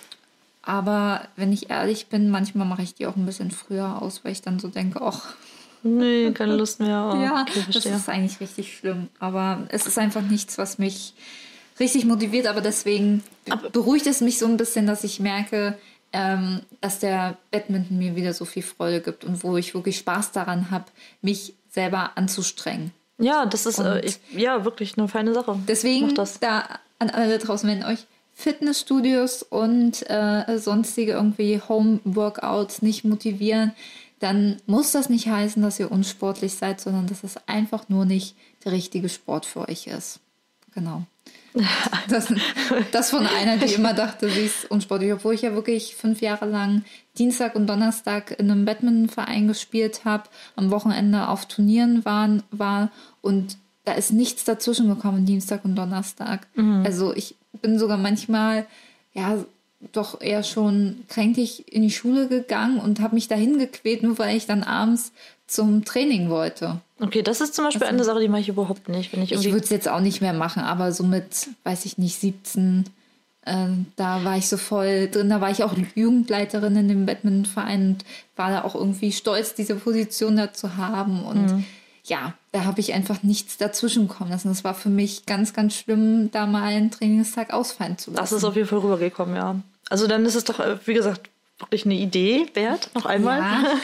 aber 0.63 1.23
wenn 1.37 1.53
ich 1.53 1.71
ehrlich 1.71 2.09
bin, 2.09 2.31
manchmal 2.31 2.67
mache 2.67 2.83
ich 2.83 2.95
die 2.95 3.07
auch 3.07 3.17
ein 3.17 3.27
bisschen 3.27 3.53
früher 3.53 4.03
aus, 4.03 4.25
weil 4.25 4.33
ich 4.33 4.43
dann 4.43 4.59
so 4.59 4.69
denke, 4.69 5.01
ach. 5.01 5.35
Nee, 5.83 6.33
keine 6.33 6.57
Lust 6.57 6.81
mehr. 6.81 7.13
Oh, 7.15 7.17
ja, 7.23 7.43
okay, 7.43 7.65
das 7.73 7.87
ist 7.87 8.09
eigentlich 8.09 8.41
richtig 8.41 8.77
schlimm. 8.77 9.09
Aber 9.21 9.61
es 9.69 9.87
ist 9.87 9.99
einfach 9.99 10.23
nichts, 10.23 10.59
was 10.59 10.79
mich 10.79 11.15
richtig 11.79 12.05
motiviert. 12.05 12.47
Aber 12.47 12.61
deswegen 12.61 13.23
aber 13.51 13.71
beruhigt 13.71 14.07
es 14.07 14.21
mich 14.21 14.39
so 14.39 14.47
ein 14.47 14.57
bisschen, 14.57 14.87
dass 14.87 15.05
ich 15.05 15.21
merke, 15.21 15.79
ähm, 16.13 16.63
dass 16.81 16.99
der 16.99 17.37
Badminton 17.51 17.99
mir 17.99 18.17
wieder 18.17 18.33
so 18.33 18.45
viel 18.45 18.63
Freude 18.63 19.01
gibt 19.01 19.25
und 19.25 19.43
wo 19.43 19.57
ich 19.57 19.75
wirklich 19.75 19.99
Spaß 19.99 20.33
daran 20.33 20.71
habe, 20.71 20.87
mich 21.23 21.55
selber 21.71 22.13
anzustrengen. 22.17 22.93
Ja, 23.19 23.47
das 23.47 23.67
ist 23.67 23.79
äh, 23.79 24.01
ich, 24.01 24.19
ja 24.35 24.65
wirklich 24.65 24.97
eine 24.97 25.09
feine 25.09 25.35
Sache. 25.35 25.59
Deswegen 25.67 26.15
da 26.41 26.65
an 26.99 27.11
alle 27.11 27.39
draußen, 27.39 27.69
wenn 27.69 27.85
euch 27.85 28.07
Fitnessstudios 28.35 29.43
und 29.43 30.09
äh, 30.11 30.59
sonstige 30.59 31.13
irgendwie 31.13 31.61
Home-Workouts 31.67 32.83
nicht 32.83 33.05
motivieren, 33.05 33.73
dann 34.19 34.61
muss 34.67 34.93
das 34.93 35.09
nicht 35.09 35.29
heißen, 35.29 35.63
dass 35.63 35.81
ihr 35.81 35.91
unsportlich 35.91 36.55
seid, 36.55 36.81
sondern 36.81 37.07
dass 37.07 37.25
es 37.25 37.37
einfach 37.47 37.89
nur 37.89 38.05
nicht 38.05 38.37
der 38.65 38.73
richtige 38.73 39.09
Sport 39.09 39.47
für 39.47 39.69
euch 39.69 39.87
ist. 39.87 40.21
Genau. 40.75 41.05
Das, 42.09 42.33
das 42.93 43.11
von 43.11 43.27
einer, 43.27 43.57
die 43.57 43.75
immer 43.75 43.93
dachte, 43.93 44.29
sie 44.29 44.43
ist 44.43 44.71
unsportlich, 44.71 45.13
obwohl 45.13 45.35
ich 45.35 45.43
ja 45.43 45.55
wirklich 45.55 45.97
fünf 45.97 46.21
Jahre 46.21 46.47
lang 46.47 46.85
Dienstag 47.19 47.57
und 47.57 47.67
Donnerstag 47.67 48.39
in 48.39 48.51
einem 48.51 48.65
Badmintonverein 48.65 49.49
gespielt 49.49 50.05
habe, 50.05 50.25
am 50.55 50.71
Wochenende 50.71 51.29
auf 51.29 51.47
Turnieren 51.47 52.05
waren, 52.05 52.43
war 52.53 52.91
und 53.23 53.57
da 53.85 53.93
ist 53.93 54.13
nichts 54.13 54.45
dazwischen 54.45 54.89
gekommen, 54.89 55.27
Dienstag 55.27 55.65
und 55.65 55.77
Donnerstag. 55.77 56.47
Mhm. 56.55 56.83
Also 56.85 57.15
ich 57.15 57.35
bin 57.63 57.79
sogar 57.79 57.99
manchmal, 57.99 58.67
ja, 59.15 59.45
doch 59.93 60.21
eher 60.21 60.43
schon 60.43 61.05
kränklich 61.09 61.73
in 61.73 61.83
die 61.83 61.91
Schule 61.91 62.29
gegangen 62.29 62.79
und 62.79 63.01
habe 63.01 63.15
mich 63.15 63.29
dahin 63.29 63.59
gequält, 63.59 64.03
nur 64.03 64.19
weil 64.19 64.37
ich 64.37 64.47
dann 64.47 64.63
abends 64.63 65.13
zum 65.47 65.85
Training 65.85 66.31
wollte. 66.31 66.81
Okay, 66.99 67.23
das 67.23 67.41
ist 67.41 67.55
zum 67.55 67.67
Beispiel 67.67 67.83
also, 67.83 67.95
eine 67.95 68.05
Sache, 68.05 68.21
die 68.21 68.29
mache 68.29 68.41
ich 68.41 68.49
überhaupt 68.49 68.89
nicht. 68.89 69.13
Wenn 69.13 69.23
ich 69.23 69.33
ich 69.33 69.45
würde 69.45 69.65
es 69.65 69.71
jetzt 69.71 69.89
auch 69.89 70.01
nicht 70.01 70.23
mehr 70.23 70.33
machen, 70.33 70.63
aber 70.63 70.93
so 70.93 71.05
mit, 71.05 71.49
weiß 71.65 71.85
ich 71.85 71.99
nicht, 71.99 72.19
17, 72.19 72.85
äh, 73.45 73.67
da 73.97 74.25
war 74.25 74.39
ich 74.39 74.49
so 74.49 74.57
voll 74.57 75.09
drin. 75.09 75.29
Da 75.29 75.41
war 75.41 75.51
ich 75.51 75.63
auch 75.63 75.75
Jugendleiterin 75.95 76.77
in 76.77 76.89
dem 76.89 77.07
Badmintonverein 77.07 77.89
und 77.89 78.05
war 78.35 78.51
da 78.51 78.65
auch 78.65 78.75
irgendwie 78.75 79.13
stolz, 79.13 79.55
diese 79.55 79.75
Position 79.77 80.37
da 80.37 80.55
zu 80.55 80.79
haben. 80.79 81.23
Und 81.23 81.47
mhm. 81.47 81.65
ja, 82.05 82.33
da 82.53 82.65
habe 82.65 82.81
ich 82.81 82.95
einfach 82.95 83.23
nichts 83.23 83.59
dazwischen 83.59 84.09
kommen 84.09 84.31
lassen. 84.31 84.49
Das 84.49 84.65
war 84.65 84.75
für 84.75 84.89
mich 84.89 85.27
ganz, 85.27 85.53
ganz 85.53 85.75
schlimm, 85.75 86.31
da 86.31 86.47
mal 86.47 86.63
einen 86.63 86.91
Trainingstag 86.91 87.53
ausfallen 87.53 87.99
zu 87.99 88.11
lassen. 88.11 88.23
Das 88.23 88.33
ist 88.33 88.45
auf 88.45 88.57
jeden 88.57 88.69
Fall 88.69 88.79
rübergekommen, 88.79 89.37
ja. 89.37 89.57
Also 89.91 90.07
dann 90.07 90.25
ist 90.25 90.35
es 90.35 90.45
doch, 90.45 90.61
äh, 90.61 90.79
wie 90.87 90.95
gesagt, 90.95 91.29
wirklich 91.59 91.87
eine 91.87 91.95
Idee 91.95 92.47
wert, 92.55 92.91
noch 92.95 93.07
einmal. 93.07 93.41
Ja. 93.41 93.75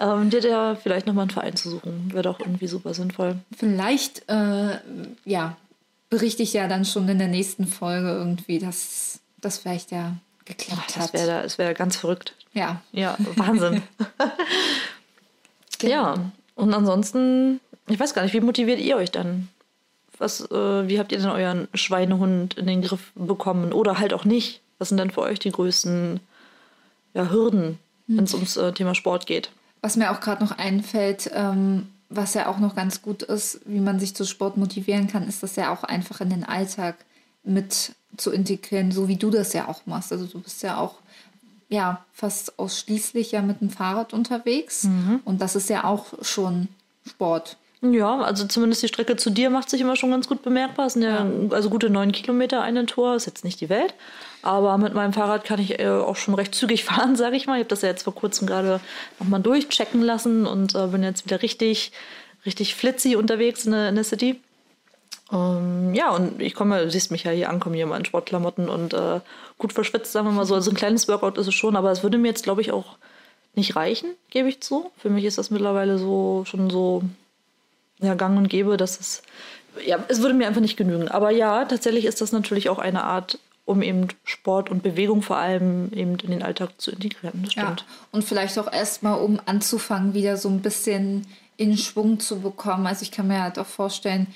ähm, 0.14 0.30
dir 0.30 0.40
ja 0.40 0.74
vielleicht 0.74 1.06
nochmal 1.06 1.22
einen 1.22 1.30
Verein 1.30 1.56
zu 1.56 1.70
suchen. 1.70 2.10
Wäre 2.12 2.22
doch 2.22 2.40
irgendwie 2.40 2.66
super 2.66 2.94
sinnvoll. 2.94 3.36
Vielleicht, 3.56 4.28
äh, 4.28 4.78
ja, 5.24 5.56
berichte 6.10 6.42
ich 6.42 6.52
ja 6.52 6.68
dann 6.68 6.84
schon 6.84 7.08
in 7.08 7.18
der 7.18 7.28
nächsten 7.28 7.66
Folge 7.66 8.08
irgendwie, 8.08 8.58
dass 8.58 9.20
das 9.40 9.58
vielleicht 9.58 9.92
ja 9.92 10.16
geklappt 10.44 10.94
Ach, 10.96 11.00
hat. 11.00 11.14
das 11.14 11.58
wäre 11.58 11.74
ganz 11.74 11.96
verrückt. 11.96 12.34
Ja. 12.52 12.80
Ja, 12.92 13.16
Wahnsinn. 13.36 13.82
genau. 15.78 15.92
Ja, 15.92 16.14
und 16.54 16.74
ansonsten, 16.74 17.60
ich 17.88 18.00
weiß 18.00 18.14
gar 18.14 18.22
nicht, 18.22 18.34
wie 18.34 18.40
motiviert 18.40 18.80
ihr 18.80 18.96
euch 18.96 19.10
dann? 19.10 19.48
Was, 20.18 20.40
äh, 20.50 20.88
wie 20.88 20.98
habt 20.98 21.12
ihr 21.12 21.18
denn 21.18 21.28
euren 21.28 21.68
Schweinehund 21.74 22.54
in 22.54 22.66
den 22.66 22.82
Griff 22.82 23.12
bekommen? 23.14 23.72
Oder 23.72 23.98
halt 23.98 24.14
auch 24.14 24.24
nicht? 24.24 24.60
Was 24.78 24.88
sind 24.88 24.98
denn 24.98 25.10
für 25.10 25.20
euch 25.20 25.38
die 25.38 25.50
größten 25.50 26.20
ja, 27.16 27.30
Hürden, 27.30 27.78
hm. 28.06 28.16
wenn 28.16 28.24
es 28.24 28.34
ums 28.34 28.56
äh, 28.56 28.72
Thema 28.72 28.94
Sport 28.94 29.26
geht? 29.26 29.50
Was 29.80 29.96
mir 29.96 30.10
auch 30.10 30.20
gerade 30.20 30.44
noch 30.44 30.56
einfällt, 30.56 31.30
ähm, 31.34 31.88
was 32.08 32.34
ja 32.34 32.46
auch 32.46 32.58
noch 32.58 32.76
ganz 32.76 33.02
gut 33.02 33.22
ist, 33.22 33.60
wie 33.64 33.80
man 33.80 33.98
sich 33.98 34.14
zu 34.14 34.24
Sport 34.24 34.56
motivieren 34.56 35.08
kann, 35.08 35.26
ist 35.26 35.42
das 35.42 35.56
ja 35.56 35.72
auch 35.72 35.82
einfach 35.82 36.20
in 36.20 36.30
den 36.30 36.44
Alltag 36.44 36.96
mit 37.42 37.92
zu 38.16 38.30
integrieren, 38.30 38.92
so 38.92 39.08
wie 39.08 39.16
du 39.16 39.30
das 39.30 39.52
ja 39.52 39.68
auch 39.68 39.86
machst. 39.86 40.12
Also 40.12 40.26
du 40.26 40.40
bist 40.40 40.62
ja 40.62 40.78
auch 40.78 40.96
ja 41.68 42.04
fast 42.12 42.58
ausschließlich 42.58 43.32
ja 43.32 43.42
mit 43.42 43.60
dem 43.60 43.70
Fahrrad 43.70 44.12
unterwegs 44.12 44.84
mhm. 44.84 45.20
und 45.24 45.40
das 45.40 45.56
ist 45.56 45.68
ja 45.68 45.84
auch 45.84 46.06
schon 46.22 46.68
Sport. 47.06 47.56
Ja, 47.82 48.20
also 48.20 48.46
zumindest 48.46 48.82
die 48.82 48.88
Strecke 48.88 49.16
zu 49.16 49.30
dir 49.30 49.50
macht 49.50 49.68
sich 49.68 49.80
immer 49.80 49.96
schon 49.96 50.10
ganz 50.10 50.28
gut 50.28 50.42
bemerkbar. 50.42 50.86
Es 50.86 50.94
sind 50.94 51.02
ja, 51.02 51.24
ja. 51.24 51.30
also 51.50 51.68
gute 51.68 51.90
neun 51.90 52.10
Kilometer 52.12 52.62
eine 52.62 52.86
Tor, 52.86 53.14
ist 53.14 53.26
jetzt 53.26 53.44
nicht 53.44 53.60
die 53.60 53.68
Welt. 53.68 53.94
Aber 54.42 54.78
mit 54.78 54.94
meinem 54.94 55.12
Fahrrad 55.12 55.44
kann 55.44 55.60
ich 55.60 55.78
äh, 55.78 55.88
auch 55.88 56.16
schon 56.16 56.34
recht 56.34 56.54
zügig 56.54 56.84
fahren, 56.86 57.16
sage 57.16 57.36
ich 57.36 57.46
mal. 57.46 57.56
Ich 57.56 57.60
habe 57.60 57.68
das 57.68 57.82
ja 57.82 57.88
jetzt 57.88 58.04
vor 58.04 58.14
kurzem 58.14 58.46
gerade 58.46 58.80
nochmal 59.18 59.40
durchchecken 59.40 60.00
lassen 60.00 60.46
und 60.46 60.74
äh, 60.74 60.86
bin 60.86 61.02
jetzt 61.02 61.26
wieder 61.26 61.42
richtig, 61.42 61.92
richtig 62.46 62.74
flitzy 62.74 63.16
unterwegs 63.16 63.66
in 63.66 63.72
der, 63.72 63.90
in 63.90 63.94
der 63.94 64.04
City. 64.04 64.40
Ähm, 65.32 65.92
ja, 65.94 66.10
und 66.10 66.40
ich 66.40 66.54
komme, 66.54 66.84
du 66.84 66.90
siehst 66.90 67.10
mich 67.10 67.24
ja 67.24 67.32
hier 67.32 67.50
ankommen, 67.50 67.74
hier 67.74 67.84
in 67.84 67.90
meinen 67.90 68.04
Sportklamotten 68.04 68.68
und 68.68 68.94
äh, 68.94 69.20
gut 69.58 69.72
verschwitzt, 69.72 70.12
sagen 70.12 70.26
wir 70.26 70.32
mal 70.32 70.46
so. 70.46 70.54
Also 70.54 70.70
ein 70.70 70.76
kleines 70.76 71.08
Workout 71.08 71.36
ist 71.36 71.48
es 71.48 71.54
schon, 71.54 71.76
aber 71.76 71.90
es 71.90 72.02
würde 72.02 72.16
mir 72.16 72.28
jetzt, 72.28 72.44
glaube 72.44 72.62
ich, 72.62 72.72
auch 72.72 72.96
nicht 73.54 73.76
reichen, 73.76 74.10
gebe 74.30 74.48
ich 74.48 74.60
zu. 74.60 74.90
Für 74.98 75.10
mich 75.10 75.24
ist 75.24 75.38
das 75.38 75.50
mittlerweile 75.50 75.98
so 75.98 76.44
schon 76.46 76.70
so 76.70 77.02
ja, 78.00 78.14
gang 78.14 78.36
und 78.36 78.48
gäbe, 78.48 78.76
dass 78.76 79.00
es 79.00 79.22
ja, 79.84 79.98
es 80.08 80.22
würde 80.22 80.34
mir 80.34 80.46
einfach 80.46 80.60
nicht 80.60 80.76
genügen. 80.76 81.08
Aber 81.08 81.30
ja, 81.30 81.64
tatsächlich 81.64 82.04
ist 82.04 82.20
das 82.20 82.32
natürlich 82.32 82.68
auch 82.68 82.78
eine 82.78 83.04
Art, 83.04 83.38
um 83.64 83.82
eben 83.82 84.08
Sport 84.24 84.70
und 84.70 84.82
Bewegung 84.82 85.22
vor 85.22 85.36
allem 85.36 85.92
eben 85.92 86.16
in 86.18 86.30
den 86.30 86.42
Alltag 86.42 86.70
zu 86.78 86.92
integrieren. 86.92 87.42
Das 87.42 87.52
stimmt. 87.52 87.80
Ja, 87.80 87.86
und 88.12 88.24
vielleicht 88.24 88.58
auch 88.58 88.72
erstmal, 88.72 89.20
um 89.20 89.40
anzufangen, 89.44 90.14
wieder 90.14 90.36
so 90.36 90.48
ein 90.48 90.62
bisschen 90.62 91.26
in 91.56 91.76
Schwung 91.76 92.20
zu 92.20 92.40
bekommen. 92.40 92.86
Also 92.86 93.02
ich 93.02 93.10
kann 93.10 93.28
mir 93.28 93.42
halt 93.42 93.58
auch 93.58 93.66
vorstellen, 93.66 94.28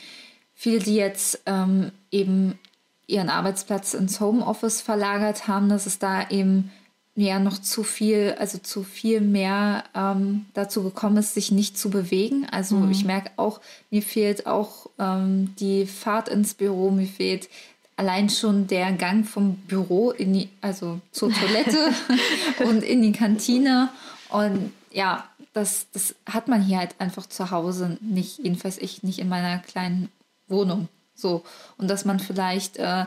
viele, 0.55 0.81
die 0.81 0.96
jetzt 0.96 1.40
ähm, 1.46 1.92
eben 2.11 2.59
ihren 3.07 3.29
Arbeitsplatz 3.29 3.94
ins 3.94 4.20
Homeoffice 4.20 4.81
verlagert 4.81 5.49
haben, 5.49 5.68
dass 5.68 5.87
es 5.87 5.99
da 5.99 6.29
eben 6.29 6.70
ja 7.16 7.38
noch 7.38 7.59
zu 7.59 7.83
viel, 7.83 8.37
also 8.38 8.59
zu 8.59 8.83
viel 8.83 9.20
mehr 9.20 9.85
ähm, 9.94 10.46
dazu 10.55 10.83
gekommen 10.83 11.16
ist, 11.18 11.35
sich 11.35 11.51
nicht 11.51 11.77
zu 11.77 11.90
bewegen. 11.90 12.46
Also 12.51 12.77
mhm. 12.77 12.90
ich 12.90 13.05
merke 13.05 13.31
auch, 13.37 13.61
mir 13.90 14.03
fehlt 14.03 14.46
auch 14.46 14.87
ähm, 14.99 15.55
die 15.59 15.87
Fahrt 15.87 16.29
ins 16.29 16.55
Büro, 16.55 16.90
mir 16.90 17.07
fehlt 17.07 17.49
allein 17.96 18.31
schon 18.31 18.66
der 18.66 18.92
Gang 18.92 19.27
vom 19.27 19.57
Büro 19.57 20.11
in 20.11 20.33
die, 20.33 20.49
also 20.62 21.01
zur 21.12 21.33
Toilette 21.33 21.92
und 22.64 22.83
in 22.83 23.03
die 23.03 23.12
Kantine. 23.12 23.90
Und 24.31 24.73
ja, 24.90 25.29
das, 25.53 25.88
das 25.92 26.14
hat 26.27 26.49
man 26.49 26.62
hier 26.62 26.79
halt 26.79 26.94
einfach 26.99 27.27
zu 27.27 27.51
Hause 27.51 27.99
nicht, 28.01 28.38
jedenfalls 28.38 28.79
ich 28.79 29.03
nicht 29.03 29.18
in 29.18 29.29
meiner 29.29 29.59
kleinen 29.59 30.09
Wohnung. 30.49 30.88
So. 31.14 31.44
Und 31.77 31.88
dass 31.88 32.05
man 32.05 32.20
vielleicht 32.20 32.79
äh, 32.79 33.05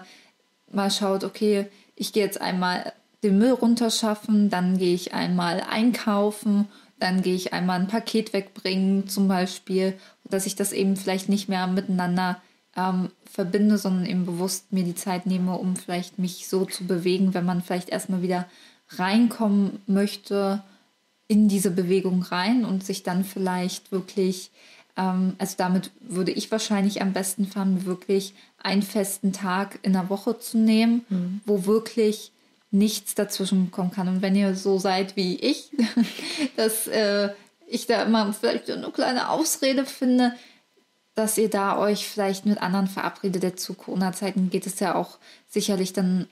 mal 0.72 0.92
schaut, 0.92 1.24
okay, 1.24 1.68
ich 1.96 2.14
gehe 2.14 2.24
jetzt 2.24 2.42
einmal 2.42 2.94
den 3.24 3.38
Müll 3.38 3.52
runterschaffen, 3.52 4.50
dann 4.50 4.78
gehe 4.78 4.94
ich 4.94 5.14
einmal 5.14 5.62
einkaufen, 5.62 6.68
dann 7.00 7.22
gehe 7.22 7.36
ich 7.36 7.54
einmal 7.54 7.80
ein 7.80 7.88
Paket 7.88 8.34
wegbringen 8.34 9.08
zum 9.08 9.28
Beispiel, 9.28 9.98
dass 10.24 10.46
ich 10.46 10.56
das 10.56 10.72
eben 10.72 10.96
vielleicht 10.96 11.30
nicht 11.30 11.50
mehr 11.50 11.68
miteinander 11.68 12.42
ähm, 12.76 13.10
verbinde, 13.30 13.78
sondern 13.78 14.06
eben 14.06 14.26
bewusst 14.26 14.72
mir 14.72 14.84
die 14.84 14.96
Zeit 14.96 15.26
nehme, 15.26 15.58
um 15.58 15.76
vielleicht 15.76 16.20
mich 16.20 16.48
so 16.48 16.66
zu 16.66 16.86
bewegen, 16.86 17.34
wenn 17.34 17.46
man 17.46 17.62
vielleicht 17.62 17.90
erstmal 17.90 18.22
wieder 18.22 18.46
reinkommen 18.90 19.82
möchte 19.88 20.64
in 21.28 21.48
diese 21.48 21.72
Bewegung 21.72 22.22
rein 22.24 22.66
und 22.66 22.84
sich 22.84 23.04
dann 23.04 23.24
vielleicht 23.24 23.92
wirklich, 23.92 24.52
ähm, 24.98 25.34
also 25.38 25.56
damit 25.58 25.92
würde 26.02 26.32
ich 26.32 26.52
wahrscheinlich 26.52 27.02
am 27.02 27.14
besten 27.14 27.46
fahren, 27.46 27.86
wirklich 27.86 28.34
einen 28.62 28.84
festen 28.84 29.34
Tag 29.34 29.80
in 29.82 29.94
der 29.94 30.10
Woche 30.10 30.40
zu 30.40 30.58
nehmen, 30.58 31.06
mhm. 31.10 31.42
wo 31.46 31.66
wirklich 31.66 32.33
nichts 32.74 33.16
dazwischen 33.16 33.72
kommen 33.72 33.92
kann. 33.92 34.08
Und 34.08 34.22
wenn 34.22 34.36
ihr 34.36 34.56
so 34.56 34.80
seid 34.80 35.16
wie 35.16 35.36
ich, 35.36 35.72
dass 36.58 36.88
äh, 36.88 37.30
ich 37.68 37.88
da 37.88 38.04
immer 38.04 38.34
vielleicht 38.34 38.70
eine 38.70 38.90
kleine 38.90 39.30
Ausrede 39.30 39.86
finde, 39.86 40.34
dass 41.16 41.38
ihr 41.38 41.50
da 41.50 41.78
euch 41.78 42.08
vielleicht 42.08 42.46
mit 42.46 42.62
anderen 42.62 42.88
verabredet. 42.88 43.60
Zu 43.60 43.76
Corona-Zeiten 43.76 44.50
geht 44.50 44.66
es 44.66 44.80
ja 44.80 44.96
auch 44.96 45.20
sicherlich 45.48 45.94
dann 45.94 46.28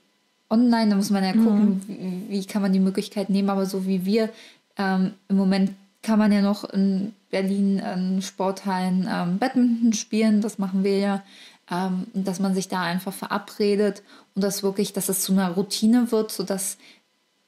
online. 0.50 0.90
Da 0.90 0.96
muss 0.96 1.10
man 1.10 1.22
ja 1.22 1.32
gucken, 1.32 1.82
mhm. 1.86 2.26
wie, 2.28 2.40
wie, 2.40 2.44
kann 2.46 2.62
man 2.62 2.72
die 2.72 2.80
Möglichkeit 2.80 3.30
nehmen. 3.30 3.48
Aber 3.48 3.66
so 3.66 3.86
wie 3.86 4.04
wir 4.04 4.28
ähm, 4.76 5.14
im 5.28 5.36
Moment 5.36 5.72
kann 6.02 6.18
man 6.18 6.32
ja 6.32 6.42
noch 6.42 6.64
in 6.64 7.14
Berlin 7.30 7.78
in 7.78 8.22
Sporthallen 8.22 9.08
ähm, 9.08 9.38
Badminton 9.38 9.92
spielen. 9.92 10.40
Das 10.40 10.58
machen 10.58 10.82
wir 10.82 10.98
ja 10.98 11.22
ähm, 11.70 12.06
dass 12.14 12.40
man 12.40 12.54
sich 12.54 12.68
da 12.68 12.82
einfach 12.82 13.12
verabredet 13.12 14.02
und 14.34 14.42
das 14.42 14.62
wirklich, 14.62 14.92
dass 14.92 15.08
es 15.08 15.22
zu 15.22 15.32
einer 15.32 15.50
Routine 15.50 16.10
wird, 16.10 16.32
sodass 16.32 16.76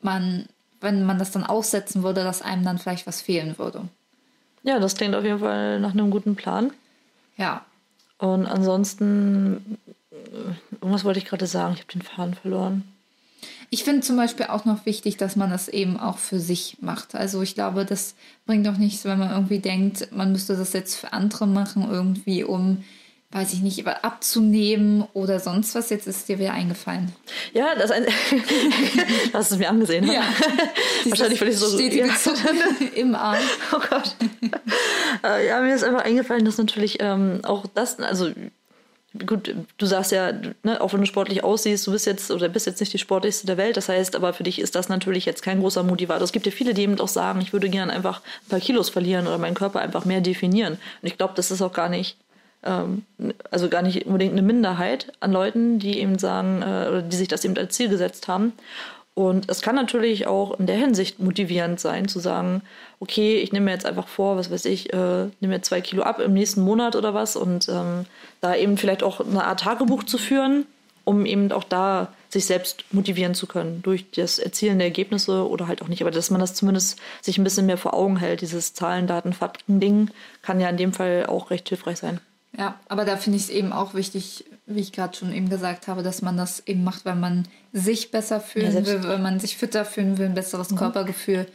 man, 0.01 0.47
wenn 0.81 1.05
man 1.05 1.19
das 1.19 1.31
dann 1.31 1.45
aussetzen 1.45 2.03
würde, 2.03 2.25
dass 2.25 2.43
einem 2.43 2.65
dann 2.65 2.79
vielleicht 2.79 3.07
was 3.07 3.21
fehlen 3.21 3.59
würde. 3.59 3.89
Ja, 4.63 4.79
das 4.79 4.95
klingt 4.95 5.15
auf 5.15 5.25
jeden 5.25 5.41
Fall 5.41 5.81
nach 5.81 5.93
einem 5.93 6.11
guten 6.11 6.37
Plan. 6.37 6.73
Ja. 7.37 7.65
Und 8.19 8.47
ansonsten, 8.47 9.79
irgendwas 10.71 11.05
wollte 11.05 11.19
ich 11.19 11.27
gerade 11.27 11.47
sagen, 11.47 11.75
ich 11.75 11.81
habe 11.81 11.93
den 11.93 12.03
Faden 12.03 12.35
verloren. 12.35 12.85
Ich 13.71 13.85
finde 13.85 14.03
zum 14.03 14.17
Beispiel 14.17 14.47
auch 14.47 14.65
noch 14.65 14.87
wichtig, 14.87 15.17
dass 15.17 15.37
man 15.37 15.51
das 15.51 15.69
eben 15.69 15.99
auch 15.99 16.19
für 16.19 16.39
sich 16.39 16.79
macht. 16.81 17.15
Also 17.15 17.43
ich 17.43 17.55
glaube, 17.55 17.85
das 17.85 18.15
bringt 18.47 18.67
doch 18.67 18.79
nichts, 18.79 19.05
wenn 19.05 19.19
man 19.19 19.31
irgendwie 19.31 19.59
denkt, 19.59 20.13
man 20.13 20.33
müsste 20.33 20.57
das 20.57 20.73
jetzt 20.73 20.95
für 20.95 21.13
andere 21.13 21.47
machen, 21.47 21.87
irgendwie 21.91 22.45
um 22.45 22.85
weiß 23.35 23.53
ich 23.53 23.63
nicht, 23.63 23.85
abzunehmen 23.87 25.09
oder 25.13 25.41
sonst 25.41 25.75
was. 25.75 25.91
Jetzt 25.91 26.07
ist 26.07 26.29
dir 26.29 26.39
wieder 26.39 26.53
eingefallen. 26.53 27.13
Ja, 27.53 27.75
das 27.75 27.91
ein 27.91 28.07
hast 29.33 29.51
du 29.51 29.57
es 29.57 29.59
mir 29.59 29.69
angesehen. 29.69 30.07
Ne? 30.07 30.15
Ja. 30.15 30.23
Wahrscheinlich 31.05 31.41
weil 31.41 31.49
ich 31.49 31.59
so 31.59 31.77
ja. 31.79 32.07
im 32.95 33.15
Arm. 33.17 33.39
Oh 33.73 33.81
Gott. 33.91 34.15
Äh, 35.25 35.49
ja, 35.49 35.61
mir 35.61 35.75
ist 35.75 35.83
einfach 35.83 36.05
eingefallen, 36.05 36.45
dass 36.45 36.59
natürlich 36.59 36.99
ähm, 37.01 37.41
auch 37.43 37.65
das, 37.75 37.99
also 37.99 38.31
gut, 39.27 39.53
du 39.79 39.87
sagst 39.87 40.13
ja, 40.13 40.33
ne, 40.63 40.81
auch 40.81 40.93
wenn 40.93 41.01
du 41.01 41.07
sportlich 41.07 41.43
aussiehst, 41.43 41.87
du 41.89 41.93
bist 41.93 42.07
jetzt 42.07 42.31
oder 42.31 42.49
bist 42.49 42.67
jetzt 42.67 42.79
nicht 42.79 42.93
die 42.93 42.99
sportlichste 42.99 43.47
der 43.47 43.57
Welt. 43.57 43.77
Das 43.77 43.89
heißt, 43.89 44.15
aber 44.15 44.33
für 44.33 44.45
dich 44.45 44.61
ist 44.61 44.77
das 44.77 44.89
natürlich 44.89 45.25
jetzt 45.25 45.43
kein 45.43 45.59
großer 45.59 45.83
Motivator. 45.83 46.23
Es 46.23 46.33
gibt 46.33 46.47
ja 46.47 46.53
viele, 46.53 46.73
die 46.73 46.83
eben 46.83 47.01
auch 47.01 47.09
sagen, 47.09 47.41
ich 47.41 47.53
würde 47.53 47.69
gerne 47.69 47.93
einfach 47.93 48.21
ein 48.21 48.49
paar 48.51 48.61
Kilos 48.61 48.91
verlieren 48.91 49.27
oder 49.27 49.39
meinen 49.39 49.55
Körper 49.55 49.81
einfach 49.81 50.05
mehr 50.05 50.21
definieren. 50.21 50.75
Und 50.75 51.09
ich 51.09 51.17
glaube, 51.17 51.35
das 51.37 51.51
ist 51.51 51.63
auch 51.63 51.73
gar 51.73 51.89
nicht, 51.89 52.17
ähm, 52.65 53.05
also 53.51 53.69
gar 53.69 53.83
nicht 53.83 54.07
unbedingt 54.07 54.33
eine 54.33 54.43
Minderheit 54.43 55.13
an 55.21 55.33
Leuten, 55.33 55.79
die 55.79 55.99
eben 56.01 56.19
sagen, 56.19 56.63
äh, 56.63 56.89
oder 56.89 57.03
die 57.03 57.17
sich 57.17 57.29
das 57.29 57.45
eben 57.45 57.57
als 57.57 57.75
Ziel 57.75 57.89
gesetzt 57.89 58.29
haben. 58.29 58.53
Und 59.15 59.49
es 59.49 59.63
kann 59.63 59.77
natürlich 59.77 60.27
auch 60.27 60.59
in 60.59 60.67
der 60.67 60.77
Hinsicht 60.77 61.21
motivierend 61.21 61.79
sein, 61.79 62.09
zu 62.09 62.19
sagen, 62.19 62.63
okay, 62.99 63.37
ich 63.37 63.53
nehme 63.53 63.67
mir 63.67 63.71
jetzt 63.73 63.87
einfach 63.87 64.09
vor, 64.09 64.37
was 64.37 64.51
weiß 64.51 64.65
ich, 64.65 64.93
äh, 64.93 65.27
nehme 65.41 65.55
mir 65.55 65.63
zwei 65.63 65.81
Kilo 65.81 66.03
ab 66.03 66.19
im 66.19 66.33
nächsten 66.33 66.63
Monat 66.63 66.97
oder 66.97 67.15
was 67.15 67.37
und 67.37 67.69
ähm, 67.69 68.07
da 68.41 68.57
eben 68.57 68.77
vielleicht 68.77 69.05
auch 69.05 69.21
eine 69.21 69.45
Art 69.45 69.61
Tagebuch 69.61 70.03
zu 70.03 70.19
führen, 70.19 70.67
um 71.05 71.27
eben 71.27 71.53
auch 71.53 71.65
da 71.65 72.13
sich 72.29 72.47
selbst 72.47 72.85
motivieren 72.91 73.35
zu 73.35 73.47
können 73.47 73.83
durch 73.83 74.11
das 74.11 74.41
Erzielen 74.41 74.79
der 74.79 74.89
Ergebnisse 74.89 75.49
oder 75.49 75.69
halt 75.69 75.83
auch 75.83 75.89
nicht, 75.89 76.03
aber 76.03 76.11
dass 76.11 76.31
man 76.31 76.41
das 76.41 76.55
zumindest 76.55 76.99
sich 77.21 77.39
ein 77.39 77.45
bisschen 77.45 77.67
mehr 77.67 77.79
vor 77.79 77.95
Augen 77.95 78.17
hält, 78.17 78.41
dieses 78.41 78.75
Zahlen, 78.75 79.07
Daten, 79.07 79.33
Fakten-Ding 79.33 80.11
kann 80.43 80.61
ja 80.61 80.69
in 80.69 80.77
dem 80.77 80.93
Fall 80.93 81.27
auch 81.27 81.51
recht 81.51 81.69
hilfreich 81.69 81.99
sein. 81.99 82.21
Ja, 82.57 82.79
aber 82.89 83.05
da 83.05 83.17
finde 83.17 83.37
ich 83.37 83.45
es 83.45 83.51
eben 83.51 83.73
auch 83.73 83.95
wichtig, 83.95 84.45
wie 84.67 84.81
ich 84.81 84.93
gerade 84.93 85.17
schon 85.17 85.33
eben 85.33 85.49
gesagt 85.49 85.89
habe, 85.89 86.03
dass 86.03 86.23
man 86.23 86.37
das 86.37 86.61
eben 86.67 86.85
macht, 86.85 87.05
weil 87.05 87.17
man 87.17 87.49
sich 87.73 88.11
besser 88.11 88.41
fühlen 88.41 88.75
ja, 88.75 88.87
will, 88.87 89.03
weil 89.05 89.19
man 89.19 89.41
sich 89.41 89.57
fitter 89.57 89.85
fühlen 89.85 90.19
will, 90.19 90.27
ein 90.27 90.35
besseres 90.35 90.71
mhm. 90.71 90.77
Körpergefühl 90.77 91.47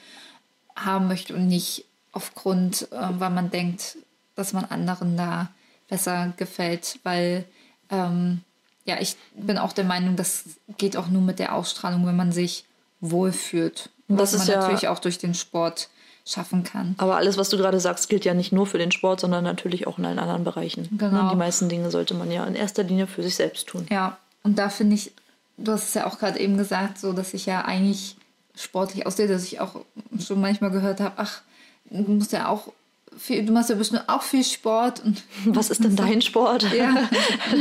haben 0.75 1.07
möchte 1.07 1.35
und 1.35 1.47
nicht 1.47 1.85
aufgrund, 2.11 2.91
äh, 2.91 2.97
weil 3.11 3.29
man 3.29 3.49
denkt, 3.49 3.97
dass 4.35 4.53
man 4.53 4.65
anderen 4.65 5.15
da 5.15 5.49
besser 5.87 6.33
gefällt, 6.37 6.99
weil 7.03 7.45
ähm, 7.89 8.41
ja, 8.85 8.99
ich 8.99 9.15
bin 9.35 9.57
auch 9.57 9.73
der 9.73 9.85
Meinung, 9.85 10.15
das 10.15 10.43
geht 10.77 10.97
auch 10.97 11.07
nur 11.07 11.21
mit 11.21 11.39
der 11.39 11.53
Ausstrahlung, 11.55 12.05
wenn 12.05 12.15
man 12.15 12.31
sich 12.31 12.65
wohlfühlt. 13.01 13.89
Und 14.07 14.19
das 14.19 14.33
was 14.33 14.39
man 14.39 14.47
ja 14.47 14.61
natürlich 14.61 14.87
auch 14.87 14.99
durch 14.99 15.17
den 15.17 15.33
Sport 15.33 15.89
schaffen 16.26 16.63
kann. 16.63 16.95
Aber 16.97 17.17
alles, 17.17 17.38
was 17.38 17.49
du 17.49 17.57
gerade 17.57 17.80
sagst, 17.80 18.09
gilt 18.09 18.26
ja 18.26 18.34
nicht 18.34 18.51
nur 18.51 18.67
für 18.67 18.78
den 18.78 18.91
Sport, 18.91 19.20
sondern 19.20 19.43
natürlich 19.43 19.88
auch 19.88 19.97
in 19.97 20.05
allen 20.05 20.20
anderen 20.20 20.43
Bereichen. 20.43 20.88
Genau. 20.97 21.30
Die 21.30 21.36
meisten 21.36 21.70
Dinge 21.70 21.89
sollte 21.91 22.13
man 22.13 22.32
ja 22.32 22.45
in 22.45 22.55
erster 22.55 22.84
Linie 22.84 23.07
für 23.07 23.24
sich 23.24 23.36
selbst 23.36 23.67
tun. 23.67 23.86
Ja, 23.89 24.17
und 24.43 24.59
da 24.59 24.70
finde 24.70 24.95
ich, 24.95 25.11
du 25.57 25.72
hast 25.72 25.89
es 25.89 25.93
ja 25.93 26.05
auch 26.05 26.20
gerade 26.20 26.39
eben 26.39 26.57
gesagt, 26.57 26.99
so 26.99 27.13
dass 27.13 27.34
ich 27.34 27.45
ja 27.45 27.65
eigentlich 27.65 28.15
sportlich 28.55 29.05
aussehe, 29.05 29.28
dass 29.28 29.43
ich 29.43 29.59
auch 29.59 29.76
schon 30.20 30.41
manchmal 30.41 30.72
gehört 30.72 30.99
habe, 30.99 31.13
ach, 31.17 31.41
du 31.89 32.11
musst 32.11 32.32
ja 32.32 32.47
auch 32.47 32.72
viel, 33.17 33.45
du 33.45 33.51
machst 33.51 33.70
ja 33.70 33.76
bestimmt 33.76 34.03
auch 34.07 34.22
viel 34.22 34.43
Sport. 34.43 35.03
Und 35.03 35.24
Was 35.45 35.70
ist 35.70 35.84
denn 35.84 35.95
dein 35.95 36.22
Sport? 36.22 36.65
Ja, 36.74 37.09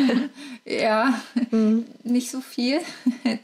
ja 0.65 1.21
mhm. 1.51 1.87
nicht 2.03 2.31
so 2.31 2.41
viel. 2.41 2.81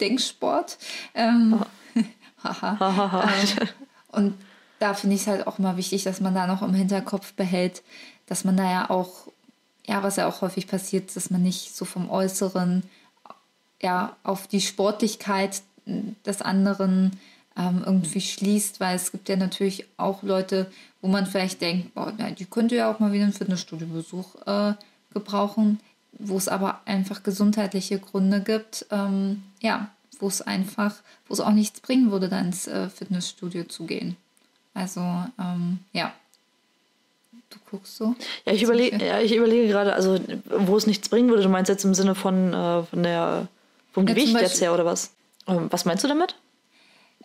Denksport. 0.01 0.79
Ähm, 1.15 1.61
oh. 1.61 2.05
haha. 2.45 3.25
ähm, 3.25 3.69
und 4.13 4.35
da 4.85 4.93
finde 4.93 5.17
ich 5.17 5.23
es 5.23 5.29
halt 5.29 5.47
auch 5.47 5.59
mal 5.59 5.79
wichtig, 5.79 6.03
dass 6.05 6.21
man 6.21 6.35
da 6.35 6.47
noch 6.47 6.61
im 6.61 6.75
Hinterkopf 6.75 7.33
behält, 7.33 7.83
dass 8.27 8.45
man 8.45 8.59
da 8.59 8.71
ja 8.71 8.91
auch, 8.91 9.29
ja, 9.87 10.03
was 10.03 10.17
ja 10.17 10.27
auch 10.29 10.43
häufig 10.43 10.67
passiert, 10.67 11.17
dass 11.17 11.31
man 11.31 11.43
nicht 11.43 11.75
so 11.75 11.87
vom 11.87 12.11
Äußeren 12.11 12.83
ja 13.81 14.15
auf 14.25 14.47
die 14.47 14.61
Sportlichkeit 14.61 15.63
des 15.87 16.43
anderen 16.43 17.19
ähm, 17.57 17.83
irgendwie 17.87 18.21
schließt, 18.21 18.79
weil 18.79 18.97
es 18.97 19.11
gibt 19.11 19.31
ja 19.31 19.37
natürlich 19.37 19.87
auch 19.97 20.23
Leute, 20.23 20.71
wo 21.01 21.09
man 21.09 21.25
vielleicht 21.25 21.63
denkt, 21.63 21.95
boah, 21.95 22.13
na, 22.19 22.31
die 22.33 22.45
könnte 22.45 22.77
ja 22.77 22.93
auch 22.93 23.01
mal 23.01 23.13
wieder 23.13 23.25
einen 23.25 23.33
Fitnessstudiobesuch 23.33 24.35
äh, 24.47 24.75
gebrauchen, 25.15 25.81
wo 26.13 26.37
es 26.37 26.49
aber 26.49 26.83
einfach 26.85 27.23
gesundheitliche 27.23 27.99
Gründe 27.99 28.43
gibt, 28.43 28.85
ähm, 28.91 29.45
ja, 29.63 29.89
wo 30.19 30.29
es 30.29 30.43
einfach, 30.43 30.97
wo 31.27 31.33
es 31.33 31.41
auch 31.41 31.53
nichts 31.53 31.81
bringen 31.81 32.11
würde, 32.11 32.29
da 32.29 32.39
ins 32.39 32.67
äh, 32.67 32.91
Fitnessstudio 32.91 33.65
zu 33.65 33.87
gehen. 33.87 34.19
Also, 34.75 35.01
ähm, 35.01 35.79
ja. 35.93 36.13
Du 37.51 37.59
guckst 37.71 37.97
so. 37.97 38.17
Ja, 38.45 38.53
ich 38.53 38.63
überlege, 38.63 39.05
ja, 39.05 39.21
ich 39.21 39.35
überlege 39.35 39.69
gerade, 39.69 39.95
also 39.95 40.19
wo 40.47 40.77
es 40.77 40.87
nichts 40.87 41.09
bringen 41.09 41.29
würde, 41.29 41.45
du 41.45 41.49
meinst 41.49 41.69
jetzt 41.69 41.85
im 41.85 41.95
Sinne 41.95 42.15
von, 42.15 42.53
äh, 42.53 42.83
von 42.83 43.03
der 43.03 43.49
vom 43.93 44.07
ja, 44.07 44.15
Gewicht 44.15 44.35
jetzt 44.41 44.61
her 44.61 44.75
oder 44.75 44.85
was? 44.85 45.13
Ähm, 45.47 45.69
was 45.71 45.85
meinst 45.85 46.03
du 46.03 46.09
damit? 46.09 46.35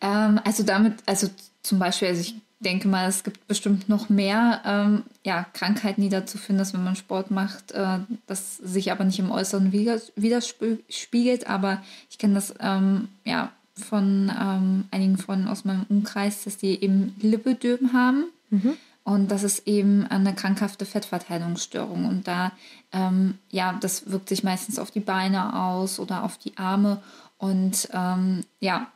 Ähm, 0.02 0.40
also 0.46 0.64
damit, 0.64 0.94
also 1.08 1.30
zum 1.64 1.80
Beispiel, 1.80 2.10
also 2.10 2.22
ich 2.22 2.36
denke 2.60 2.88
mal, 2.88 3.08
es 3.08 3.24
gibt 3.24 3.48
bestimmt 3.48 3.90
noch 3.90 4.10
mehr 4.10 4.62
ähm, 4.66 5.04
ja, 5.24 5.46
Krankheiten, 5.54 6.02
die 6.02 6.10
dazu 6.10 6.38
führen, 6.38 6.58
dass 6.58 6.74
wenn 6.74 6.84
man 6.84 6.96
Sport 6.96 7.32
macht, 7.32 7.72
äh, 7.72 8.00
das 8.28 8.58
sich 8.58 8.92
aber 8.92 9.04
nicht 9.06 9.20
im 9.20 9.32
Äußeren 9.32 9.72
widerspiegelt. 9.72 11.48
Aber 11.48 11.82
ich 12.10 12.18
kenne 12.18 12.36
das 12.36 12.54
ähm, 12.60 13.08
ja 13.24 13.52
von 13.80 14.32
ähm, 14.40 14.86
einigen 14.92 15.18
Freunden 15.18 15.48
aus 15.48 15.66
meinem 15.66 15.86
Umkreis, 15.90 16.44
dass 16.44 16.58
die 16.58 16.82
eben 16.82 17.16
Lipödem 17.20 17.94
haben. 17.94 18.26
Mhm. 18.50 18.78
Und 19.04 19.32
das 19.32 19.44
ist 19.44 19.68
eben 19.68 20.06
eine 20.08 20.36
krankhafte 20.36 20.86
Fettverteilungsstörung. 20.86 22.06
Und 22.06 22.28
da, 22.28 22.52
ähm, 22.92 23.40
ja, 23.50 23.78
das 23.82 24.12
wirkt 24.12 24.30
sich 24.30 24.44
meistens 24.44 24.78
auf 24.78 24.92
die 24.92 25.00
Beine 25.00 25.60
aus 25.60 26.00
oder 26.00 26.24
auf 26.24 26.38
die 26.38 26.58
Arme. 26.58 27.02
Und 27.38 27.90
ähm, 27.92 28.44
ja, 28.60 28.88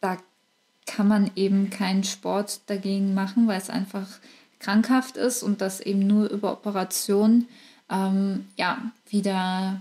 da 0.00 0.18
kann 0.84 1.08
man 1.08 1.30
eben 1.36 1.70
keinen 1.70 2.04
Sport 2.04 2.60
dagegen 2.66 3.14
machen, 3.14 3.46
weil 3.46 3.58
es 3.58 3.70
einfach 3.70 4.06
krankhaft 4.58 5.16
ist 5.16 5.42
und 5.42 5.60
das 5.60 5.80
eben 5.80 6.06
nur 6.06 6.28
über 6.28 6.52
Operation 6.52 7.46
ähm, 7.90 8.46
ja, 8.56 8.78
wieder, 9.08 9.80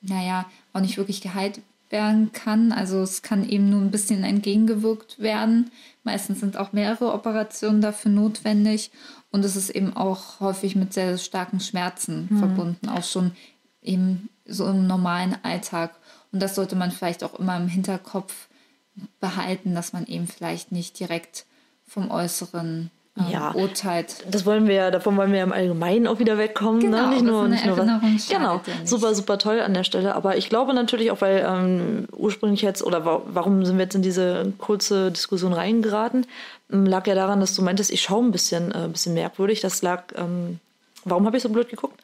naja, 0.00 0.46
auch 0.72 0.80
nicht 0.80 0.96
wirklich 0.96 1.20
geheilt 1.20 1.60
werden 1.90 2.32
kann. 2.32 2.72
Also 2.72 3.00
es 3.00 3.22
kann 3.22 3.48
eben 3.48 3.70
nur 3.70 3.80
ein 3.80 3.90
bisschen 3.90 4.24
entgegengewirkt 4.24 5.18
werden. 5.18 5.70
Meistens 6.04 6.40
sind 6.40 6.56
auch 6.56 6.72
mehrere 6.72 7.12
Operationen 7.12 7.80
dafür 7.80 8.10
notwendig 8.10 8.90
und 9.30 9.44
es 9.44 9.56
ist 9.56 9.70
eben 9.70 9.96
auch 9.96 10.40
häufig 10.40 10.76
mit 10.76 10.92
sehr 10.92 11.18
starken 11.18 11.60
Schmerzen 11.60 12.28
mhm. 12.30 12.38
verbunden, 12.38 12.88
auch 12.88 13.04
schon 13.04 13.32
eben 13.82 14.28
so 14.46 14.66
im 14.66 14.86
normalen 14.86 15.36
Alltag. 15.42 15.94
Und 16.32 16.40
das 16.40 16.54
sollte 16.54 16.76
man 16.76 16.90
vielleicht 16.90 17.24
auch 17.24 17.38
immer 17.38 17.56
im 17.56 17.68
Hinterkopf 17.68 18.48
behalten, 19.20 19.74
dass 19.74 19.92
man 19.92 20.06
eben 20.06 20.26
vielleicht 20.26 20.72
nicht 20.72 20.98
direkt 20.98 21.46
vom 21.86 22.10
Äußeren 22.10 22.90
ja, 23.30 23.52
urteilt. 23.52 24.24
Das 24.30 24.44
wollen 24.44 24.68
wir, 24.68 24.90
davon 24.90 25.16
wollen 25.16 25.32
wir 25.32 25.42
im 25.42 25.52
Allgemeinen 25.52 26.06
auch 26.06 26.18
wieder 26.18 26.36
wegkommen. 26.36 26.80
Ne? 26.80 26.86
Genau, 26.86 27.02
ne? 27.02 27.10
Nicht 27.14 27.24
nur, 27.24 27.48
nicht 27.48 27.64
nur 27.64 27.78
was. 27.78 28.28
Genau, 28.28 28.60
super, 28.84 29.14
super 29.14 29.38
toll 29.38 29.60
an 29.60 29.72
der 29.72 29.84
Stelle. 29.84 30.14
Aber 30.14 30.36
ich 30.36 30.50
glaube 30.50 30.74
natürlich 30.74 31.10
auch, 31.10 31.22
weil 31.22 31.44
ähm, 31.48 32.08
ursprünglich 32.12 32.60
jetzt, 32.60 32.82
oder 32.82 33.06
wa 33.06 33.22
warum 33.26 33.64
sind 33.64 33.78
wir 33.78 33.84
jetzt 33.84 33.94
in 33.94 34.02
diese 34.02 34.52
kurze 34.58 35.10
Diskussion 35.10 35.54
reingeraten, 35.54 36.26
ähm, 36.70 36.84
lag 36.84 37.06
ja 37.06 37.14
daran, 37.14 37.40
dass 37.40 37.54
du 37.54 37.62
meintest, 37.62 37.90
ich 37.90 38.02
schaue 38.02 38.22
ein 38.22 38.32
bisschen, 38.32 38.72
äh, 38.72 38.88
bisschen 38.88 39.14
merkwürdig. 39.14 39.62
Das 39.62 39.80
lag, 39.80 40.04
ähm, 40.14 40.60
warum 41.06 41.24
habe 41.24 41.38
ich 41.38 41.42
so 41.42 41.48
blöd 41.48 41.70
geguckt? 41.70 41.98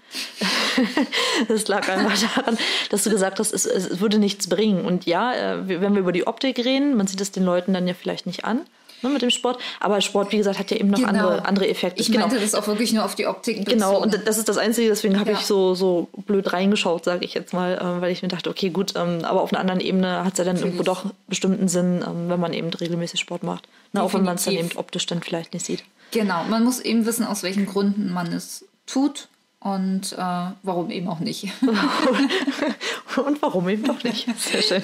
das 1.48 1.68
lag 1.68 1.86
einfach 1.90 2.18
daran, 2.36 2.56
dass 2.88 3.04
du 3.04 3.10
gesagt 3.10 3.38
hast, 3.38 3.52
es, 3.52 3.66
es 3.66 4.00
würde 4.00 4.18
nichts 4.18 4.48
bringen. 4.48 4.86
Und 4.86 5.04
ja, 5.04 5.34
äh, 5.34 5.68
wenn 5.68 5.92
wir 5.92 6.00
über 6.00 6.12
die 6.12 6.26
Optik 6.26 6.58
reden, 6.64 6.96
man 6.96 7.06
sieht 7.06 7.20
es 7.20 7.32
den 7.32 7.44
Leuten 7.44 7.74
dann 7.74 7.86
ja 7.86 7.92
vielleicht 7.92 8.24
nicht 8.24 8.46
an 8.46 8.62
ne, 9.02 9.10
mit 9.10 9.22
dem 9.22 9.30
Sport. 9.30 9.60
Aber 9.80 10.00
Sport, 10.00 10.32
wie 10.32 10.38
gesagt, 10.38 10.58
hat 10.58 10.70
ja 10.70 10.76
eben 10.76 10.90
noch 10.90 10.98
genau. 10.98 11.08
andere, 11.08 11.44
andere 11.44 11.68
Effekte. 11.68 12.00
Ich 12.00 12.08
genau. 12.08 12.26
meinte 12.26 12.40
das 12.40 12.54
auch 12.54 12.66
wirklich 12.66 12.92
nur 12.92 13.04
auf 13.04 13.14
die 13.14 13.26
Optik. 13.26 13.66
Genau, 13.66 14.00
und 14.00 14.18
das 14.26 14.38
ist 14.38 14.48
das 14.48 14.58
Einzige, 14.58 14.88
deswegen 14.88 15.18
habe 15.18 15.32
ja. 15.32 15.38
ich 15.38 15.46
so, 15.46 15.74
so 15.74 16.08
blöd 16.26 16.52
reingeschaut, 16.52 17.04
sage 17.04 17.24
ich 17.24 17.34
jetzt 17.34 17.52
mal, 17.52 17.74
äh, 17.74 18.00
weil 18.00 18.12
ich 18.12 18.22
mir 18.22 18.28
dachte, 18.28 18.50
okay, 18.50 18.70
gut, 18.70 18.94
ähm, 18.96 19.24
aber 19.24 19.42
auf 19.42 19.52
einer 19.52 19.60
anderen 19.60 19.80
Ebene 19.80 20.24
hat 20.24 20.32
es 20.32 20.38
ja 20.38 20.44
dann 20.44 20.54
Natürlich. 20.54 20.74
irgendwo 20.74 20.84
doch 20.84 21.04
bestimmten 21.28 21.68
Sinn, 21.68 22.04
ähm, 22.06 22.28
wenn 22.28 22.40
man 22.40 22.52
eben 22.52 22.68
regelmäßig 22.68 23.20
Sport 23.20 23.42
macht. 23.42 23.68
Ne, 23.92 24.02
auch 24.02 24.14
wenn 24.14 24.24
man 24.24 24.36
es 24.36 24.44
dann 24.44 24.54
eben 24.54 24.70
optisch 24.76 25.06
dann 25.06 25.22
vielleicht 25.22 25.52
nicht 25.52 25.66
sieht. 25.66 25.84
Genau, 26.12 26.44
man 26.44 26.64
muss 26.64 26.80
eben 26.80 27.06
wissen, 27.06 27.26
aus 27.26 27.42
welchen 27.42 27.66
Gründen 27.66 28.12
man 28.12 28.32
es 28.32 28.64
tut 28.86 29.28
und 29.62 30.12
äh, 30.12 30.16
warum 30.62 30.90
eben 30.90 31.08
auch 31.08 31.20
nicht. 31.20 31.48
und 33.16 33.42
warum 33.42 33.68
eben 33.68 33.84
doch 33.84 34.02
nicht. 34.02 34.26
Sehr 34.38 34.62
schön. 34.62 34.82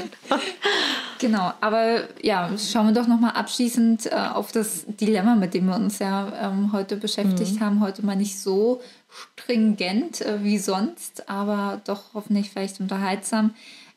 genau, 1.18 1.52
aber 1.60 2.04
ja, 2.22 2.50
schauen 2.56 2.86
wir 2.86 2.92
doch 2.92 3.08
nochmal 3.08 3.32
abschließend 3.32 4.06
äh, 4.06 4.14
auf 4.14 4.52
das 4.52 4.84
Dilemma, 4.86 5.34
mit 5.34 5.54
dem 5.54 5.66
wir 5.66 5.74
uns 5.74 5.98
ja 5.98 6.32
ähm, 6.40 6.72
heute 6.72 6.96
beschäftigt 6.96 7.56
mhm. 7.56 7.60
haben. 7.60 7.80
Heute 7.80 8.06
mal 8.06 8.14
nicht 8.14 8.38
so 8.38 8.80
stringent 9.08 10.20
äh, 10.20 10.44
wie 10.44 10.58
sonst, 10.58 11.28
aber 11.28 11.80
doch 11.84 12.14
hoffentlich 12.14 12.50
vielleicht 12.50 12.78
unterhaltsam. 12.78 13.54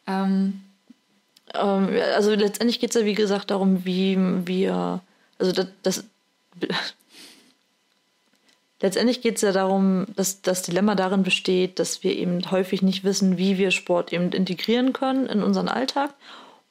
Ähm, 0.08 0.62
ähm, 1.54 1.90
also 2.16 2.34
letztendlich 2.34 2.80
geht 2.80 2.90
es 2.90 3.00
ja, 3.00 3.06
wie 3.06 3.14
gesagt, 3.14 3.52
darum, 3.52 3.86
wie 3.86 4.18
wir, 4.48 5.02
also 5.38 5.52
das, 5.52 5.68
das 5.84 6.06
letztendlich 8.82 9.22
geht 9.22 9.38
es 9.38 9.42
ja 9.42 9.52
darum, 9.52 10.08
dass 10.16 10.42
das 10.42 10.64
Dilemma 10.64 10.96
darin 10.96 11.24
besteht, 11.24 11.80
dass 11.80 12.04
wir 12.04 12.16
eben 12.16 12.52
häufig 12.52 12.82
nicht 12.82 13.04
wissen, 13.04 13.38
wie 13.38 13.58
wir 13.58 13.72
Sport 13.72 14.12
eben 14.12 14.32
integrieren 14.32 14.94
können 14.94 15.28
in 15.28 15.44
unseren 15.44 15.70
Alltag. 15.70 16.14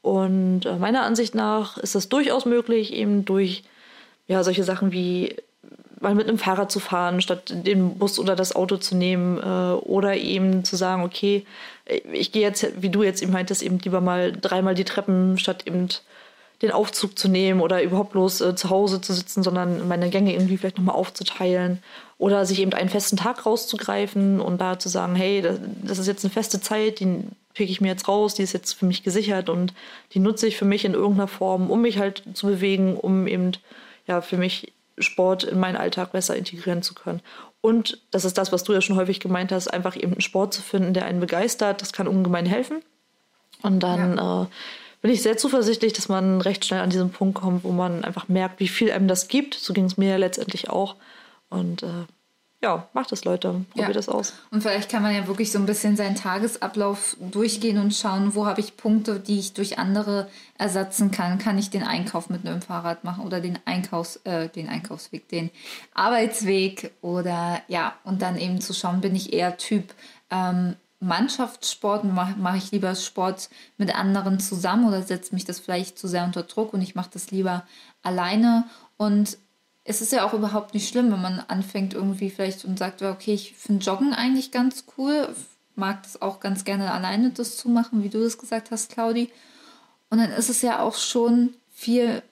Und 0.03 0.67
äh, 0.67 0.77
meiner 0.77 1.03
Ansicht 1.03 1.35
nach 1.35 1.79
ist 1.79 1.95
das 1.95 2.09
durchaus 2.09 2.45
möglich, 2.45 2.93
eben 2.93 3.25
durch 3.25 3.63
ja, 4.27 4.43
solche 4.45 4.65
Sachen 4.65 4.93
wie 4.93 5.37
mal 6.01 6.15
mit 6.15 6.29
einem 6.29 6.39
Fahrrad 6.39 6.73
zu 6.73 6.81
fahren, 6.81 7.21
statt 7.21 7.53
den 7.55 7.99
Bus 7.99 8.19
oder 8.19 8.35
das 8.35 8.57
Auto 8.57 8.79
zu 8.79 8.97
nehmen. 8.97 9.39
Äh, 9.39 9.75
oder 9.75 10.17
eben 10.17 10.65
zu 10.65 10.77
sagen, 10.77 11.03
okay, 11.03 11.45
ich 12.13 12.33
gehe 12.33 12.43
jetzt, 12.43 12.67
wie 12.81 12.89
du 12.89 13.03
jetzt 13.03 13.23
eben 13.23 13.33
meintest, 13.33 13.63
eben 13.63 13.79
lieber 13.79 14.01
mal 14.01 14.33
dreimal 14.33 14.75
die 14.75 14.85
Treppen, 14.85 15.39
statt 15.39 15.67
eben 15.67 15.89
den 16.63 16.73
Aufzug 16.73 17.19
zu 17.19 17.29
nehmen 17.29 17.61
oder 17.61 17.83
überhaupt 17.83 18.13
bloß 18.13 18.41
äh, 18.43 18.55
zu 18.55 18.71
Hause 18.71 19.01
zu 19.01 19.13
sitzen, 19.13 19.43
sondern 19.43 19.89
meine 19.89 20.11
Gänge 20.11 20.33
irgendwie 20.33 20.59
vielleicht 20.59 20.77
nochmal 20.77 20.97
aufzuteilen 20.97 21.83
oder 22.19 22.45
sich 22.45 22.61
eben 22.61 22.75
einen 22.75 22.91
festen 22.91 23.17
Tag 23.17 23.47
rauszugreifen 23.47 24.41
und 24.41 24.61
da 24.61 24.79
zu 24.79 24.89
sagen, 24.89 25.15
hey, 25.15 25.41
das, 25.41 25.59
das 25.83 25.99
ist 25.99 26.07
jetzt 26.07 26.25
eine 26.25 26.33
feste 26.33 26.61
Zeit, 26.61 27.01
die 27.01 27.25
pick 27.55 27.71
ich 27.71 27.81
mir 27.81 27.89
jetzt 27.89 28.09
raus, 28.09 28.35
die 28.35 28.43
ist 28.43 28.53
jetzt 28.53 28.75
für 28.75 28.87
mich 28.87 29.03
gesichert 29.03 29.49
und 29.49 29.73
die 30.13 30.19
nutze 30.19 30.47
ich 30.47 30.57
für 30.57 30.67
mich 30.67 30.85
in 30.85 30.95
irgendeiner 30.95 31.29
Form, 31.29 31.71
um 31.71 31.81
mich 31.83 31.99
halt 31.99 32.23
zu 32.35 32.47
bewegen, 32.47 32.97
um 32.97 33.27
eben 33.27 33.53
ja 34.07 34.21
für 34.21 34.37
mich 34.37 34.73
Sport 34.99 35.45
in 35.45 35.59
meinen 35.59 35.77
Alltag 35.77 36.13
besser 36.13 36.37
integrieren 36.37 36.83
zu 36.83 36.95
können. 36.95 37.23
Und 37.63 38.01
das 38.11 38.25
ist 38.25 38.39
das, 38.39 38.53
was 38.53 38.65
du 38.65 38.73
ja 38.73 38.81
schon 38.81 38.97
häufig 38.97 39.21
gemeint 39.21 39.53
hast, 39.53 39.69
einfach 39.69 39.97
eben 39.97 40.13
einen 40.13 40.21
Sport 40.21 40.55
zu 40.55 40.63
finden, 40.63 40.95
der 40.95 41.07
einen 41.07 41.21
begeistert, 41.21 41.81
das 41.83 41.93
kann 41.93 42.09
ungemein 42.09 42.47
helfen. 42.47 42.83
Und 43.63 43.83
dann 43.83 44.17
ja. 44.17 44.43
äh, 44.43 44.47
bin 45.01 45.11
ich 45.11 45.23
sehr 45.23 45.37
zuversichtlich, 45.37 45.93
dass 45.93 46.09
man 46.09 46.41
recht 46.41 46.65
schnell 46.65 46.81
an 46.81 46.91
diesen 46.91 47.11
Punkt 47.11 47.41
kommt, 47.41 47.65
wo 47.65 47.73
man 47.73 48.05
einfach 48.05 48.29
merkt, 48.29 48.61
wie 48.61 48.69
viel 48.69 48.93
einem 48.93 49.09
das 49.09 49.29
gibt. 49.29 49.55
So 49.55 49.73
ging 49.73 49.87
es 49.87 49.97
mir 49.97 50.11
ja 50.11 50.17
letztendlich 50.17 50.69
auch. 50.69 50.97
Und 51.49 51.83
äh, 51.83 52.07
ja, 52.63 52.89
macht 52.93 53.11
es, 53.13 53.25
Leute. 53.25 53.65
Probiert 53.71 53.89
ja. 53.89 53.95
das 53.95 54.11
aus. 54.11 54.35
Und 54.51 54.61
vielleicht 54.61 54.91
kann 54.91 55.03
man 55.03 55.15
ja 55.15 55.27
wirklich 55.27 55.51
so 55.51 55.59
ein 55.59 55.65
bisschen 55.65 55.97
seinen 55.97 56.15
Tagesablauf 56.15 57.17
durchgehen 57.19 57.79
und 57.79 57.95
schauen, 57.95 58.35
wo 58.35 58.45
habe 58.45 58.61
ich 58.61 58.77
Punkte, 58.77 59.19
die 59.19 59.39
ich 59.39 59.55
durch 59.55 59.79
andere 59.79 60.29
ersetzen 60.59 61.11
kann. 61.11 61.39
Kann 61.39 61.57
ich 61.57 61.71
den 61.71 61.83
Einkauf 61.83 62.29
mit 62.29 62.47
einem 62.47 62.61
Fahrrad 62.61 63.03
machen 63.03 63.25
oder 63.25 63.41
den 63.41 63.59
Einkaufs, 63.65 64.17
äh, 64.25 64.51
den 64.51 64.69
Einkaufsweg, 64.69 65.29
den 65.29 65.51
Arbeitsweg 65.95 66.93
oder 67.01 67.63
ja, 67.69 67.95
und 68.05 68.21
dann 68.21 68.37
eben 68.37 68.61
zu 68.61 68.75
schauen, 68.75 69.01
bin 69.01 69.17
ich 69.17 69.33
eher 69.33 69.57
Typ 69.57 69.95
ähm, 70.31 70.77
Mannschaftssport, 71.01 72.05
mache 72.05 72.35
mach 72.39 72.57
ich 72.57 72.71
lieber 72.71 72.95
Sport 72.95 73.49
mit 73.79 73.95
anderen 73.95 74.39
zusammen 74.39 74.87
oder 74.87 75.03
setzt 75.03 75.33
mich 75.33 75.47
das 75.47 75.59
vielleicht 75.59 75.99
zu 75.99 76.07
sehr 76.09 76.25
unter 76.25 76.43
Druck 76.43 76.75
und 76.75 76.83
ich 76.83 76.95
mache 76.95 77.11
das 77.13 77.31
lieber 77.31 77.65
alleine. 78.03 78.65
Und 78.99 79.39
es 79.85 80.03
ist 80.03 80.13
ja 80.13 80.27
auch 80.27 80.35
überhaupt 80.35 80.75
nicht 80.75 80.89
schlimm, 80.89 81.11
wenn 81.11 81.23
man 81.23 81.41
anfängt 81.49 81.95
irgendwie 81.95 82.31
vielleicht 82.31 82.65
und 82.67 82.79
sagt, 82.79 83.03
okay, 83.03 83.33
ich 83.33 83.55
finde 83.55 83.85
Joggen 83.85 84.13
eigentlich 84.13 84.51
ganz 84.51 84.85
cool, 84.99 85.35
mag 85.75 86.03
das 86.03 86.21
auch 86.21 86.39
ganz 86.39 86.65
gerne 86.65 86.93
alleine 86.93 87.31
das 87.31 87.57
zu 87.57 87.71
machen, 87.71 88.03
wie 88.03 88.11
du 88.11 88.23
das 88.23 88.37
gesagt 88.37 88.71
hast, 88.71 88.93
Claudi. 88.93 89.31
Und 90.11 90.19
dann 90.19 90.31
ist 90.33 90.51
es 90.51 90.61
ja 90.61 90.81
auch 90.81 90.97
schon 90.97 91.55
viel 91.71 92.23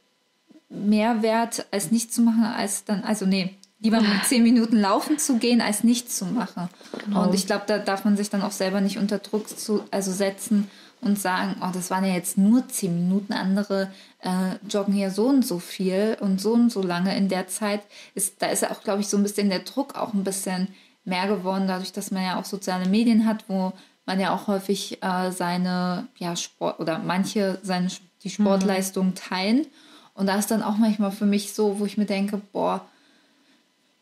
mehr 0.69 1.23
wert, 1.23 1.67
als 1.71 1.91
nicht 1.91 2.13
zu 2.13 2.21
machen, 2.21 2.45
als 2.45 2.85
dann, 2.85 3.03
also 3.03 3.25
nee, 3.25 3.57
lieber 3.81 4.01
mit 4.01 4.25
zehn 4.25 4.43
Minuten 4.43 4.77
laufen 4.77 5.19
zu 5.19 5.39
gehen, 5.39 5.61
als 5.61 5.85
nichts 5.85 6.17
zu 6.17 6.27
machen. 6.27 6.69
Genau. 7.05 7.25
Und 7.25 7.35
ich 7.35 7.47
glaube, 7.47 7.65
da 7.67 7.79
darf 7.79 8.05
man 8.05 8.17
sich 8.17 8.31
dann 8.31 8.43
auch 8.43 8.53
selber 8.53 8.81
nicht 8.81 8.99
unter 8.99 9.19
Druck 9.19 9.49
zu, 9.49 9.85
also 9.91 10.13
setzen 10.13 10.69
und 11.01 11.19
sagen, 11.19 11.57
oh, 11.63 11.71
das 11.73 11.91
waren 11.91 12.05
ja 12.05 12.15
jetzt 12.15 12.39
nur 12.39 12.69
zehn 12.69 12.95
Minuten, 12.95 13.33
andere 13.33 13.91
äh, 14.21 14.57
joggen 14.69 14.97
ja 14.97 15.11
so 15.11 15.27
und 15.27 15.47
so 15.47 15.61
viel 15.61 16.17
und 16.21 16.41
so 16.41 16.55
und 16.55 16.71
so 16.71 16.83
lange 16.83 17.17
in 17.17 17.29
der 17.29 17.47
Zeit. 17.47 17.83
Ist, 18.15 18.43
da 18.43 18.49
ist 18.49 18.63
ja 18.63 18.73
auch, 18.73 18.83
glaube 18.83 19.01
ich, 19.01 19.09
so 19.09 19.17
ein 19.17 19.23
bisschen 19.23 19.49
der 19.49 19.61
Druck 19.61 19.95
auch 19.95 20.13
ein 20.13 20.25
bisschen 20.25 20.69
mehr 21.05 21.29
geworden, 21.29 21.69
dadurch, 21.69 21.93
dass 21.93 22.11
man 22.11 22.25
ja 22.25 22.39
auch 22.39 22.45
soziale 22.45 22.89
Medien 22.89 23.27
hat, 23.27 23.45
wo 23.49 23.73
man 24.07 24.19
ja 24.19 24.35
auch 24.35 24.49
häufig 24.49 25.03
äh, 25.03 25.31
seine, 25.31 26.09
ja, 26.17 26.35
Sport 26.35 26.81
oder 26.81 26.99
manche 26.99 27.59
seine 27.63 27.89
die 28.25 28.31
Sportleistung 28.31 29.15
teilen. 29.15 29.67
Und 30.15 30.27
da 30.27 30.37
ist 30.37 30.51
dann 30.51 30.65
auch 30.65 30.77
manchmal 30.77 31.13
für 31.13 31.27
mich 31.27 31.53
so, 31.53 31.79
wo 31.79 31.87
ich 31.87 31.97
mir 31.97 32.07
denke, 32.07 32.41
boah, 32.53 32.85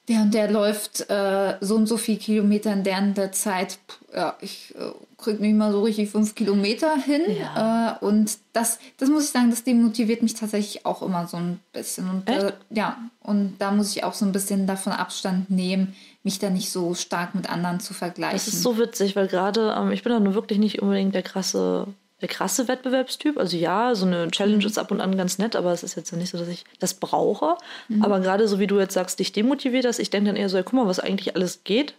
der 0.09 0.21
und 0.21 0.35
der 0.35 0.51
läuft 0.51 1.09
äh, 1.11 1.57
so 1.61 1.75
und 1.75 1.87
so 1.87 1.97
viel 1.97 2.17
Kilometer 2.17 2.73
in 2.73 2.85
der, 2.85 3.01
der 3.01 3.33
Zeit. 3.33 3.79
Ja, 4.15 4.37
ich 4.41 4.75
äh, 4.79 4.93
kriege 5.19 5.43
nicht 5.43 5.57
mal 5.57 5.73
so 5.73 5.83
richtig 5.83 6.11
fünf 6.11 6.35
Kilometer 6.35 6.97
hin. 6.97 7.23
Ja. 7.39 7.99
Äh, 8.01 8.05
und 8.05 8.39
das, 8.53 8.79
das 8.99 9.09
muss 9.09 9.25
ich 9.25 9.31
sagen, 9.31 9.51
das 9.51 9.65
demotiviert 9.65 10.23
mich 10.23 10.35
tatsächlich 10.35 10.87
auch 10.87 11.03
immer 11.03 11.27
so 11.27 11.39
ein 11.39 11.61
bisschen. 11.73 12.09
Und 12.09 12.29
äh, 12.29 12.53
ja, 12.71 12.97
und 13.21 13.57
da 13.59 13.73
muss 13.73 13.97
ich 13.97 14.05
auch 14.05 14.15
so 14.15 14.25
ein 14.25 14.33
bisschen 14.33 14.67
davon 14.67 14.93
Abstand 14.93 15.51
nehmen, 15.51 15.97
mich 16.23 16.39
da 16.39 16.51
nicht 16.51 16.71
so 16.71 16.95
stark 16.95 17.35
mit 17.35 17.51
anderen 17.51 17.81
zu 17.81 17.93
vergleichen. 17.93 18.37
Das 18.37 18.49
ist 18.49 18.63
so 18.63 18.79
witzig, 18.79 19.17
weil 19.17 19.27
gerade, 19.27 19.75
ähm, 19.77 19.91
ich 19.91 20.05
bin 20.05 20.13
da 20.13 20.21
nur 20.21 20.35
wirklich 20.35 20.59
nicht 20.59 20.83
unbedingt 20.83 21.15
der 21.15 21.23
krasse 21.23 21.89
der 22.21 22.29
krasse 22.29 22.69
Wettbewerbstyp. 22.69 23.39
Also 23.39 23.57
ja, 23.57 23.95
so 23.95 24.07
eine 24.07 24.31
Challenge 24.31 24.59
mhm. 24.59 24.67
ist 24.67 24.79
ab 24.79 24.91
und 24.91 25.01
an 25.01 25.17
ganz 25.17 25.39
nett, 25.39 25.55
aber 25.57 25.73
es 25.73 25.83
ist 25.83 25.97
jetzt 25.97 26.12
nicht 26.12 26.31
so, 26.31 26.39
dass 26.39 26.49
ich 26.49 26.64
das 26.79 26.95
brauche. 26.95 27.57
Mhm. 27.89 28.03
Aber 28.03 28.21
gerade 28.21 28.49
so 28.49 28.59
wie 28.59 28.67
du 28.67 28.79
jetzt 28.79 28.95
sagst, 28.95 29.19
dich 29.19 29.33
demotiviert 29.33 29.85
das, 29.85 29.99
ich 29.99 30.11
denke 30.11 30.29
dann 30.29 30.37
eher 30.37 30.49
so, 30.49 30.57
ja, 30.57 30.62
guck 30.62 30.73
mal, 30.73 30.87
was 30.87 31.01
eigentlich 31.01 31.35
alles 31.35 31.61
geht. 31.64 31.95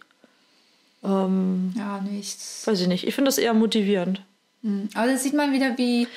Ähm, 1.04 1.72
ja, 1.76 2.00
nichts. 2.00 2.66
Weiß 2.66 2.80
ich 2.80 2.88
nicht. 2.88 3.06
Ich 3.06 3.14
finde 3.14 3.28
das 3.28 3.38
eher 3.38 3.54
motivierend. 3.54 4.22
Mhm. 4.62 4.88
Aber 4.94 5.06
das 5.06 5.22
sieht 5.22 5.34
man 5.34 5.52
wieder, 5.52 5.78
wie, 5.78 6.08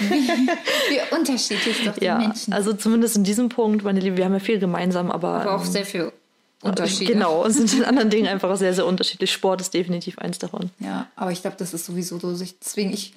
wie, 0.00 0.28
wie 0.90 1.16
unterschiedlich 1.16 1.84
doch 1.84 1.96
die 1.96 2.06
ja, 2.06 2.18
Menschen. 2.18 2.52
Also 2.52 2.72
zumindest 2.72 3.16
in 3.16 3.24
diesem 3.24 3.48
Punkt, 3.48 3.84
meine 3.84 4.00
Liebe, 4.00 4.16
wir 4.16 4.24
haben 4.24 4.32
ja 4.32 4.40
viel 4.40 4.58
gemeinsam, 4.58 5.10
aber. 5.10 5.42
Aber 5.42 5.54
auch 5.54 5.64
ähm, 5.64 5.70
sehr 5.70 5.86
viel 5.86 6.12
Unterschiede. 6.62 7.12
Genau, 7.12 7.44
und 7.44 7.52
sind 7.52 7.72
in 7.74 7.84
anderen 7.84 8.10
Dingen 8.10 8.26
einfach 8.26 8.56
sehr, 8.56 8.74
sehr 8.74 8.86
unterschiedlich. 8.86 9.30
Sport 9.30 9.60
ist 9.60 9.74
definitiv 9.74 10.18
eins 10.18 10.38
davon. 10.38 10.70
Ja, 10.80 11.06
aber 11.14 11.30
ich 11.30 11.42
glaube, 11.42 11.56
das 11.58 11.72
ist 11.72 11.84
sowieso 11.84 12.18
so. 12.18 12.34
Deswegen, 12.60 12.92
ich 12.92 13.12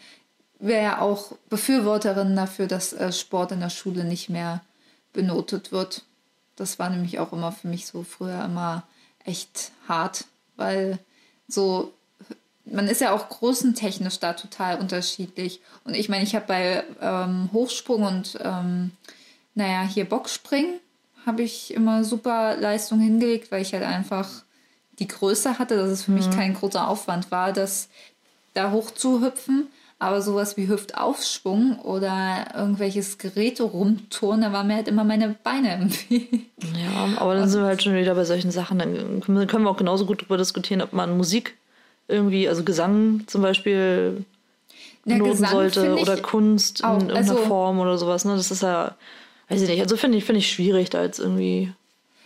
wäre 0.59 0.83
ja 0.83 1.01
auch 1.01 1.33
Befürworterin 1.49 2.35
dafür, 2.35 2.67
dass 2.67 2.93
äh, 2.93 3.11
Sport 3.11 3.51
in 3.51 3.59
der 3.59 3.69
Schule 3.69 4.03
nicht 4.03 4.29
mehr 4.29 4.61
benotet 5.13 5.71
wird. 5.71 6.03
Das 6.55 6.79
war 6.79 6.89
nämlich 6.89 7.19
auch 7.19 7.33
immer 7.33 7.51
für 7.51 7.67
mich 7.67 7.85
so 7.85 8.03
früher 8.03 8.43
immer 8.43 8.83
echt 9.23 9.71
hart, 9.87 10.25
weil 10.55 10.99
so 11.47 11.93
man 12.71 12.87
ist 12.87 13.01
ja 13.01 13.13
auch 13.13 13.29
großentechnisch 13.29 14.19
da 14.19 14.33
total 14.33 14.79
unterschiedlich. 14.79 15.61
Und 15.83 15.95
ich 15.95 16.09
meine, 16.09 16.23
ich 16.23 16.35
habe 16.35 16.45
bei 16.47 16.83
ähm, 17.01 17.49
Hochsprung 17.53 18.03
und 18.03 18.37
ähm, 18.41 18.91
naja, 19.55 19.83
hier 19.83 20.05
Bockspringen 20.05 20.79
habe 21.25 21.43
ich 21.43 21.73
immer 21.73 22.03
super 22.03 22.55
Leistung 22.57 22.99
hingelegt, 22.99 23.51
weil 23.51 23.61
ich 23.61 23.73
halt 23.73 23.83
einfach 23.83 24.43
die 24.99 25.07
Größe 25.07 25.59
hatte, 25.59 25.77
dass 25.77 25.89
es 25.89 26.03
für 26.03 26.11
mhm. 26.11 26.17
mich 26.17 26.31
kein 26.31 26.53
großer 26.53 26.87
Aufwand 26.87 27.31
war, 27.31 27.53
das 27.53 27.89
da 28.53 28.71
hoch 28.71 28.91
zu 28.91 29.21
hüpfen. 29.21 29.67
Aber 29.99 30.21
sowas 30.21 30.57
wie 30.57 30.67
Hüftaufschwung 30.67 31.79
oder 31.79 32.51
irgendwelches 32.55 33.17
Geräte 33.17 33.63
rumturnen, 33.63 34.41
da 34.41 34.53
war 34.53 34.63
mir 34.63 34.75
halt 34.75 34.87
immer 34.87 35.03
meine 35.03 35.35
Beine 35.43 35.73
im 35.73 35.91
Weg. 35.91 36.51
Ja, 36.75 37.17
aber 37.17 37.33
dann 37.33 37.49
sind 37.49 37.61
wir 37.61 37.67
halt 37.67 37.81
schon 37.81 37.95
wieder 37.95 38.13
bei 38.13 38.23
solchen 38.23 38.51
Sachen. 38.51 38.77
Dann 38.77 39.21
können 39.21 39.63
wir 39.63 39.69
auch 39.71 39.77
genauso 39.77 40.05
gut 40.05 40.21
darüber 40.21 40.37
diskutieren, 40.37 40.83
ob 40.83 40.93
man 40.93 41.17
Musik 41.17 41.57
irgendwie, 42.07 42.47
also 42.47 42.63
Gesang 42.63 43.23
zum 43.25 43.41
Beispiel 43.41 44.23
benoten 45.03 45.45
sollte 45.45 45.95
oder 45.95 46.17
Kunst 46.17 46.83
auch, 46.83 46.95
in 46.95 47.09
irgendeiner 47.09 47.31
also, 47.31 47.47
Form 47.47 47.79
oder 47.79 47.97
sowas. 47.97 48.23
Ne? 48.23 48.35
Das 48.35 48.51
ist 48.51 48.61
ja, 48.61 48.95
weiß 49.49 49.63
ich 49.63 49.69
nicht. 49.69 49.81
Also 49.81 49.97
finde 49.97 50.19
ich, 50.19 50.25
finde 50.25 50.39
ich 50.39 50.51
schwierig, 50.51 50.91
da 50.91 51.01
jetzt 51.01 51.19
irgendwie 51.19 51.73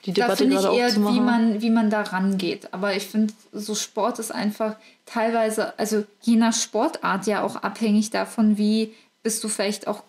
die 0.06 0.14
Debatte 0.14 0.48
da 0.48 0.62
gerade 0.62 0.76
ich 0.76 0.80
eher, 0.80 0.96
Wie 0.96 1.20
man, 1.20 1.62
wie 1.62 1.70
man 1.70 1.90
da 1.90 2.02
rangeht. 2.02 2.74
Aber 2.74 2.96
ich 2.96 3.08
finde, 3.08 3.34
so 3.52 3.76
Sport 3.76 4.20
ist 4.20 4.32
einfach 4.32 4.76
teilweise, 5.06 5.78
also 5.78 6.04
je 6.22 6.36
nach 6.36 6.54
Sportart 6.54 7.28
ja 7.28 7.44
auch 7.44 7.58
abhängig 7.58 8.10
davon, 8.10 8.58
wie 8.58 8.94
bist 9.24 9.44
du 9.44 9.48
vielleicht 9.48 9.88
auch 9.88 10.04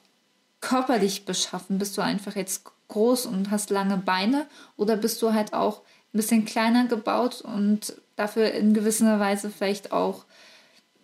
körperlich 0.61 1.25
beschaffen. 1.25 1.79
Bist 1.79 1.97
du 1.99 2.03
einfach 2.03 2.37
jetzt 2.37 2.65
groß 2.89 3.27
und 3.27 3.51
hast 3.51 3.71
lange 3.71 3.97
Beine 3.99 4.47
oder 4.77 4.97
bist 4.97 5.21
du 5.23 5.33
halt 5.33 5.53
auch 5.53 5.79
ein 5.79 6.19
bisschen 6.19 6.45
kleiner 6.45 6.87
gebaut 6.87 7.41
und 7.41 7.95
dafür 8.17 8.53
in 8.53 8.75
gewisser 8.75 9.19
Weise 9.19 9.51
vielleicht 9.51 9.93
auch 9.93 10.25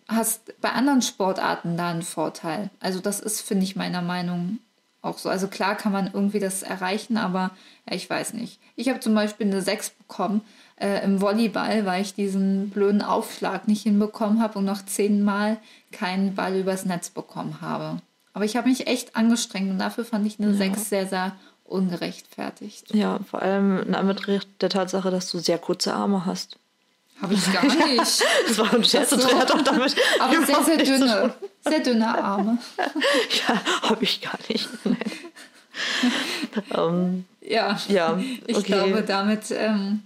hast 0.07 0.59
bei 0.59 0.71
anderen 0.71 1.01
Sportarten 1.01 1.77
da 1.77 1.91
einen 1.91 2.01
Vorteil. 2.01 2.69
Also 2.79 2.99
das 2.99 3.19
ist, 3.19 3.41
finde 3.41 3.63
ich, 3.63 3.75
meiner 3.75 4.01
Meinung 4.01 4.59
auch 5.01 5.17
so. 5.17 5.29
Also 5.29 5.47
klar 5.47 5.75
kann 5.75 5.91
man 5.91 6.09
irgendwie 6.13 6.39
das 6.39 6.63
erreichen, 6.63 7.17
aber 7.17 7.51
ja, 7.89 7.95
ich 7.95 8.09
weiß 8.09 8.33
nicht. 8.33 8.59
Ich 8.75 8.89
habe 8.89 8.99
zum 8.99 9.15
Beispiel 9.15 9.47
eine 9.47 9.61
6 9.61 9.91
bekommen 9.91 10.41
äh, 10.75 11.03
im 11.03 11.21
Volleyball, 11.21 11.85
weil 11.85 12.01
ich 12.01 12.13
diesen 12.13 12.69
blöden 12.69 13.01
Aufschlag 13.01 13.67
nicht 13.67 13.83
hinbekommen 13.83 14.41
habe 14.41 14.59
und 14.59 14.65
noch 14.65 14.85
zehnmal 14.85 15.57
keinen 15.91 16.35
Ball 16.35 16.55
übers 16.55 16.85
Netz 16.85 17.09
bekommen 17.09 17.61
habe. 17.61 18.01
Aber 18.33 18.45
ich 18.45 18.55
habe 18.55 18.69
mich 18.69 18.87
echt 18.87 19.15
angestrengt 19.15 19.71
und 19.71 19.79
dafür 19.79 20.05
fand 20.05 20.25
ich 20.25 20.39
eine 20.39 20.51
ja. 20.51 20.57
6 20.57 20.89
sehr, 20.89 21.07
sehr 21.07 21.35
ungerechtfertigt. 21.63 22.93
Ja, 22.93 23.19
vor 23.19 23.41
allem 23.41 23.81
in 23.83 23.95
Anbetracht 23.95 24.47
der 24.61 24.69
Tatsache, 24.69 25.11
dass 25.11 25.29
du 25.31 25.39
sehr 25.39 25.57
kurze 25.57 25.93
Arme 25.93 26.25
hast. 26.25 26.57
Habe 27.21 27.33
ich 27.33 27.53
gar 27.53 27.63
nicht. 27.63 28.23
das 28.47 28.57
war 28.57 28.73
ein 28.73 28.83
Scherz 28.83 29.11
und 29.11 29.39
hat 29.39 29.51
auch 29.51 29.61
damit. 29.61 29.95
Aber 30.19 30.45
sehr, 30.45 30.63
sehr 30.63 30.77
dünne. 30.77 31.33
Sehr 31.61 31.79
dünne 31.79 32.07
Arme. 32.07 32.57
ja, 33.47 33.61
habe 33.89 34.03
ich 34.03 34.21
gar 34.21 34.39
nicht. 34.47 34.69
um, 36.75 37.25
ja, 37.41 37.77
ja 37.87 38.19
ich 38.47 38.57
okay. 38.57 38.73
glaube, 38.73 39.03
damit. 39.03 39.51
Ähm, 39.51 40.01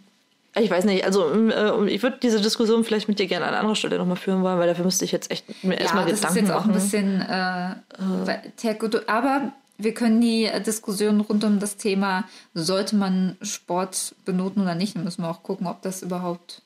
ich 0.55 0.69
weiß 0.69 0.85
nicht, 0.85 1.03
also 1.03 1.31
äh, 1.31 1.89
ich 1.89 2.03
würde 2.03 2.17
diese 2.21 2.39
Diskussion 2.39 2.83
vielleicht 2.83 3.07
mit 3.07 3.17
dir 3.17 3.27
gerne 3.27 3.45
an 3.45 3.55
anderer 3.55 3.75
Stelle 3.75 3.97
nochmal 3.97 4.17
führen 4.17 4.43
wollen, 4.43 4.59
weil 4.59 4.67
dafür 4.67 4.85
müsste 4.85 5.03
ich 5.03 5.11
jetzt 5.11 5.31
echt 5.31 5.63
mir 5.63 5.75
ja, 5.75 5.81
erstmal 5.81 6.05
Gedanken 6.05 6.47
machen. 6.47 6.69
Ja, 6.69 6.73
das 6.75 6.83
ist 6.85 6.93
jetzt 6.93 7.11
auch 7.11 7.25
ein 7.25 8.67
bisschen 8.67 8.91
äh, 8.91 8.97
äh. 8.97 9.01
aber 9.07 9.53
wir 9.79 9.93
können 9.95 10.21
die 10.21 10.49
Diskussion 10.65 11.21
rund 11.21 11.43
um 11.43 11.59
das 11.59 11.77
Thema, 11.77 12.25
sollte 12.53 12.95
man 12.95 13.35
Sport 13.41 14.15
benoten 14.25 14.61
oder 14.61 14.75
nicht, 14.75 14.95
dann 14.95 15.03
müssen 15.03 15.23
wir 15.23 15.29
auch 15.29 15.41
gucken, 15.41 15.65
ob 15.65 15.81
das 15.81 16.03
überhaupt 16.03 16.61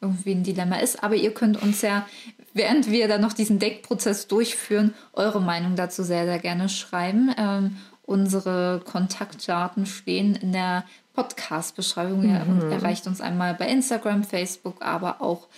irgendwie 0.00 0.32
ein 0.32 0.42
Dilemma 0.42 0.76
ist. 0.76 1.02
Aber 1.02 1.14
ihr 1.14 1.32
könnt 1.32 1.62
uns 1.62 1.82
ja, 1.82 2.06
während 2.54 2.90
wir 2.90 3.08
dann 3.08 3.20
noch 3.20 3.32
diesen 3.32 3.58
Deckprozess 3.58 4.26
durchführen, 4.26 4.94
eure 5.12 5.40
Meinung 5.40 5.76
dazu 5.76 6.02
sehr, 6.02 6.24
sehr 6.26 6.38
gerne 6.38 6.68
schreiben. 6.68 7.34
Ähm, 7.38 7.76
unsere 8.02 8.80
Kontaktdaten 8.84 9.86
stehen 9.86 10.34
in 10.36 10.52
der 10.52 10.84
Podcast-Beschreibung. 11.14 12.22
Mhm. 12.22 12.60
Ihr 12.62 12.70
erreicht 12.72 13.06
uns 13.06 13.20
einmal 13.20 13.54
bei 13.54 13.68
Instagram, 13.68 14.24
Facebook, 14.24 14.82
aber 14.84 15.20
auch 15.20 15.48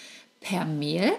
per 0.41 0.65
Mail. 0.65 1.13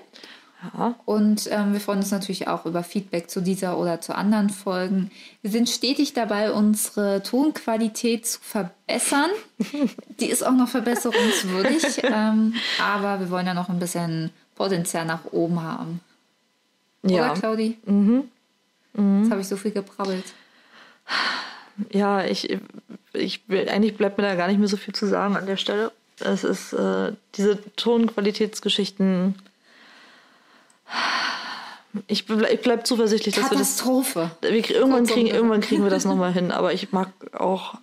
Ja. 0.62 0.96
Und 1.06 1.48
ähm, 1.52 1.72
wir 1.72 1.80
freuen 1.80 2.00
uns 2.00 2.12
natürlich 2.12 2.48
auch 2.48 2.66
über 2.66 2.84
Feedback 2.84 3.30
zu 3.30 3.42
dieser 3.42 3.78
oder 3.78 4.02
zu 4.02 4.14
anderen 4.14 4.50
Folgen. 4.50 5.10
Wir 5.42 5.52
sind 5.52 5.70
stetig 5.70 6.14
dabei, 6.14 6.52
unsere 6.52 7.24
Tonqualität 7.24 8.26
zu 8.26 8.40
verbessern. 8.42 9.30
Die 10.20 10.30
ist 10.30 10.46
auch 10.46 10.54
noch 10.54 10.68
verbesserungswürdig, 10.68 11.84
ähm, 12.04 12.56
aber 12.82 13.22
wir 13.22 13.30
wollen 13.30 13.48
ja 13.48 13.54
noch 13.54 13.70
ein 13.70 13.80
bisschen 13.80 14.32
Potenzial 14.56 15.06
nach 15.06 15.26
oben 15.32 15.64
haben. 15.64 16.02
Ja. 17.04 17.32
Oder, 17.32 17.40
Claudi? 17.40 17.78
Mhm. 17.86 18.26
Mhm. 18.94 19.22
Jetzt 19.22 19.32
habe 19.32 19.42
ich 19.42 19.48
so 19.48 19.56
viel 19.56 19.72
gebrabbelt. 19.72 20.26
Ja, 21.92 22.26
ich, 22.26 22.60
ich 23.14 23.42
eigentlich 23.50 23.96
bleibt 23.96 24.18
mir 24.18 24.26
da 24.26 24.36
gar 24.36 24.50
nicht 24.50 24.60
mehr 24.60 24.68
so 24.68 24.76
viel 24.76 24.94
zu 24.94 25.06
sagen 25.06 25.38
an 25.38 25.46
der 25.46 25.58
Stelle. 25.58 25.94
Es 26.20 26.44
ist 26.44 26.74
äh, 26.74 27.14
diese 27.36 27.60
Tonqualitätsgeschichten 27.78 29.36
ich, 32.08 32.26
bleib, 32.26 32.52
ich 32.52 32.62
bleib 32.62 32.88
zuversichtlich, 32.88 33.36
dass 33.36 33.50
Katastrophe. 33.50 34.32
wir 34.42 34.52
das. 34.52 34.70
Wir, 34.70 34.76
irgendwann, 34.76 35.06
kriegen, 35.06 35.28
irgendwann 35.28 35.62
kriegen 35.62 35.84
wir 35.84 35.90
das 35.90 36.06
nochmal 36.06 36.34
hin. 36.34 36.52
Aber 36.52 36.74
ich 36.74 36.92
mag 36.92 37.10
auch. 37.34 37.76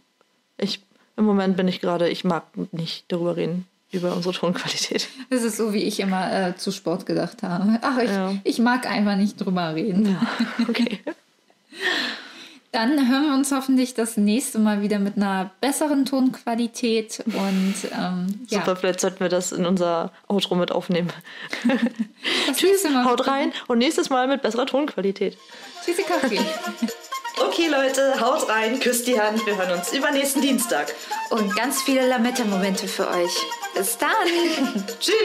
Ich, 0.58 0.82
Im 1.16 1.24
Moment 1.24 1.56
bin 1.56 1.68
ich 1.68 1.80
gerade, 1.80 2.08
ich 2.08 2.24
mag 2.24 2.44
nicht 2.72 3.04
darüber 3.08 3.36
reden, 3.36 3.66
über 3.92 4.14
unsere 4.14 4.34
Tonqualität. 4.34 5.08
Das 5.30 5.42
ist 5.42 5.56
so, 5.56 5.72
wie 5.72 5.82
ich 5.82 6.00
immer 6.00 6.32
äh, 6.32 6.56
zu 6.56 6.72
Sport 6.72 7.06
gedacht 7.06 7.42
habe. 7.42 7.78
Ach, 7.82 7.98
ich, 7.98 8.10
ja. 8.10 8.34
ich 8.44 8.58
mag 8.58 8.86
einfach 8.86 9.16
nicht 9.16 9.36
drüber 9.36 9.74
reden. 9.74 10.06
Ja, 10.06 10.66
okay. 10.68 11.00
Dann 12.76 13.08
hören 13.08 13.28
wir 13.28 13.34
uns 13.34 13.52
hoffentlich 13.52 13.94
das 13.94 14.18
nächste 14.18 14.58
Mal 14.58 14.82
wieder 14.82 14.98
mit 14.98 15.16
einer 15.16 15.50
besseren 15.62 16.04
Tonqualität 16.04 17.24
und 17.24 17.74
ähm, 17.90 18.26
ja. 18.48 18.58
Super, 18.58 18.76
vielleicht 18.76 19.00
sollten 19.00 19.20
wir 19.20 19.30
das 19.30 19.50
in 19.50 19.64
unser 19.64 20.12
Outro 20.28 20.56
mit 20.56 20.72
aufnehmen. 20.72 21.10
Tschüss, 22.54 22.86
haut 23.06 23.28
rein 23.28 23.54
und 23.66 23.78
nächstes 23.78 24.10
Mal 24.10 24.28
mit 24.28 24.42
besserer 24.42 24.66
Tonqualität. 24.66 25.38
Tschüssi 25.86 26.02
Kaffee. 26.02 26.38
okay 27.38 27.68
Leute, 27.68 28.20
haut 28.20 28.46
rein, 28.46 28.78
küsst 28.78 29.06
die 29.06 29.18
Hand, 29.18 29.46
wir 29.46 29.56
hören 29.56 29.78
uns 29.78 29.94
übernächsten 29.94 30.42
Dienstag. 30.42 30.92
Und 31.30 31.56
ganz 31.56 31.80
viele 31.80 32.06
Lametta-Momente 32.06 32.88
für 32.88 33.08
euch. 33.08 33.38
Bis 33.74 33.96
dann. 33.96 34.10
Tschüss. 35.00 35.16